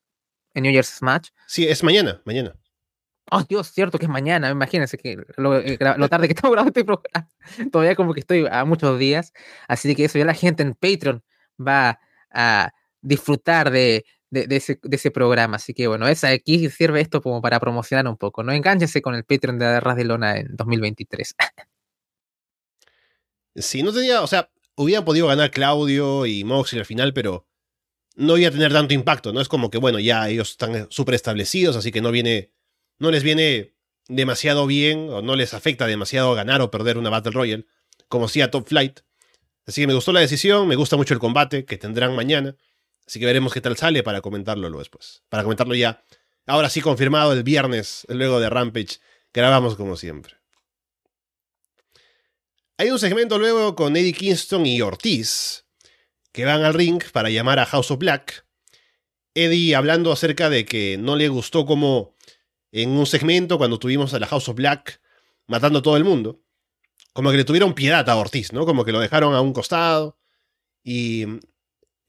[0.55, 1.30] En New Year's Match.
[1.45, 2.55] Sí, es mañana, mañana.
[3.32, 6.70] Oh, Dios, cierto que es mañana, imagínense que lo, eh, lo tarde que estamos grabando
[6.70, 7.30] este programa,
[7.72, 9.34] todavía como que estoy a muchos días,
[9.68, 11.24] así que eso ya la gente en Patreon
[11.59, 11.99] va
[12.32, 12.74] a
[13.04, 15.58] disfrutar de, ese, programa.
[15.58, 18.41] Así que bueno, esa aquí sirve esto como para promocionar un poco.
[18.43, 21.36] No enganchense con el Patreon de Ras de Lona en 2023.
[23.56, 27.45] Sí, no tenía, o sea, hubieran podido ganar Claudio y Moxley al final, pero
[28.16, 29.41] no iba a tener tanto impacto, ¿no?
[29.41, 32.51] Es como que, bueno, ya ellos están súper establecidos, así que no viene,
[32.97, 33.76] no les viene
[34.08, 37.66] demasiado bien o no les afecta demasiado ganar o perder una Battle Royale,
[38.08, 39.01] como si a Top Flight.
[39.66, 42.56] Así que me gustó la decisión, me gusta mucho el combate que tendrán mañana.
[43.06, 45.24] Así que veremos qué tal sale para comentarlo luego después.
[45.30, 46.04] Para comentarlo ya.
[46.45, 48.99] Ahora sí confirmado el viernes, luego de Rampage.
[49.34, 50.36] Grabamos como siempre.
[52.78, 55.66] Hay un segmento luego con Eddie Kingston y Ortiz,
[56.32, 58.45] que van al ring para llamar a House of Black.
[59.36, 62.16] Eddie hablando acerca de que no le gustó como
[62.72, 64.99] en un segmento cuando tuvimos a la House of Black
[65.47, 66.41] matando a todo el mundo,
[67.14, 68.66] como que le tuvieron piedad a Ortiz, ¿no?
[68.66, 70.18] Como que lo dejaron a un costado
[70.84, 71.26] y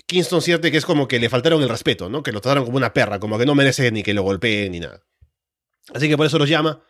[0.07, 2.23] Kingston siente que es como que le faltaron el respeto, ¿no?
[2.23, 4.81] Que lo trataron como una perra, como que no merece ni que lo golpeen ni
[4.81, 5.03] nada.
[5.95, 6.83] Así que por eso los llama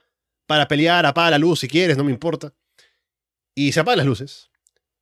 [0.47, 2.53] para pelear, apaga la luz si quieres, no me importa.
[3.55, 4.51] Y se apagan las luces.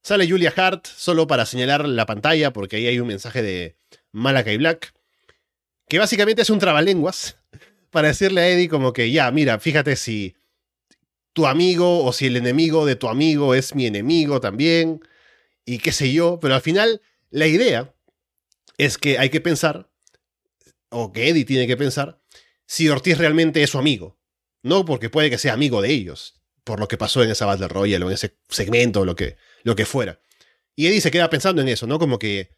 [0.03, 3.77] Sale Julia Hart solo para señalar la pantalla porque ahí hay un mensaje de
[4.11, 4.95] Malakai Black,
[5.89, 7.37] que básicamente es un trabalenguas
[7.91, 10.35] para decirle a Eddie como que ya, mira, fíjate si
[11.33, 15.01] tu amigo o si el enemigo de tu amigo es mi enemigo también
[15.65, 17.01] y qué sé yo, pero al final
[17.31, 17.95] la idea
[18.79, 19.91] es que hay que pensar,
[20.91, 22.21] o que Eddie tiene que pensar,
[22.67, 24.19] si Ortiz realmente es su amigo.
[24.63, 27.69] No porque puede que sea amigo de ellos, por lo que pasó en esa Battle
[27.69, 30.21] Royale o en ese segmento o lo que, lo que fuera.
[30.77, 31.99] Y Eddie se queda pensando en eso, ¿no?
[31.99, 32.57] Como que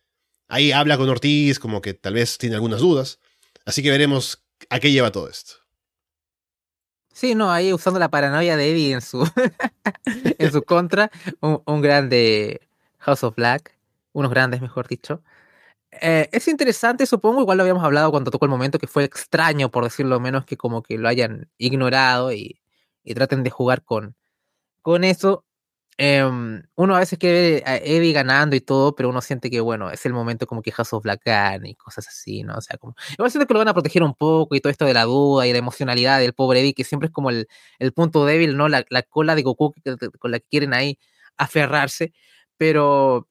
[0.48, 3.18] ahí habla con Ortiz, como que tal vez tiene algunas dudas.
[3.64, 5.54] Así que veremos a qué lleva todo esto.
[7.12, 9.28] Sí, no, ahí usando la paranoia de Eddie en su,
[10.04, 11.10] en su contra,
[11.40, 12.60] un, un grande
[12.98, 13.76] House of Black,
[14.12, 15.22] unos grandes, mejor dicho.
[16.00, 19.70] Eh, es interesante, supongo, igual lo habíamos hablado cuando tocó el momento, que fue extraño,
[19.70, 22.60] por decirlo menos, que como que lo hayan ignorado y,
[23.14, 24.16] traten de jugar con,
[24.82, 25.44] con eso.
[25.98, 29.90] Em, uno a veces quiere a Eddie ganando y todo, pero uno siente que, bueno,
[29.90, 31.22] es el momento como que House of Black
[31.64, 32.56] y cosas así, ¿no?
[32.56, 32.96] O sea, como.
[33.12, 35.46] Igual siento que lo van a proteger un poco y todo esto de la duda
[35.46, 38.68] y la emocionalidad del pobre Eddie, que siempre es como el, el punto débil, ¿no?
[38.68, 39.74] La, la cola de Goku
[40.18, 40.98] con la que quieren ahí
[41.36, 42.12] aferrarse.
[42.56, 43.28] Pero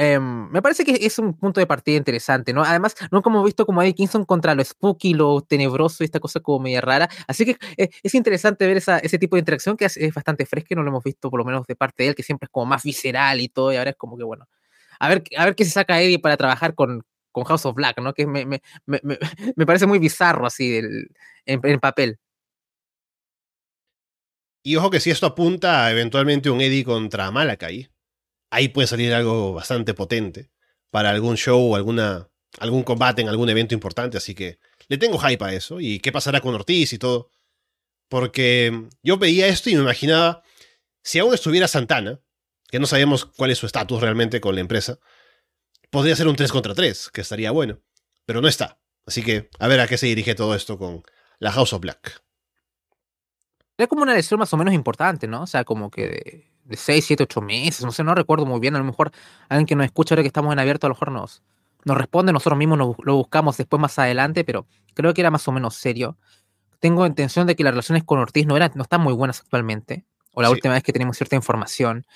[0.00, 2.62] Em, me parece que es un punto de partida interesante, ¿no?
[2.62, 6.60] Además, no como visto como Eddie Kingston contra lo spooky, lo tenebroso, esta cosa como
[6.60, 7.08] media rara.
[7.26, 10.76] Así que eh, es interesante ver esa, ese tipo de interacción que es, bastante fresca,
[10.76, 12.66] no lo hemos visto por lo menos de parte de él, que siempre es como
[12.66, 14.46] más visceral y todo, y ahora es como que, bueno,
[15.00, 17.04] a ver, a ver qué se saca Eddie para trabajar con,
[17.46, 18.14] House of Black, ¿no?
[18.14, 19.16] Que me, me, me, me
[19.66, 21.08] parece muy bizarro así en,
[21.46, 22.18] en papel.
[24.64, 27.88] Y ojo que si esto apunta a eventualmente un Eddie contra Malakai,
[28.50, 30.50] ahí puede salir algo bastante potente
[30.90, 32.28] para algún show o alguna,
[32.58, 34.16] algún combate en algún evento importante.
[34.16, 35.80] Así que le tengo hype a eso.
[35.80, 37.30] ¿Y qué pasará con Ortiz y todo?
[38.08, 40.42] Porque yo veía esto y me imaginaba,
[41.02, 42.20] si aún estuviera Santana,
[42.70, 44.98] que no sabemos cuál es su estatus realmente con la empresa,
[45.90, 47.80] podría ser un 3 contra 3, que estaría bueno.
[48.24, 48.78] Pero no está.
[49.06, 51.02] Así que a ver a qué se dirige todo esto con
[51.38, 52.22] la House of Black.
[53.78, 55.42] Era como una lesión más o menos importante, ¿no?
[55.42, 58.76] O sea, como que de, 6, 7, 8 meses, no sé, no recuerdo muy bien.
[58.76, 59.10] A lo mejor
[59.48, 61.42] alguien que nos escucha ahora que estamos en abierto, a lo mejor nos,
[61.84, 65.52] nos responde, nosotros mismos lo buscamos después más adelante, pero creo que era más o
[65.52, 66.16] menos serio.
[66.80, 70.04] Tengo intención de que las relaciones con Ortiz no, eran, no están muy buenas actualmente,
[70.32, 72.06] o la última vez que tenemos cierta información.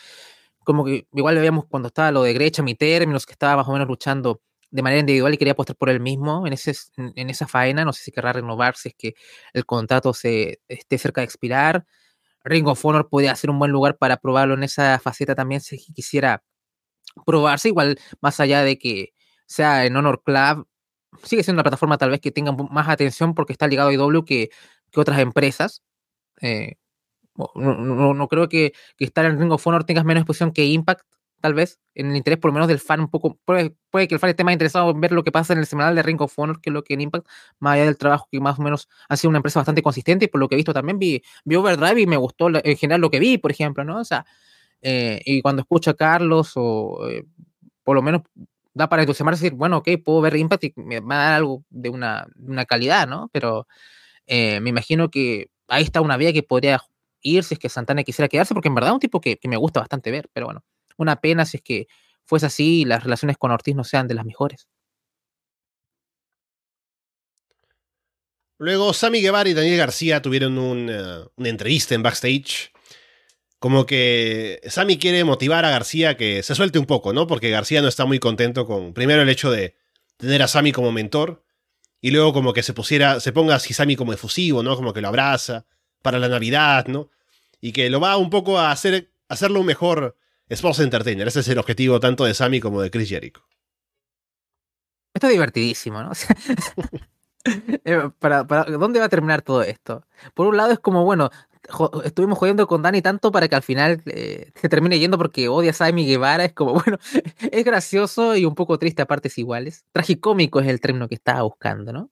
[0.65, 3.73] Como que igual veíamos cuando estaba lo de Grecha, mi términos, que estaba más o
[3.73, 4.41] menos luchando
[4.71, 7.85] de manera individual y quería apostar por él mismo en, ese, en, esa faena.
[7.85, 9.15] No sé si querrá renovar, si es que
[9.53, 11.85] el contrato se esté cerca de expirar.
[12.45, 15.79] Ring of Honor podría ser un buen lugar para probarlo en esa faceta también si
[15.93, 16.43] quisiera
[17.27, 19.13] probarse, igual más allá de que
[19.47, 20.67] sea en Honor Club,
[21.25, 24.25] sigue siendo una plataforma tal vez que tenga más atención porque está ligado a IW
[24.25, 24.51] que,
[24.95, 25.83] otras empresas.
[26.41, 26.77] Eh,
[27.55, 31.03] no, no, creo que, que, estar en Ring of Honor tengas menos exposición que Impact,
[31.43, 33.75] tal vez, en el interés por lo menos del fan un poco, puede,
[34.09, 36.03] que el fan esté más interesado en ver lo que pasa en el semanal de
[36.03, 37.27] Ring of Honor que lo que en Impact,
[37.59, 40.29] más allá del trabajo que más o menos ha sido una empresa bastante consistente y
[40.29, 43.11] por lo que he visto también vi, vi Overdrive y me gustó en general lo
[43.11, 43.99] que vi, por ejemplo, ¿no?
[43.99, 44.25] O sea,
[44.81, 47.25] eh, y cuando escucho a Carlos o eh,
[47.85, 48.23] por lo menos
[48.75, 51.35] da para entusiasmarse y decir, bueno, ok, puedo ver Impact y me va a dar
[51.35, 53.29] algo de una, una calidad, ¿no?
[53.33, 53.67] Pero
[54.27, 56.81] eh, me imagino que ahí está una vía que podría
[57.23, 59.49] ir si es que Santana quisiera quedarse, porque en verdad es un tipo que, que
[59.49, 60.63] me gusta bastante ver, pero bueno.
[61.03, 61.89] Una pena si es que
[62.25, 64.69] fuese así y las relaciones con Ortiz no sean de las mejores.
[68.59, 72.71] Luego, Sammy Guevara y Daniel García tuvieron una entrevista en backstage.
[73.59, 77.27] Como que Sammy quiere motivar a García que se suelte un poco, ¿no?
[77.27, 79.75] Porque García no está muy contento con, primero, el hecho de
[80.17, 81.45] tener a Sammy como mentor.
[82.01, 84.77] Y luego como que se pusiera, se ponga así Sammy como efusivo, ¿no?
[84.77, 85.67] Como que lo abraza
[86.01, 87.11] para la Navidad, ¿no?
[87.61, 90.17] Y que lo va un poco a hacer, hacerlo mejor
[90.53, 91.27] Sports Entertainer.
[91.27, 93.43] Ese es el objetivo tanto de Sammy como de Chris Jericho.
[95.15, 96.13] Esto es divertidísimo, ¿no?
[97.45, 100.07] Eh, para, ¿Dónde va a terminar todo esto?
[100.33, 101.29] Por un lado es como, bueno,
[102.05, 105.73] estuvimos jodiendo con Dani tanto para que al final eh, se termine yendo porque odia
[105.73, 106.45] a Sammy Guevara.
[106.45, 106.99] Es como, bueno,
[107.51, 109.85] es gracioso y un poco triste a partes iguales.
[109.91, 112.11] Tragicómico es el término que estaba buscando, ¿no?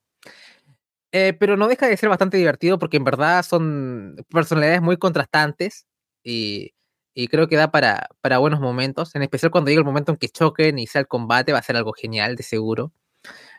[1.13, 5.87] Eh, pero no deja de ser bastante divertido porque en verdad son personalidades muy contrastantes
[6.25, 6.73] y
[7.21, 10.19] y creo que da para, para buenos momentos, en especial cuando llegue el momento en
[10.19, 12.93] que choquen y sea el combate, va a ser algo genial, de seguro.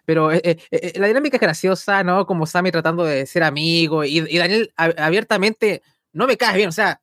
[0.05, 2.26] Pero eh, eh, eh, la dinámica es graciosa, ¿no?
[2.26, 7.01] Como Sammy tratando de ser amigo y, Daniel abiertamente no me caes bien, o sea,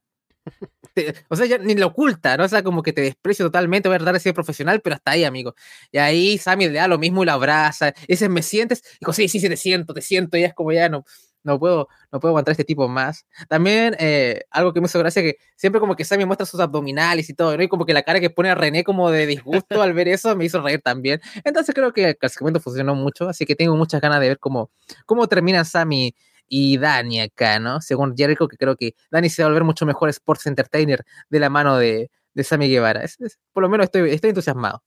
[1.29, 2.45] o sea, ya ni lo oculta, ¿no?
[2.45, 5.13] O sea, como que te desprecio totalmente, voy a tratar de ser profesional, pero hasta
[5.13, 5.55] ahí, amigo.
[5.93, 7.95] Y ahí Sammy le da lo mismo y lo abraza.
[8.03, 8.83] Y dice, ¿me sientes?
[8.95, 10.37] Y digo, sí, sí, sí, te siento, te siento.
[10.37, 11.05] Y es como ya no,
[11.49, 13.27] no puedo, no puedo aguantar este tipo más.
[13.49, 17.29] También eh, algo que me hizo gracia que siempre como que Sammy muestra sus abdominales
[17.31, 17.63] y todo, ¿no?
[17.63, 20.37] Y como que la cara que pone a René como de disgusto al ver eso
[20.37, 21.21] me hizo reír también.
[21.45, 24.71] Entonces creo que el segmento funcionó mucho, así que tengo muchas ganas de ver cómo,
[25.07, 26.15] cómo terminan Sammy
[26.49, 27.81] y Dani acá, ¿no?
[27.81, 31.41] Según Jericho, que creo que Dani se va a volver mucho mejor Sports Entertainer de
[31.41, 33.05] la mano de, de Sammy Guevara.
[33.53, 34.83] por lo menos estoy, estoy entusiasmado.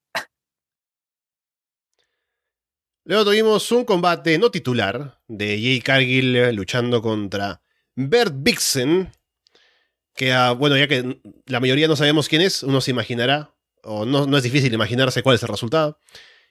[3.04, 7.62] Luego tuvimos un combate no titular de Jay Cargill eh, luchando contra
[7.96, 9.12] Bert Vixen.
[10.14, 14.06] Que, ah, bueno, ya que la mayoría no sabemos quién es, uno se imaginará, o
[14.06, 16.00] no, no es difícil imaginarse cuál es el resultado.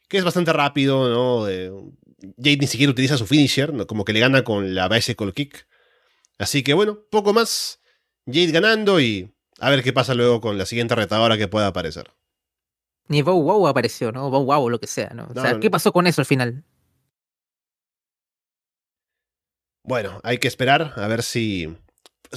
[0.09, 1.44] Que es bastante rápido, ¿no?
[1.44, 5.68] Jade ni siquiera utiliza su finisher, como que le gana con la bicycle kick.
[6.39, 7.81] Así que bueno, poco más.
[8.27, 12.10] Jade ganando y a ver qué pasa luego con la siguiente retadora que pueda aparecer.
[13.09, 14.31] Ni Bow Wow apareció, ¿no?
[14.31, 15.28] Bow Wow o lo que sea, ¿no?
[15.35, 16.64] O sea, ¿qué pasó con eso al final?
[19.82, 21.77] Bueno, hay que esperar a ver si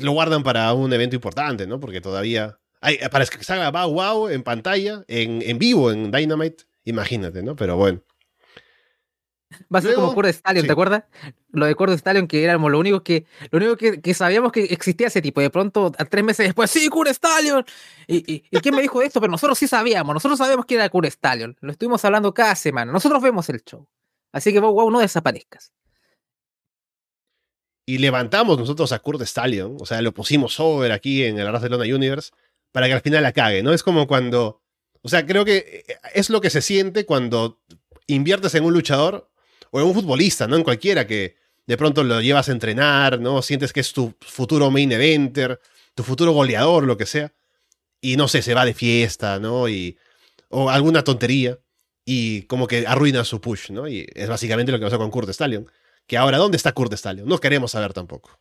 [0.02, 1.80] lo guardan para un evento importante, ¿no?
[1.80, 2.57] Porque todavía.
[2.81, 7.56] Hay, para que salga Bow Wow en pantalla, en, en vivo, en Dynamite, imagínate, ¿no?
[7.56, 8.02] Pero bueno.
[9.73, 11.03] Va a ser como Cord Stallion, ¿te acuerdas?
[11.51, 15.07] Lo de Cord Stallion, que éramos lo único que, lo único que, sabíamos que existía
[15.07, 15.41] ese tipo.
[15.41, 17.65] De pronto, tres meses después, sí, Cord Stallion.
[18.07, 19.19] ¿Y, y, quién me dijo esto?
[19.19, 21.55] Pero nosotros sí sabíamos, nosotros sabíamos que era Cord Stallion.
[21.61, 22.91] Lo estuvimos hablando cada semana.
[22.91, 23.88] Nosotros vemos el show.
[24.31, 25.71] Así que, wow, no desaparezcas.
[27.85, 31.84] Y levantamos nosotros a Kurt Stallion, o sea, lo pusimos over aquí en el Barcelona
[31.84, 32.31] Universe
[32.71, 33.73] para que al final la cague, ¿no?
[33.73, 34.61] Es como cuando.
[35.01, 37.61] O sea, creo que es lo que se siente cuando
[38.07, 39.30] inviertes en un luchador
[39.73, 40.55] o en un futbolista, ¿no?
[40.55, 41.35] En cualquiera que
[41.65, 43.41] de pronto lo llevas a entrenar, ¿no?
[43.41, 45.59] Sientes que es tu futuro main eventer,
[45.95, 47.33] tu futuro goleador, lo que sea.
[48.01, 49.67] y no sé, se va de fiesta, ¿no?
[49.69, 49.97] Y,
[50.49, 51.57] o alguna tontería
[52.05, 53.87] y como que arruina su push, ¿no?
[53.87, 55.67] Y es básicamente lo que pasó con Kurt Stallion.
[56.05, 57.27] Que ahora, ¿dónde está Kurt Stallion?
[57.27, 58.37] No queremos saber tampoco.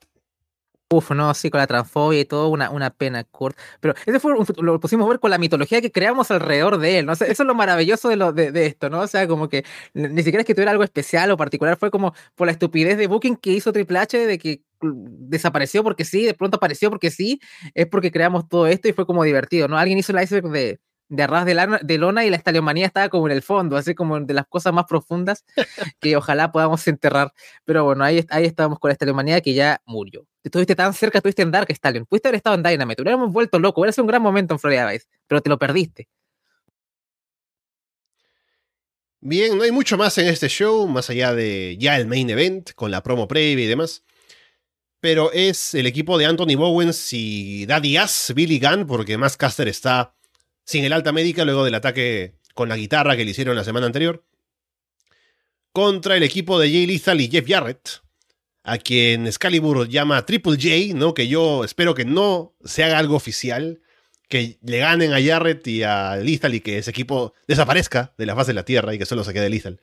[0.92, 3.56] Uf, no, sí, con la transfobia y todo, una, una pena, Kurt.
[3.80, 7.06] Pero ese fue, lo pusimos a ver con la mitología que creamos alrededor de él,
[7.06, 7.14] ¿no?
[7.14, 9.00] eso es lo maravilloso de, lo, de, esto, ¿no?
[9.00, 9.64] O sea, como que
[9.94, 13.06] ni siquiera es que tuviera algo especial o particular, fue como por la estupidez de
[13.06, 17.40] Booking que hizo Triple H de que desapareció porque sí, de pronto apareció porque sí,
[17.72, 19.78] es porque creamos todo esto y fue como divertido, ¿no?
[19.78, 20.78] Alguien hizo el iceberg de,
[21.12, 24.18] de arras de, de, lona y la estaliomanía estaba como en el fondo, así como
[24.18, 25.44] de las cosas más profundas
[26.00, 27.32] que ojalá podamos enterrar.
[27.66, 30.26] Pero bueno, ahí, ahí estábamos con la estaliomanía que ya murió.
[30.42, 33.82] Estuviste tan cerca, estuviste en Dark Stallion, pudiste haber estado en Dynamite, hubiéramos vuelto loco,
[33.82, 36.08] hubiera sido un gran momento en Florida Vice, pero te lo perdiste.
[39.20, 42.72] Bien, no hay mucho más en este show, más allá de ya el main event,
[42.72, 44.02] con la promo previa y demás.
[45.00, 49.68] Pero es el equipo de Anthony Bowens y Daddy Ass, Billy Gunn, porque más Caster
[49.68, 50.14] está
[50.64, 53.86] sin el alta médica luego del ataque con la guitarra que le hicieron la semana
[53.86, 54.24] anterior,
[55.72, 58.02] contra el equipo de Jay Lethal y Jeff Jarrett,
[58.62, 61.14] a quien Excalibur llama Triple J, ¿no?
[61.14, 63.80] que yo espero que no se haga algo oficial,
[64.28, 68.34] que le ganen a Jarrett y a Lethal y que ese equipo desaparezca de la
[68.34, 69.80] faz de la Tierra y que solo se quede Lethal.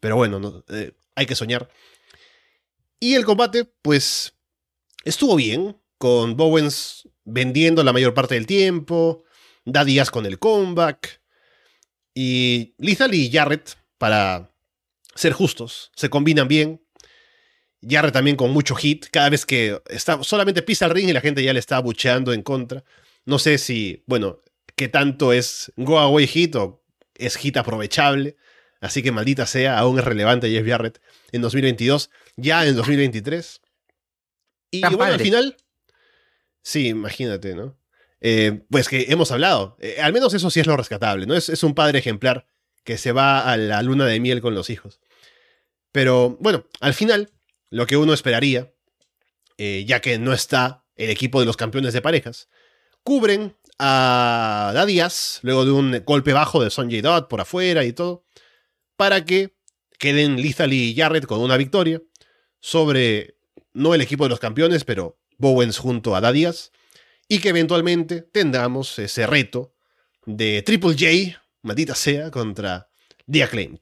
[0.00, 1.70] Pero bueno, eh, hay que soñar.
[3.00, 4.34] Y el combate, pues,
[5.04, 9.24] estuvo bien, con Bowens vendiendo la mayor parte del tiempo,
[9.66, 11.20] da días con el comeback.
[12.14, 14.50] Y Lethal y Jarrett, para
[15.14, 16.80] ser justos, se combinan bien.
[17.86, 19.06] Jarrett también con mucho hit.
[19.10, 22.32] Cada vez que está, solamente pisa el ring y la gente ya le está bucheando
[22.32, 22.84] en contra.
[23.26, 24.40] No sé si, bueno,
[24.76, 26.82] qué tanto es go away hit o
[27.14, 28.36] es hit aprovechable.
[28.80, 31.00] Así que maldita sea, aún es relevante Jeff Jarrett
[31.32, 33.60] en 2022, ya en 2023.
[34.70, 35.56] Y bueno, al final,
[36.62, 37.76] sí, imagínate, ¿no?
[38.20, 39.76] Eh, pues que hemos hablado.
[39.80, 41.34] Eh, al menos eso sí es lo rescatable, ¿no?
[41.34, 42.46] Es, un padre ejemplar
[42.84, 45.00] que se va a la luna de miel con los hijos.
[45.92, 47.30] Pero bueno, al final,
[47.70, 48.72] lo que uno esperaría,
[49.58, 52.48] eh, ya que no está el equipo de los campeones de parejas,
[53.02, 58.24] cubren a Dadias luego de un golpe bajo de Sonjay Dodd por afuera y todo,
[58.96, 59.54] para que
[59.98, 62.02] queden Lethal y Jarrett con una victoria
[62.60, 63.36] sobre
[63.74, 66.72] no el equipo de los campeones, pero Bowens junto a Dadias
[67.28, 69.74] y que eventualmente tendamos ese reto
[70.24, 72.88] de Triple J, maldita sea, contra
[73.30, 73.80] The Acclaimed.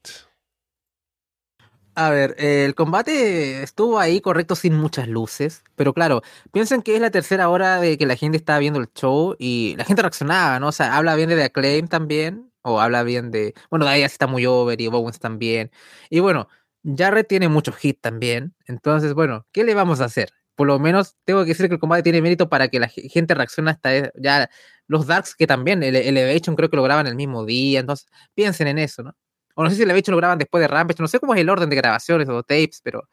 [1.97, 7.01] A ver, el combate estuvo ahí correcto sin muchas luces, pero claro, piensen que es
[7.01, 10.59] la tercera hora de que la gente está viendo el show y la gente reaccionaba,
[10.59, 10.69] ¿no?
[10.69, 14.27] O sea, habla bien de The Acclaim también, o habla bien de, bueno, de está
[14.27, 15.71] muy over y Bowens también.
[16.11, 16.49] Y bueno,
[16.83, 20.33] Jarrett tiene muchos hits también, entonces, bueno, ¿qué le vamos a hacer?
[20.55, 23.35] Por lo menos tengo que decir que el combate tiene mérito para que la gente
[23.35, 24.49] reaccione hasta e, ya
[24.87, 28.69] los Darks que también, el Elevation creo que lo graban el mismo día, entonces piensen
[28.69, 29.17] en eso, ¿no?
[29.55, 31.41] O no sé si el Elevation lo graban después de Rampage, no sé cómo es
[31.41, 33.09] el orden de grabaciones o tapes, pero,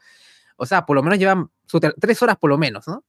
[0.57, 1.49] o sea, por lo menos llevan
[1.99, 3.03] tres horas por lo menos, ¿no?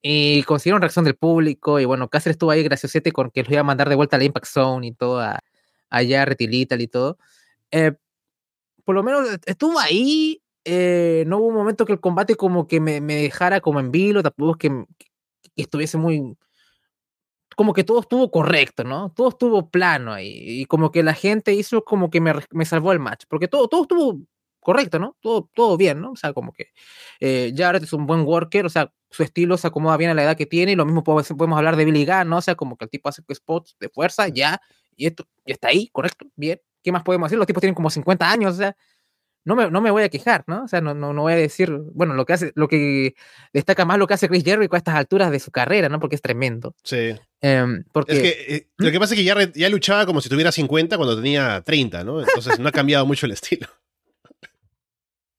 [0.00, 3.60] Y consiguieron reacción del público, y bueno, Cáceres estuvo ahí graciosete con que los iba
[3.60, 5.22] a mandar de vuelta a la Impact Zone y todo,
[5.90, 7.18] allá, Retilital y todo.
[7.70, 7.92] Eh,
[8.84, 12.80] por lo menos estuvo ahí, eh, no hubo un momento que el combate como que
[12.80, 14.68] me, dejara como en vilo, tampoco que,
[14.98, 15.06] que,
[15.56, 16.36] estuviese muy...
[17.56, 19.12] Como que todo estuvo correcto, ¿no?
[19.14, 20.62] Todo estuvo plano ahí.
[20.62, 23.24] Y como que la gente hizo como que me, me salvó el match.
[23.28, 24.20] Porque todo, todo estuvo
[24.62, 25.16] correcto, ¿no?
[25.20, 26.12] Todo, todo bien, ¿no?
[26.12, 26.68] O sea, como que
[27.20, 30.22] eh, Jared es un buen worker, o sea, su estilo se acomoda bien a la
[30.22, 32.38] edad que tiene, y lo mismo podemos, podemos hablar de Billy Gunn, ¿no?
[32.38, 34.60] O sea, como que el tipo hace spots de fuerza, ya,
[34.96, 36.60] y esto ya está ahí, correcto, bien.
[36.82, 37.38] ¿Qué más podemos decir?
[37.38, 38.76] Los tipos tienen como 50 años, o sea,
[39.44, 40.64] no me, no me voy a quejar, ¿no?
[40.64, 43.14] O sea, no, no, no, voy a decir, bueno, lo que hace, lo que
[43.52, 45.98] destaca más lo que hace Chris Jericho a estas alturas de su carrera, ¿no?
[45.98, 46.74] Porque es tremendo.
[46.84, 47.14] Sí.
[47.40, 50.28] Em, porque, es que, eh, Lo que pasa es que ya, ya luchaba como si
[50.28, 52.20] tuviera 50 cuando tenía 30, ¿no?
[52.20, 53.66] Entonces no ha cambiado mucho el estilo.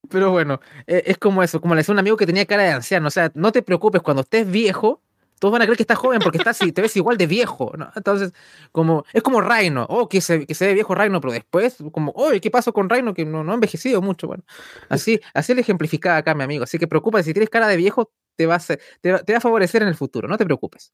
[0.10, 2.72] Pero bueno, e, es como eso, como le decía un amigo que tenía cara de
[2.72, 5.02] anciano, o sea, no te preocupes, cuando estés viejo,
[5.40, 7.92] todos van a creer que estás joven porque estás, te ves igual de viejo, ¿no?
[7.96, 8.32] Entonces,
[8.72, 12.12] como, es como Reino, oh, que se, que se ve viejo Reino, pero después, como,
[12.16, 13.14] oh, ¿qué pasó con Reino?
[13.14, 14.44] Que no, no ha envejecido mucho, bueno.
[14.90, 16.64] Así, así le ejemplificaba acá, mi amigo.
[16.64, 18.60] Así que preocupa, si tienes cara de viejo, te va a,
[19.02, 20.94] te, va, a favorecer en el futuro, no te preocupes.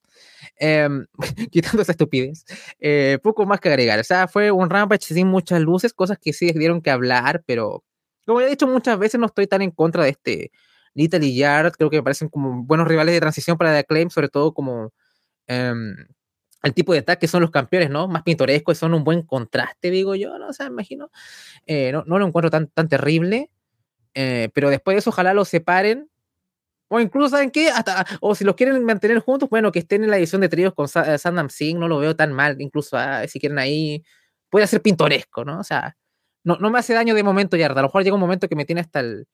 [0.58, 1.06] Em,
[1.52, 2.46] quitando esa estupidez,
[2.80, 4.00] eh, poco más que agregar.
[4.00, 7.84] O sea, fue un Rampage sin muchas luces, cosas que sí dieron que hablar, pero
[8.26, 10.52] como he dicho muchas veces, no estoy tan en contra de este
[10.94, 14.10] Little y Yard creo que me parecen como buenos rivales de transición para The Acclaim,
[14.10, 14.92] sobre todo como
[15.48, 15.96] em,
[16.64, 18.08] el tipo de ataque son los campeones, ¿no?
[18.08, 20.50] Más pintorescos son un buen contraste, digo yo, ¿no?
[20.50, 21.10] O sea, imagino.
[21.66, 23.50] Eh, no, lo encuentro tan, tan terrible,
[24.14, 26.10] eh, pero después de eso ojalá lo separen
[26.90, 27.70] O incluso, ¿saben qué?
[27.70, 30.74] Hasta, o si los quieren mantener juntos, bueno, que estén en la edición de tríos
[30.74, 32.60] con eh, Sandam Singh, no lo veo tan mal.
[32.62, 34.04] Incluso, ah, si quieren ahí,
[34.50, 35.60] puede ser pintoresco, ¿no?
[35.60, 35.98] O sea,
[36.44, 37.68] no, no me hace daño de momento ya.
[37.68, 39.28] A lo mejor llega un momento que me tiene hasta el.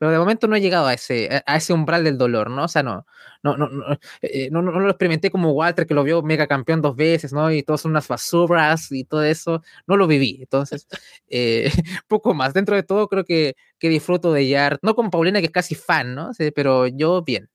[0.00, 2.64] Pero de momento no he llegado a ese, a- ese umbral del dolor, ¿no?
[2.64, 3.06] O sea, no,
[3.44, 3.84] no, no, no,
[4.22, 7.52] eh, no, no lo experimenté como Walter, que lo vio mega campeón dos veces, ¿no?
[7.52, 9.62] Y todos son unas basuras y todo eso.
[9.86, 10.38] No lo viví.
[10.42, 10.88] Entonces,
[11.28, 11.70] eh,
[12.08, 12.54] poco más.
[12.54, 14.80] Dentro de todo, creo que, que disfruto de Yard.
[14.82, 16.34] No como Paulina, que es casi fan, ¿no?
[16.34, 17.48] Sí, pero yo bien.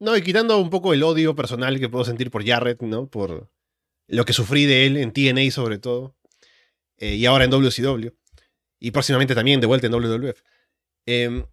[0.00, 3.08] No, y quitando un poco el odio personal que puedo sentir por Jarrett, ¿no?
[3.08, 3.50] Por
[4.08, 6.16] lo que sufrí de él en TNA sobre todo.
[6.98, 8.10] eh, y ahora en WCW.
[8.80, 10.42] Y próximamente también de vuelta en WWF.
[11.06, 11.44] Eh,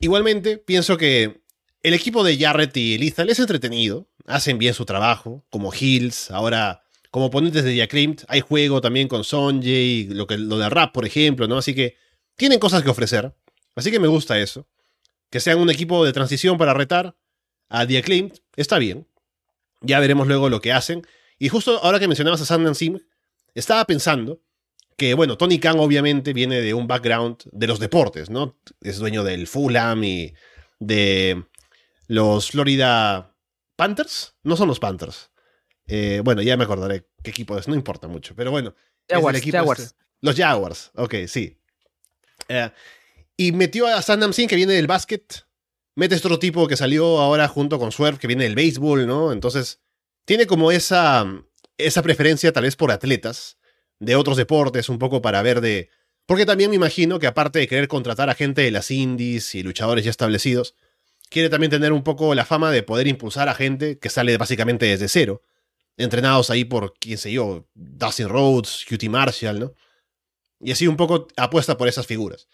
[0.00, 1.40] igualmente, pienso que
[1.82, 4.08] el equipo de Jarrett y Lethal es entretenido.
[4.26, 6.30] Hacen bien su trabajo, como Hills.
[6.30, 10.92] Ahora, como oponentes de Acclaimed, hay juego también con Sonjay, lo, que, lo de rap,
[10.92, 11.58] por ejemplo, ¿no?
[11.58, 11.96] Así que
[12.36, 13.32] tienen cosas que ofrecer.
[13.74, 14.66] Así que me gusta eso.
[15.30, 17.16] Que sean un equipo de transición para retar
[17.68, 19.06] a Acclaimed, está bien.
[19.80, 21.06] Ya veremos luego lo que hacen.
[21.38, 22.98] Y justo ahora que mencionabas a Sandman Sim,
[23.54, 24.40] estaba pensando
[24.98, 28.58] que, bueno, Tony Khan obviamente viene de un background de los deportes, ¿no?
[28.80, 30.34] Es dueño del Fulham y
[30.80, 31.44] de
[32.08, 33.32] los Florida
[33.76, 34.34] Panthers.
[34.42, 35.30] No son los Panthers.
[35.86, 38.74] Eh, bueno, ya me acordaré qué equipo es, no importa mucho, pero bueno.
[39.06, 39.80] es el Jaguars, equipo Jaguars.
[39.80, 40.04] este.
[40.20, 41.56] Los Jaguars, ok, sí.
[42.48, 42.68] Eh,
[43.36, 45.46] y metió a Sandam Singh, que viene del básquet.
[45.94, 49.30] Mete este otro tipo que salió ahora junto con Swerve, que viene del béisbol, ¿no?
[49.30, 49.80] Entonces,
[50.24, 51.24] tiene como esa,
[51.76, 53.57] esa preferencia tal vez por atletas
[54.00, 55.90] de otros deportes, un poco para ver de...
[56.26, 59.62] Porque también me imagino que aparte de querer contratar a gente de las indies y
[59.62, 60.74] luchadores ya establecidos,
[61.30, 64.86] quiere también tener un poco la fama de poder impulsar a gente que sale básicamente
[64.86, 65.42] desde cero,
[65.96, 69.74] entrenados ahí por, quién sé yo, Dustin Rhodes, QT Marshall, ¿no?
[70.60, 72.48] Y así un poco apuesta por esas figuras.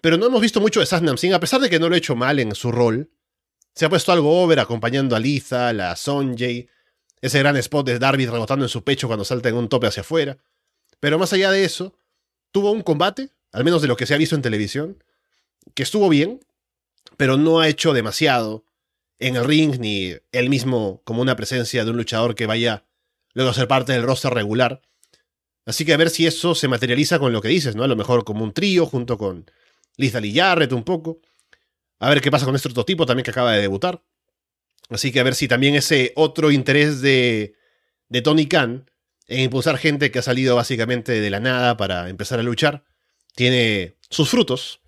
[0.00, 1.98] Pero no hemos visto mucho de Satnam Singh, a pesar de que no lo ha
[1.98, 3.10] hecho mal en su rol.
[3.74, 6.68] Se ha puesto algo over acompañando a Lisa, a Sonjay,
[7.20, 10.02] ese gran spot de Darby rebotando en su pecho cuando salta en un tope hacia
[10.02, 10.38] afuera.
[11.00, 11.94] Pero más allá de eso,
[12.52, 15.02] tuvo un combate, al menos de lo que se ha visto en televisión,
[15.74, 16.40] que estuvo bien,
[17.16, 18.64] pero no ha hecho demasiado
[19.18, 22.84] en el ring, ni él mismo como una presencia de un luchador que vaya
[23.34, 24.80] luego a ser parte del roster regular.
[25.66, 27.84] Así que a ver si eso se materializa con lo que dices, ¿no?
[27.84, 29.50] A lo mejor como un trío junto con
[29.96, 30.40] Lethal y
[30.72, 31.20] un poco.
[31.98, 34.02] A ver qué pasa con este otro tipo también que acaba de debutar.
[34.88, 37.54] Así que a ver si también ese otro interés de,
[38.08, 38.90] de Tony Khan
[39.26, 42.84] en impulsar gente que ha salido básicamente de la nada para empezar a luchar
[43.34, 44.80] tiene sus frutos.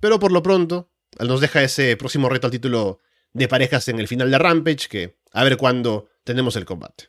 [0.00, 0.90] Pero por lo pronto
[1.20, 2.98] nos deja ese próximo reto al título
[3.32, 7.04] de parejas en el final de Rampage que a ver cuándo tenemos el combate.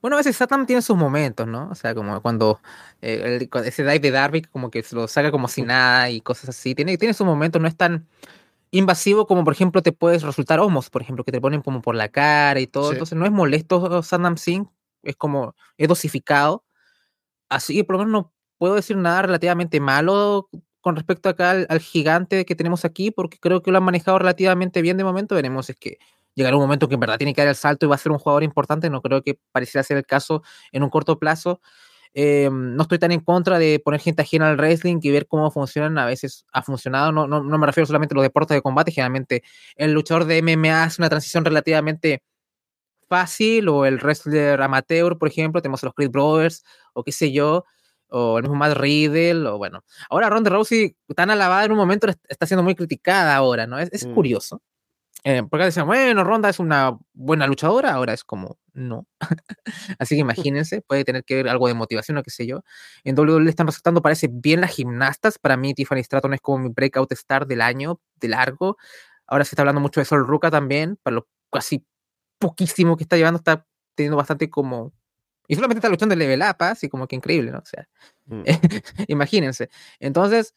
[0.00, 1.68] Bueno, a veces Satan tiene sus momentos, ¿no?
[1.70, 2.60] O sea, como cuando
[3.00, 6.20] eh, el- ese dive de Darby, como que se lo saca como si nada y
[6.20, 6.74] cosas así.
[6.74, 8.08] Tiene, tiene sus momentos, no es tan
[8.72, 11.94] invasivo como, por ejemplo, te puedes resultar homos, por ejemplo, que te ponen como por
[11.94, 12.88] la cara y todo.
[12.88, 12.92] Sí.
[12.94, 14.66] Entonces, no es molesto Sandam Singh,
[15.04, 16.64] es como, es dosificado.
[17.48, 20.48] Así que por lo menos no puedo decir nada relativamente malo
[20.80, 24.18] con respecto acá al, al gigante que tenemos aquí, porque creo que lo han manejado
[24.18, 25.34] relativamente bien de momento.
[25.34, 25.98] Veremos es que
[26.34, 28.12] llegará un momento que en verdad tiene que dar el salto y va a ser
[28.12, 28.88] un jugador importante.
[28.90, 30.42] No creo que pareciera ser el caso
[30.72, 31.60] en un corto plazo.
[32.14, 35.50] Eh, no estoy tan en contra de poner gente ajena al wrestling y ver cómo
[35.50, 35.96] funcionan.
[35.98, 37.10] A veces ha funcionado.
[37.12, 38.92] No, no, no me refiero solamente a los deportes de combate.
[38.92, 39.42] Generalmente
[39.76, 42.22] el luchador de MMA hace una transición relativamente
[43.08, 46.64] fácil o el wrestler amateur, por ejemplo, tenemos a los Creed Brothers
[46.94, 47.64] o qué sé yo,
[48.08, 49.82] o el mismo Matt Riddle, o bueno.
[50.10, 53.78] Ahora Ronda Rousey, tan alabada en un momento, est- está siendo muy criticada ahora, ¿no?
[53.78, 54.14] Es, es Mm.
[54.14, 54.62] curioso.
[55.24, 59.06] Eh, porque decían, bueno, Ronda es una buena luchadora, ahora es como, no.
[59.98, 62.62] Así que imagínense, puede tener que ver algo de motivación o qué sé yo.
[63.04, 65.38] En WWE están resaltando, parece bien las gimnastas.
[65.38, 68.76] Para mí, Tiffany Stratton es como mi breakout star del año, de largo.
[69.26, 71.86] Ahora se está hablando mucho de Sol Ruka también, para lo casi
[72.38, 73.66] poquísimo que está llevando, está
[73.96, 74.92] teniendo bastante como.
[75.48, 76.70] Y solamente está luchando en level up, ¿ah?
[76.72, 77.58] así como que increíble, ¿no?
[77.58, 77.88] O sea,
[78.26, 78.44] Mm.
[79.08, 79.68] imagínense.
[80.00, 80.54] Entonces,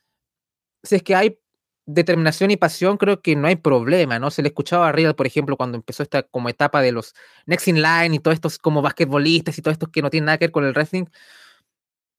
[0.84, 1.40] si es que hay
[1.86, 4.32] determinación y pasión, creo que no hay problema, ¿no?
[4.32, 7.14] Se le escuchaba a Riddle, por ejemplo, cuando empezó esta como etapa de los
[7.46, 10.38] Next in Line y todos estos como basquetbolistas y todos estos que no tienen nada
[10.38, 11.06] que ver con el wrestling.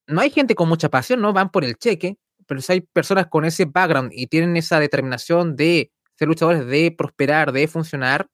[0.06, 1.32] No hay gente con mucha pasión, ¿no?
[1.32, 2.16] Van por el cheque,
[2.46, 6.94] pero si hay personas con ese background y tienen esa determinación de ser luchadores, de
[6.96, 8.28] prosperar, de funcionar,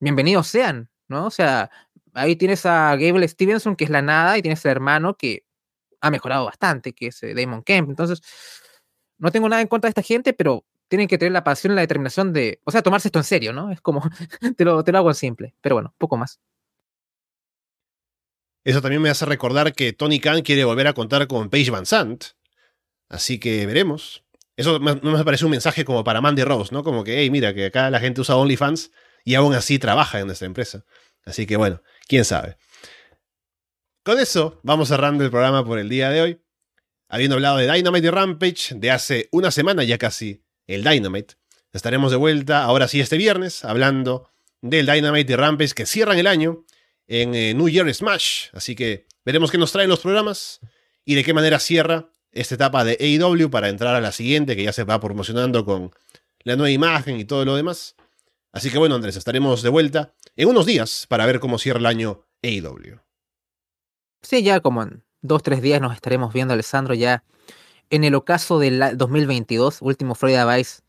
[0.00, 1.26] bienvenidos sean, ¿no?
[1.26, 1.70] O sea,
[2.14, 5.44] ahí tienes a Gable Stevenson, que es la nada, y tienes al hermano que
[6.00, 7.88] ha mejorado bastante, que es eh, Damon Kemp.
[7.90, 8.20] Entonces,
[9.18, 11.76] no tengo nada en contra de esta gente, pero tienen que tener la pasión y
[11.76, 13.70] la determinación de, o sea, tomarse esto en serio, ¿no?
[13.70, 14.02] Es como,
[14.56, 16.40] te lo, te lo hago en simple, pero bueno, poco más.
[18.64, 21.84] Eso también me hace recordar que Tony Khan quiere volver a contar con Paige Van
[21.84, 22.24] Sant.
[23.08, 24.24] Así que veremos.
[24.56, 26.82] Eso no me parece un mensaje como para Mandy Rose, ¿no?
[26.82, 28.90] Como que, hey, mira, que acá la gente usa OnlyFans
[29.24, 30.84] y aún así trabaja en nuestra empresa.
[31.24, 32.56] Así que bueno, quién sabe.
[34.02, 36.43] Con eso, vamos cerrando el programa por el día de hoy.
[37.14, 41.36] Habiendo hablado de Dynamite y Rampage de hace una semana ya casi, el Dynamite.
[41.72, 44.28] Estaremos de vuelta ahora sí este viernes hablando
[44.62, 46.64] del Dynamite y Rampage que cierran el año
[47.06, 48.48] en eh, New Year Smash.
[48.52, 50.58] Así que veremos qué nos traen los programas
[51.04, 54.64] y de qué manera cierra esta etapa de AEW para entrar a la siguiente, que
[54.64, 55.92] ya se va promocionando con
[56.42, 57.94] la nueva imagen y todo lo demás.
[58.50, 61.86] Así que bueno, Andrés, estaremos de vuelta en unos días para ver cómo cierra el
[61.86, 62.98] año AEW.
[64.20, 64.88] Sí, ya como
[65.24, 67.24] dos, tres días nos estaremos viendo, Alessandro, ya
[67.90, 70.82] en el ocaso del 2022, último Florida Vice.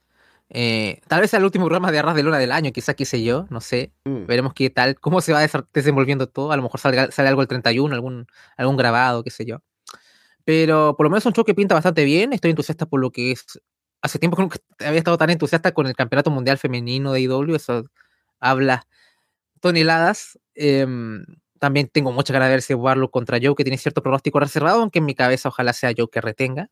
[0.50, 3.06] Eh, tal vez sea el último programa de Arras de Luna del año, quizá qué
[3.06, 3.94] sé yo, no sé.
[4.04, 4.26] Mm.
[4.28, 5.40] Veremos qué tal, cómo se va
[5.74, 6.52] desenvolviendo todo.
[6.52, 9.62] A lo mejor sale, sale algo el 31, algún, algún grabado, qué sé yo.
[10.44, 12.34] Pero por lo menos un show que pinta bastante bien.
[12.34, 13.60] Estoy entusiasta por lo que es.
[14.02, 17.56] Hace tiempo que había estado tan entusiasta con el Campeonato Mundial Femenino de IW.
[17.56, 17.86] Eso
[18.40, 18.86] habla
[19.62, 20.40] toneladas.
[20.54, 21.26] Em,
[21.60, 24.82] también tengo mucha ganas de ver si Warlock contra Joe, que tiene cierto pronóstico reservado,
[24.82, 26.70] aunque en mi cabeza ojalá sea Joe que retenga.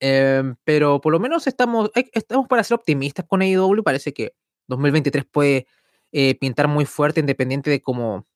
[0.00, 3.84] Em, pero por lo menos estamos, estamos para ser optimistas con AEW.
[3.84, 4.34] Parece que
[4.66, 5.66] 2023 puede
[6.10, 8.26] eh, pintar muy fuerte, independiente de cómo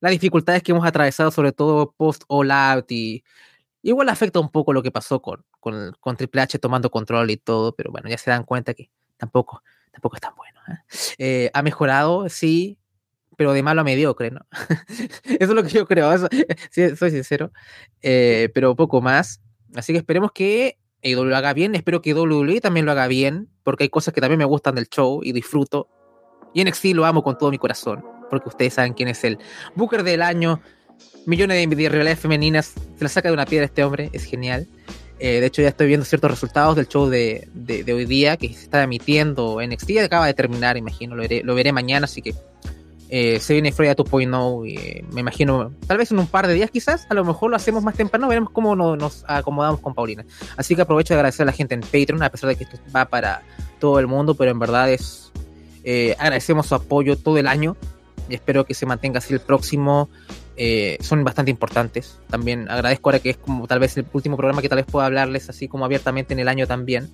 [0.00, 3.24] las dificultades que hemos atravesado, sobre todo post Out, y
[3.82, 7.36] igual afecta un poco lo que pasó con, con, con, Triple H tomando control y
[7.36, 9.62] todo, pero bueno, ya se dan cuenta que tampoco,
[9.92, 10.60] tampoco es tan bueno.
[10.68, 10.78] ¿eh?
[11.18, 12.78] Eh, ha mejorado, sí,
[13.38, 14.40] pero de malo a mediocre, ¿no?
[15.24, 16.10] eso es lo que yo creo,
[16.70, 17.52] soy sincero,
[18.02, 19.40] eh, pero poco más.
[19.74, 23.48] Así que esperemos que AEW lo haga bien, espero que WWE también lo haga bien,
[23.62, 25.88] porque hay cosas que también me gustan del show y disfruto.
[26.52, 29.38] Y NXT lo amo con todo mi corazón porque ustedes saben quién es el
[29.74, 30.60] Booker del año.
[31.26, 32.74] Millones de rivalidades femeninas.
[32.96, 34.66] Se la saca de una piedra este hombre, es genial.
[35.20, 38.48] Eh, de hecho, ya estoy viendo ciertos resultados del show de, de, hoy día que
[38.48, 39.98] se está emitiendo en NXT.
[40.04, 41.16] Acaba de terminar, imagino.
[41.16, 42.34] Lo veré, lo veré mañana, así que
[43.08, 46.54] eh, se viene Freya 2.0 y eh, me imagino, tal vez en un par de
[46.54, 50.24] días quizás, a lo mejor lo hacemos más temprano, veremos cómo nos acomodamos con Paulina.
[50.56, 52.78] Así que aprovecho de agradecer a la gente en Patreon, a pesar de que esto
[52.94, 53.42] va para
[53.78, 55.32] todo el mundo, pero en verdad es
[56.18, 57.74] agradecemos su apoyo todo el año
[58.28, 60.08] y espero que se mantenga así el próximo.
[60.56, 62.18] Eh, son bastante importantes.
[62.28, 65.06] También agradezco ahora que es como tal vez el último programa que tal vez pueda
[65.06, 67.08] hablarles así como abiertamente en el año también.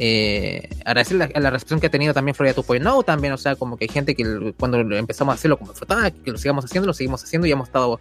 [0.00, 3.76] Eh, agradecer la, la, recepción que ha tenido también Florida 2.0 también, o sea, como
[3.76, 6.94] que hay gente que cuando empezamos a hacerlo como ah, que lo sigamos haciendo, lo
[6.94, 7.98] seguimos haciendo y hemos estado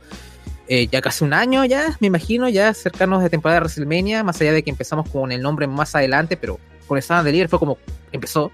[0.67, 4.39] eh, ya casi un año ya, me imagino, ya cercanos de temporada de WrestleMania, más
[4.41, 7.49] allá de que empezamos con el nombre más adelante, pero con el Stand de líder
[7.49, 7.77] fue como
[8.11, 8.51] empezó.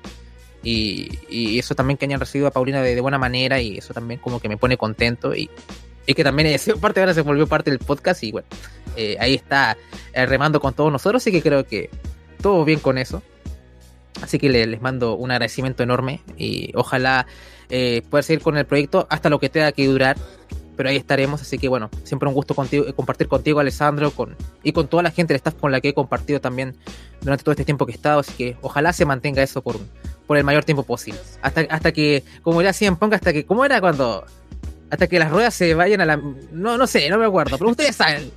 [0.65, 4.40] Y, eso también que hayan recibido a Paulina de, buena manera y eso también como
[4.40, 5.49] que me pone contento y,
[6.06, 8.48] y que también sido parte ahora se volvió parte del podcast y bueno,
[8.95, 9.76] eh, ahí está
[10.14, 11.90] eh, remando con todos nosotros, así que creo que
[12.41, 13.22] todo bien con eso.
[14.22, 17.26] Así que les mando un agradecimiento enorme y ojalá
[17.69, 20.18] eh, pueda seguir con el proyecto hasta lo que tenga que durar
[20.76, 21.41] pero ahí estaremos.
[21.41, 25.11] Así que bueno, siempre un gusto contigo, compartir contigo, Alessandro, con, y con toda la
[25.11, 26.76] gente del staff con la que he compartido también
[27.22, 28.19] durante todo este tiempo que he estado.
[28.19, 29.77] Así que ojalá se mantenga eso por,
[30.30, 31.19] el mayor tiempo posible.
[31.41, 34.26] Hasta, que, como era en Ponga, hasta que, ¿cómo era cuando?
[34.90, 36.18] Hasta que las ruedas se vayan a la.
[36.52, 38.31] No, no sé, no me acuerdo, pero ustedes saben.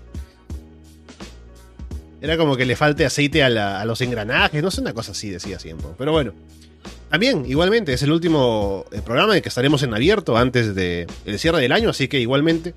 [2.20, 5.30] Era como que le falte aceite a, a los engranajes, no sé, una cosa así
[5.30, 5.88] decía siempre.
[5.98, 6.32] Pero bueno,
[7.10, 11.06] también, igualmente, es el último eh, programa en el que estaremos en abierto antes del
[11.38, 12.74] cierre del año, así que igualmente,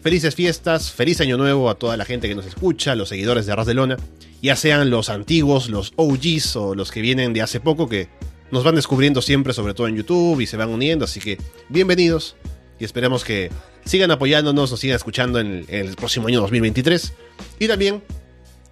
[0.00, 3.52] felices fiestas, feliz año nuevo a toda la gente que nos escucha, los seguidores de
[3.52, 3.96] Arras de Lona,
[4.42, 8.08] ya sean los antiguos, los OGs o los que vienen de hace poco, que
[8.50, 11.38] nos van descubriendo siempre, sobre todo en YouTube, y se van uniendo, así que
[11.68, 12.36] bienvenidos
[12.78, 13.50] y esperemos que
[13.84, 17.12] sigan apoyándonos, nos sigan escuchando en el, próximo año 2023.
[17.58, 18.02] Y también,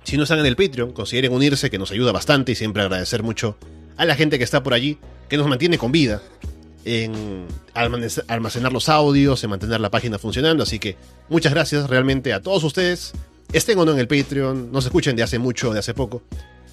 [0.08, 3.22] si no están en el Patreon, consideren unirse, que nos ayuda bastante y siempre agradecer
[3.22, 3.58] mucho
[3.98, 4.96] a la gente que está por allí,
[5.28, 6.22] que nos mantiene con vida
[6.86, 7.44] en
[7.74, 10.62] almacenar los audios, en mantener la página funcionando.
[10.62, 10.96] Así que
[11.28, 13.12] muchas gracias realmente a todos ustedes,
[13.52, 16.22] estén o no en el Patreon, nos escuchen de hace mucho, de hace poco,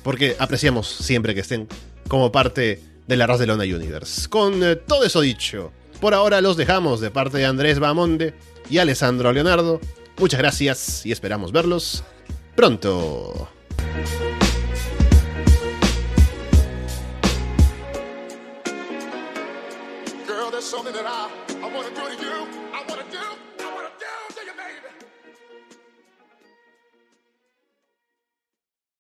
[0.02, 1.68] porque apreciamos siempre que estén
[2.07, 4.30] como parte de la Raz de Lona Universe.
[4.30, 8.34] Con eh, todo eso dicho, por ahora los dejamos de parte de Andrés Bamonde
[8.70, 9.82] y Alessandro Leonardo.
[10.20, 12.06] Muchas gracias y esperamos verlos
[12.56, 13.49] pronto.